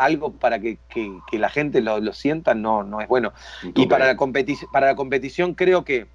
[0.00, 3.32] algo para que, que, que la gente lo, lo, sienta, no, no es bueno.
[3.74, 4.16] Y para la,
[4.72, 6.06] para la competición creo que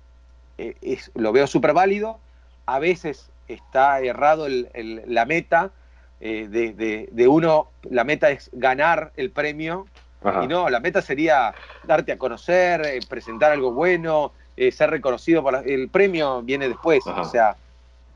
[0.58, 2.20] eh, es, lo veo súper válido,
[2.66, 5.72] a veces está errado el, el, la meta,
[6.20, 9.86] eh, de, de, de, uno, la meta es ganar el premio,
[10.24, 10.44] Ajá.
[10.44, 11.54] y no, la meta sería
[11.84, 14.32] darte a conocer, eh, presentar algo bueno,
[14.72, 17.22] ser reconocido por la, el premio viene después, Ajá.
[17.22, 17.58] o sea,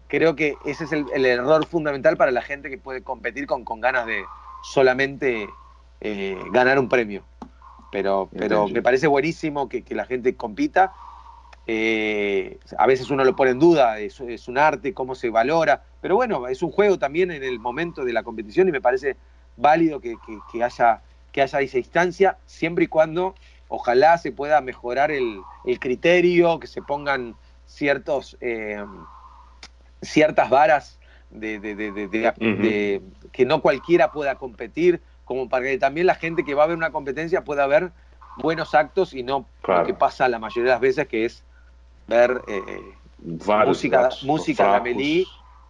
[0.08, 3.64] creo que ese es el, el, error fundamental para la gente que puede competir con,
[3.64, 4.24] con ganas de
[4.64, 5.48] solamente
[6.02, 7.24] eh, ganar un premio.
[7.92, 10.94] Pero, pero me parece buenísimo que, que la gente compita.
[11.66, 15.84] Eh, a veces uno lo pone en duda, es, es, un arte, cómo se valora,
[16.02, 19.18] pero bueno, es un juego también en el momento de la competición y me parece
[19.56, 23.36] válido que, que, que haya, que haya esa instancia, siempre y cuando
[23.70, 25.42] ojalá se pueda mejorar el,
[25.80, 28.84] criterio, que se pongan ciertos, eh,
[30.02, 31.00] ciertas varas
[31.30, 31.60] de,
[33.32, 36.78] que no cualquiera pueda competir, como para que también la gente que va a ver
[36.78, 37.92] una competencia pueda ver
[38.38, 41.44] buenos actos y no lo que pasa la mayoría de las veces, que es
[42.08, 42.62] ver eh,
[43.20, 45.26] música, música de Amelie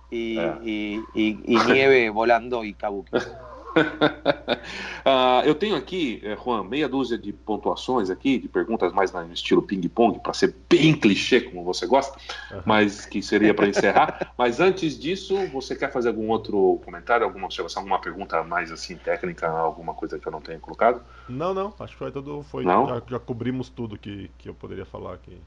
[0.09, 3.11] y, y, y, nieve volando e kabuki.
[3.75, 9.33] uh, eu tenho aqui, eh, Juan, meia dúzia de pontuações aqui, de perguntas mais no
[9.33, 12.17] estilo ping-pong, para ser bem clichê, como você gosta,
[12.51, 12.61] uhum.
[12.65, 14.31] mas que seria para encerrar.
[14.37, 18.95] mas antes disso, você quer fazer algum outro comentário, alguma observação, alguma pergunta mais assim
[18.95, 21.01] técnica, alguma coisa que eu não tenha colocado?
[21.27, 22.87] Não, não, acho que foi tudo, foi, não?
[22.87, 25.39] Já, já cobrimos tudo que, que eu poderia falar aqui.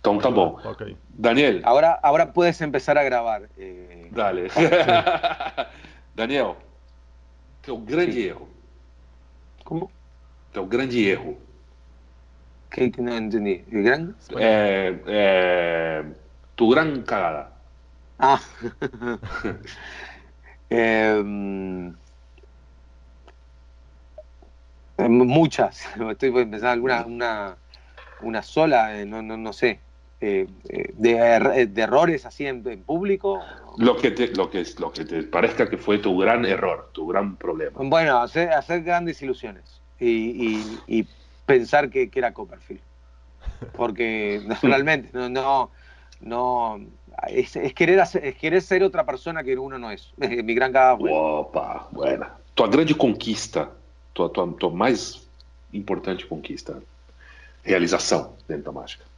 [0.00, 0.58] Então tá bom.
[0.64, 0.96] Okay.
[1.10, 1.60] Daniel.
[1.62, 3.42] Agora, agora puedes empezar a gravar.
[3.58, 4.08] Eh...
[4.10, 4.48] Dale.
[6.16, 6.56] Daniel,
[7.62, 8.28] teu grande Sim.
[8.28, 8.48] erro.
[9.64, 9.90] Como?
[10.68, 11.38] Grande erro.
[12.70, 13.64] Que, que não entendi.
[13.68, 14.14] Grande?
[14.36, 16.04] É, é,
[16.56, 17.52] tu gran cagada.
[18.18, 18.40] Ah.
[20.70, 21.22] eh,
[25.08, 25.86] muchas.
[26.10, 27.56] Estoy pensando alguna una,
[28.22, 29.80] una sola, eh, no, no, no sé.
[30.22, 33.40] Eh, eh, de, de, errores así en, en, público?
[33.78, 37.06] Lo que, te, lo, que, lo que te parezca que fue tu gran error, tu
[37.06, 37.78] gran problema.
[37.82, 41.06] Bueno, hacer, hacer grandes ilusiones y, y, y
[41.46, 42.82] pensar que, que, era Copperfield.
[43.72, 45.70] Porque naturalmente no, no,
[46.20, 46.80] no
[47.28, 50.12] es, es, querer hacer, es, querer ser otra persona que uno no es.
[50.18, 51.10] Mi gran cagada fue.
[51.12, 52.36] Opa, buena.
[52.54, 53.70] Tua grande conquista,
[54.12, 55.26] tua, tua, tua mais
[55.72, 56.78] importante conquista,
[57.64, 59.09] realização dentro da mágica.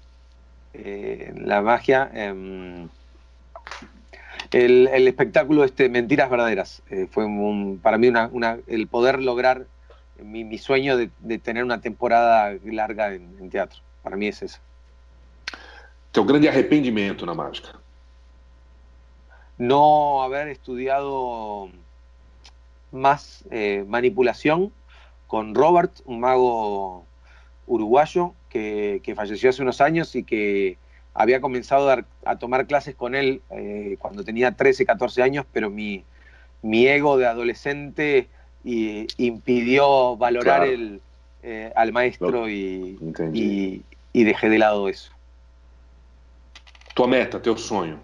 [0.74, 2.88] Eh, la magia, em,
[4.52, 6.82] el, espectáculo este Mentiras Verdaderas.
[6.90, 7.26] Eh, fue
[7.82, 9.66] para mí una, el poder lograr
[10.22, 13.80] mi, sueño de, tener una temporada larga en, teatro.
[14.02, 14.58] Para mí es eso.
[16.10, 17.78] ¿Tu grande arrepentimiento la mágica?
[19.58, 21.70] No haber estudiado
[22.90, 24.72] más eh, manipulación
[25.26, 27.06] con Robert, un mago
[27.66, 30.78] uruguayo que, falleció hace unos años y que
[31.14, 31.90] había comenzado
[32.24, 36.05] a, tomar clases con él eh, cuando tenía 13, 14 años, pero mi,
[36.62, 38.28] mi ego de adolescente
[38.64, 41.01] impidió valorar el,
[41.43, 42.97] eh, al maestro y,
[44.12, 45.12] y, dejé de lado eso.
[46.94, 47.98] Tu meta, tu sueño.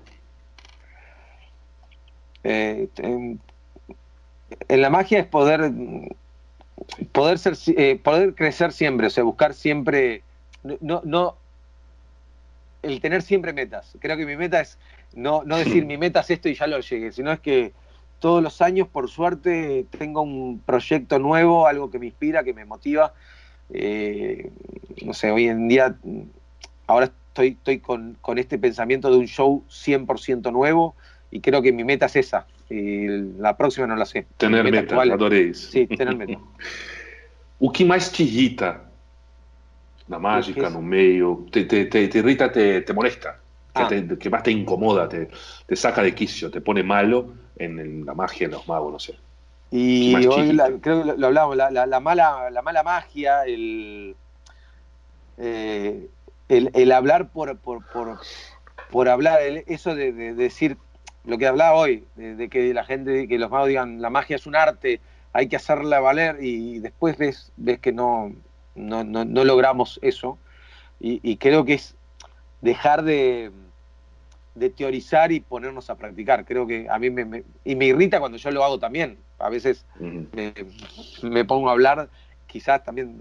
[2.43, 3.41] Eh, en,
[4.69, 5.71] la magia es poder
[7.13, 7.55] poder ser
[8.03, 10.23] poder crecer siempre, o sea, buscar siempre
[10.81, 11.37] no, no,
[12.83, 13.97] el tener siempre metas.
[14.01, 14.79] Creo que mi meta es
[15.15, 17.73] no, no decir mi meta es esto y ya lo llegué, sino es que
[18.19, 22.65] todos los años, por suerte, tengo un proyecto nuevo, algo que me inspira, que me
[22.65, 23.15] motiva.
[23.73, 24.51] Eh,
[25.05, 25.97] no sé, hoy en día,
[26.87, 30.97] ahora estoy, estoy con, con este pensamiento de un show 100% nuevo
[31.31, 32.47] y creo que mi meta es esa.
[32.71, 33.07] Y
[33.39, 34.27] la próxima no la sé.
[34.37, 36.39] Tener meta, meta adoré Sí, tener meta.
[37.59, 38.89] o que más te irrita
[40.09, 43.39] la mágica, no medio, te, te, te, te irrita, te, te molesta,
[43.75, 43.89] ah.
[43.89, 45.29] que, más te incomoda, te,
[45.67, 49.15] te saca de quicio, te pone malo en, la magia, en los magos, no sé.
[49.71, 54.17] Y hoy creo que lo, hablamos, la, la, mala, la mala magia, el,
[55.37, 56.09] eh,
[56.49, 58.19] el, el, hablar por, por, por,
[58.91, 60.79] por hablar, eso de, decir
[61.25, 64.47] lo que hablaba hoy, de, que la gente, que los magos digan la magia es
[64.47, 65.01] un arte,
[65.33, 68.33] hay que hacerla valer y después ves, ves que no,
[68.75, 70.39] no, no, logramos eso.
[71.01, 71.95] Y, creo que es
[72.61, 73.53] dejar de,
[74.57, 76.45] de, teorizar y ponernos a practicar.
[76.45, 79.19] Creo que a mí me, y me irrita cuando yo lo hago también.
[79.39, 82.09] A veces me, pongo a hablar,
[82.49, 83.17] quizás también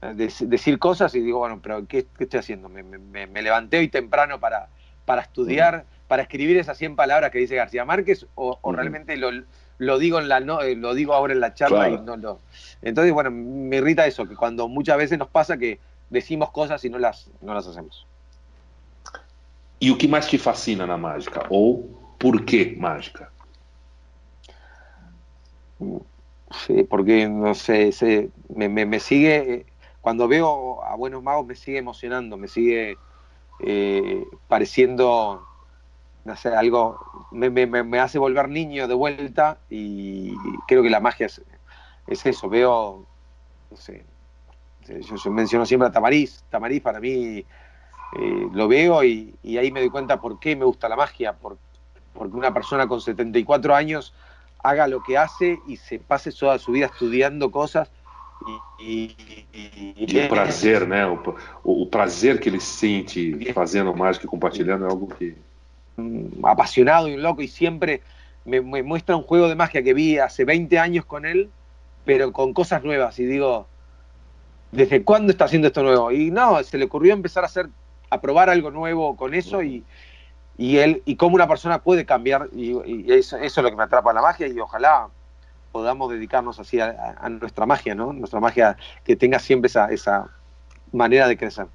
[0.00, 2.68] decir cosas y digo, bueno, pero ¿qué, estoy haciendo?
[2.68, 4.68] Me, levanté hoy temprano para,
[5.04, 9.30] para estudiar, para escribir esas 100 palabras que dice García Márquez o, realmente lo,
[9.76, 12.40] lo digo en la no, eh, lo digo ahora en la charla y no lo.
[12.82, 15.78] Entonces, bueno, me irrita eso, que cuando muchas veces nos pasa que
[16.08, 18.06] decimos cosas y no las, no las hacemos.
[19.78, 21.42] ¿Y o que más te fascina la mágica?
[21.50, 21.84] ¿O
[22.18, 23.30] por qué mágica?
[26.66, 29.66] Sí, porque no sé, me, me, sigue,
[30.00, 32.96] cuando veo a buenos magos me sigue emocionando, me sigue
[33.60, 35.47] eh, pareciendo
[36.28, 40.34] no sé, algo me, me, me, hace volver niño de vuelta y
[40.66, 41.40] creo que la magia es,
[42.06, 42.50] es eso.
[42.50, 43.06] Veo,
[43.70, 44.04] no sé,
[44.86, 46.44] yo, menciono siempre a Tamariz.
[46.50, 50.66] Tamariz para mí eh, lo veo y, y, ahí me doy cuenta por qué me
[50.66, 51.32] gusta la magia.
[51.32, 51.56] Por,
[52.12, 54.12] porque una persona con 74 años
[54.62, 57.90] haga lo que hace y se pase toda su vida estudiando cosas
[58.80, 59.16] E,
[59.52, 61.04] e, e o prazer, né?
[61.04, 61.18] O,
[61.64, 65.36] o, prazer que ele sente fazendo mágica e compartilhando é algo que.
[66.44, 68.02] Apasionado y un loco, y siempre
[68.44, 71.50] me, muestra un juego de magia que vi hace 20 años con él,
[72.04, 73.18] pero con cosas nuevas.
[73.18, 73.66] Y digo,
[74.72, 76.10] ¿desde cuándo está haciendo esto nuevo?
[76.10, 77.68] Y no, se le ocurrió empezar a hacer,
[78.10, 79.84] a probar algo nuevo con eso y,
[80.56, 83.84] y él, y cómo una persona puede cambiar, y, eso, eso, es lo que me
[83.84, 85.08] atrapa en la magia, y ojalá
[85.72, 88.12] podamos dedicarnos así a, a, nuestra magia, ¿no?
[88.12, 90.30] Nuestra magia que tenga siempre esa, esa
[90.92, 91.66] maneira de crescer.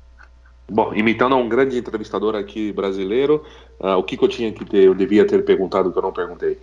[0.70, 3.44] Bom, imitando um grande entrevistador aqui brasileiro,
[3.80, 6.14] uh, o que, que, eu tinha que ter, eu devia ter perguntado que eu não
[6.14, 6.58] perguntei?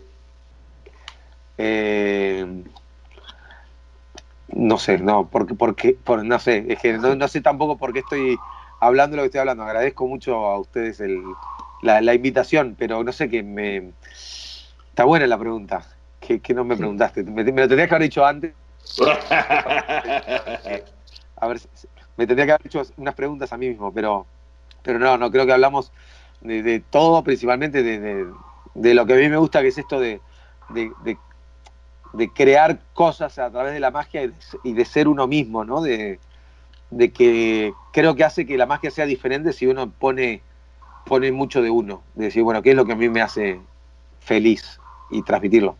[1.58, 2.46] Eh,
[4.48, 7.92] no sé, no, porque, porque, por, no sé, es que no, no, sé tampoco por
[7.92, 8.38] qué estoy
[8.80, 9.64] hablando lo que estoy hablando.
[9.64, 11.22] Agradezco mucho a ustedes el,
[11.82, 13.92] la, la, invitación, pero no sé qué me.
[14.88, 15.84] Está buena la pregunta.
[16.20, 17.22] que, no me preguntaste.
[17.24, 18.54] Me, lo tendrías que haber dicho antes.
[21.36, 21.60] a ver,
[22.20, 24.26] me tendría que haber hecho unas preguntas a mí mismo, pero,
[24.82, 25.90] pero no, no creo que hablamos
[26.42, 28.26] de, todo, principalmente de,
[28.74, 30.20] de, lo que a mí me gusta, que es esto de,
[30.68, 34.30] de, crear cosas a través de la magia
[34.64, 35.80] y de, ser uno mismo, ¿no?
[35.80, 36.20] De,
[37.14, 40.42] que creo que hace que la magia sea diferente si uno pone,
[41.06, 43.58] pone mucho de uno, de decir, bueno, ¿qué es lo que a mí me hace
[44.20, 44.78] feliz
[45.10, 45.74] y transmitirlo?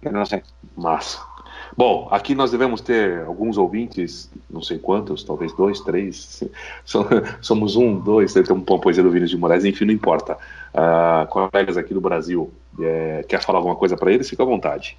[0.00, 0.40] Eu não sei.
[0.76, 1.27] Massa.
[1.76, 6.42] Bom, aqui nós devemos ter alguns ouvintes, não sei quantos, talvez dois, três.
[7.40, 10.36] Somos um, dois, deve ter um pão poesia do Vinícius de Moraes, enfim, não importa.
[10.74, 14.28] Uh, colegas aqui do Brasil, é, quer falar alguma coisa para eles?
[14.28, 14.96] Fica à vontade.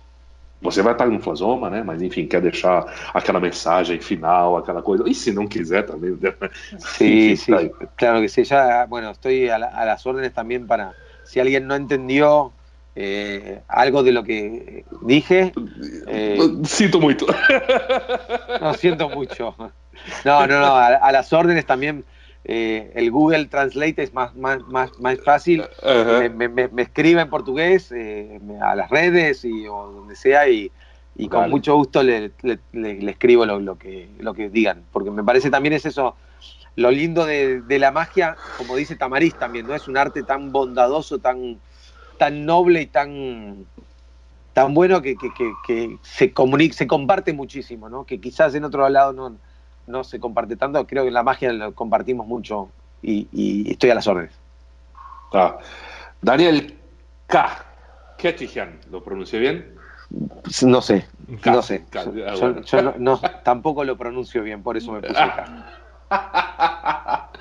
[0.61, 1.81] Você vai estar no Flasoma, né?
[1.83, 5.07] Mas enfim, quer deixar aquela mensagem final, aquela coisa.
[5.07, 6.17] E se não quiser também.
[6.79, 7.51] Sí, sí,
[7.95, 8.43] claro que sí.
[8.43, 10.93] Ya, bueno, estoy a, la, a las órdenes también para.
[11.23, 12.51] Si alguien no entendió
[13.01, 15.53] eh, algo de lo que dije.
[16.07, 17.27] Eh, siento mucho.
[18.61, 19.55] no, siento mucho.
[20.25, 22.03] No, no, no, a, las órdenes también.
[22.43, 25.63] Eh, el Google Translate es más, más, más, más fácil.
[26.35, 30.69] me, me, me, escribe en portugués eh, a las redes y, o donde sea y,
[31.15, 31.51] y con vale.
[31.51, 34.83] mucho gusto le, le, le, escribo lo, lo, que, lo que digan.
[34.91, 36.17] Porque me parece también es eso,
[36.75, 39.73] lo lindo de, de la magia, como dice Tamariz también, ¿no?
[39.73, 41.59] Es un arte tan bondadoso, tan
[42.19, 43.65] tan noble y tan,
[44.53, 48.03] tan bueno que, que, que, que se, comunica, se comparte muchísimo, ¿no?
[48.03, 49.37] que quizás en otro lado no,
[49.87, 52.69] no se comparte tanto, creo que en la magia lo compartimos mucho
[53.01, 54.33] y, y estoy a las órdenes.
[55.33, 55.57] Ah.
[56.21, 56.77] Daniel
[57.27, 57.65] K.
[58.17, 59.75] Ketijan, ¿lo pronuncié bien?
[60.63, 61.05] No sé,
[61.41, 61.51] K.
[61.51, 61.85] no sé.
[61.89, 62.03] K.
[62.03, 65.13] Yo, yo, yo no, no, tampoco lo pronuncio bien, por eso me puse
[66.09, 67.31] K.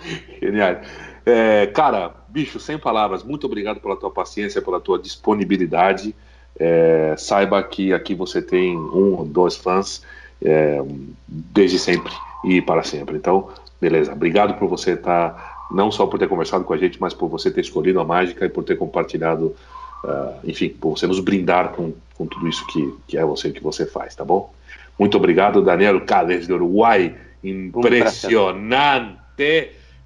[0.40, 0.82] Genial.
[1.30, 6.14] É, cara, bicho, sem palavras, muito obrigado pela tua paciência, pela tua disponibilidade.
[6.58, 10.02] É, saiba que aqui você tem um ou dois fãs
[10.42, 10.82] é,
[11.28, 13.14] desde sempre e para sempre.
[13.14, 14.10] Então, beleza.
[14.10, 17.28] Obrigado por você estar, tá, não só por ter conversado com a gente, mas por
[17.28, 19.54] você ter escolhido a mágica e por ter compartilhado,
[20.04, 23.62] uh, enfim, por você nos brindar com, com tudo isso que, que é você que
[23.62, 24.50] você faz, tá bom?
[24.98, 27.14] Muito obrigado, Daniel Cales do Uruguai.
[27.44, 29.18] Impressionante.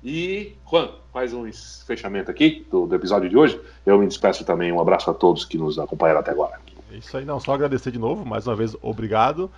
[0.04, 1.48] E, Juan, faz um
[1.86, 3.60] fechamento aqui do, do, episódio de hoje.
[3.84, 4.72] Eu me despeço também.
[4.72, 6.59] Um abraço a todos que nos acompanharam até agora.
[6.90, 7.39] É isso aí, não.
[7.39, 9.51] Só agradecer de novo, mais uma vez, obrigado.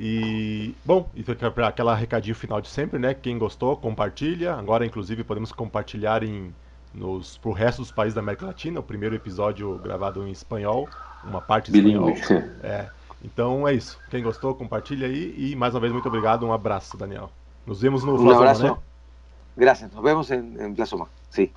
[0.00, 3.14] E, bom, e para aquela recadinho final de sempre, né?
[3.14, 4.54] Quem gostou, compartilha.
[4.54, 6.52] Agora, inclusive, podemos compartilhar em,
[6.94, 8.80] nos, pro resto dos países da América Latina.
[8.80, 10.88] O primeiro episódio gravado em espanhol,
[11.22, 12.14] uma parte em espanhol.
[12.62, 12.88] É.
[13.24, 13.98] Então é isso.
[14.10, 15.34] Quem gostou, compartilha aí.
[15.38, 16.44] E mais uma vez, muito obrigado.
[16.44, 17.30] Um abraço, Daniel.
[17.64, 18.62] Nos vemos no Flasoma, um abraço.
[18.64, 18.76] né?
[19.56, 19.92] Gracias.
[19.92, 21.08] Nos vemos em, em Plasoma.
[21.30, 21.50] Sim.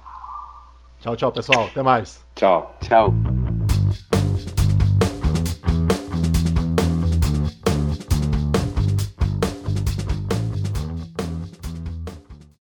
[1.00, 1.66] Tchau, tchau, pessoal.
[1.66, 2.26] Até mais.
[2.36, 2.76] Tchau.
[2.82, 3.14] Tchau.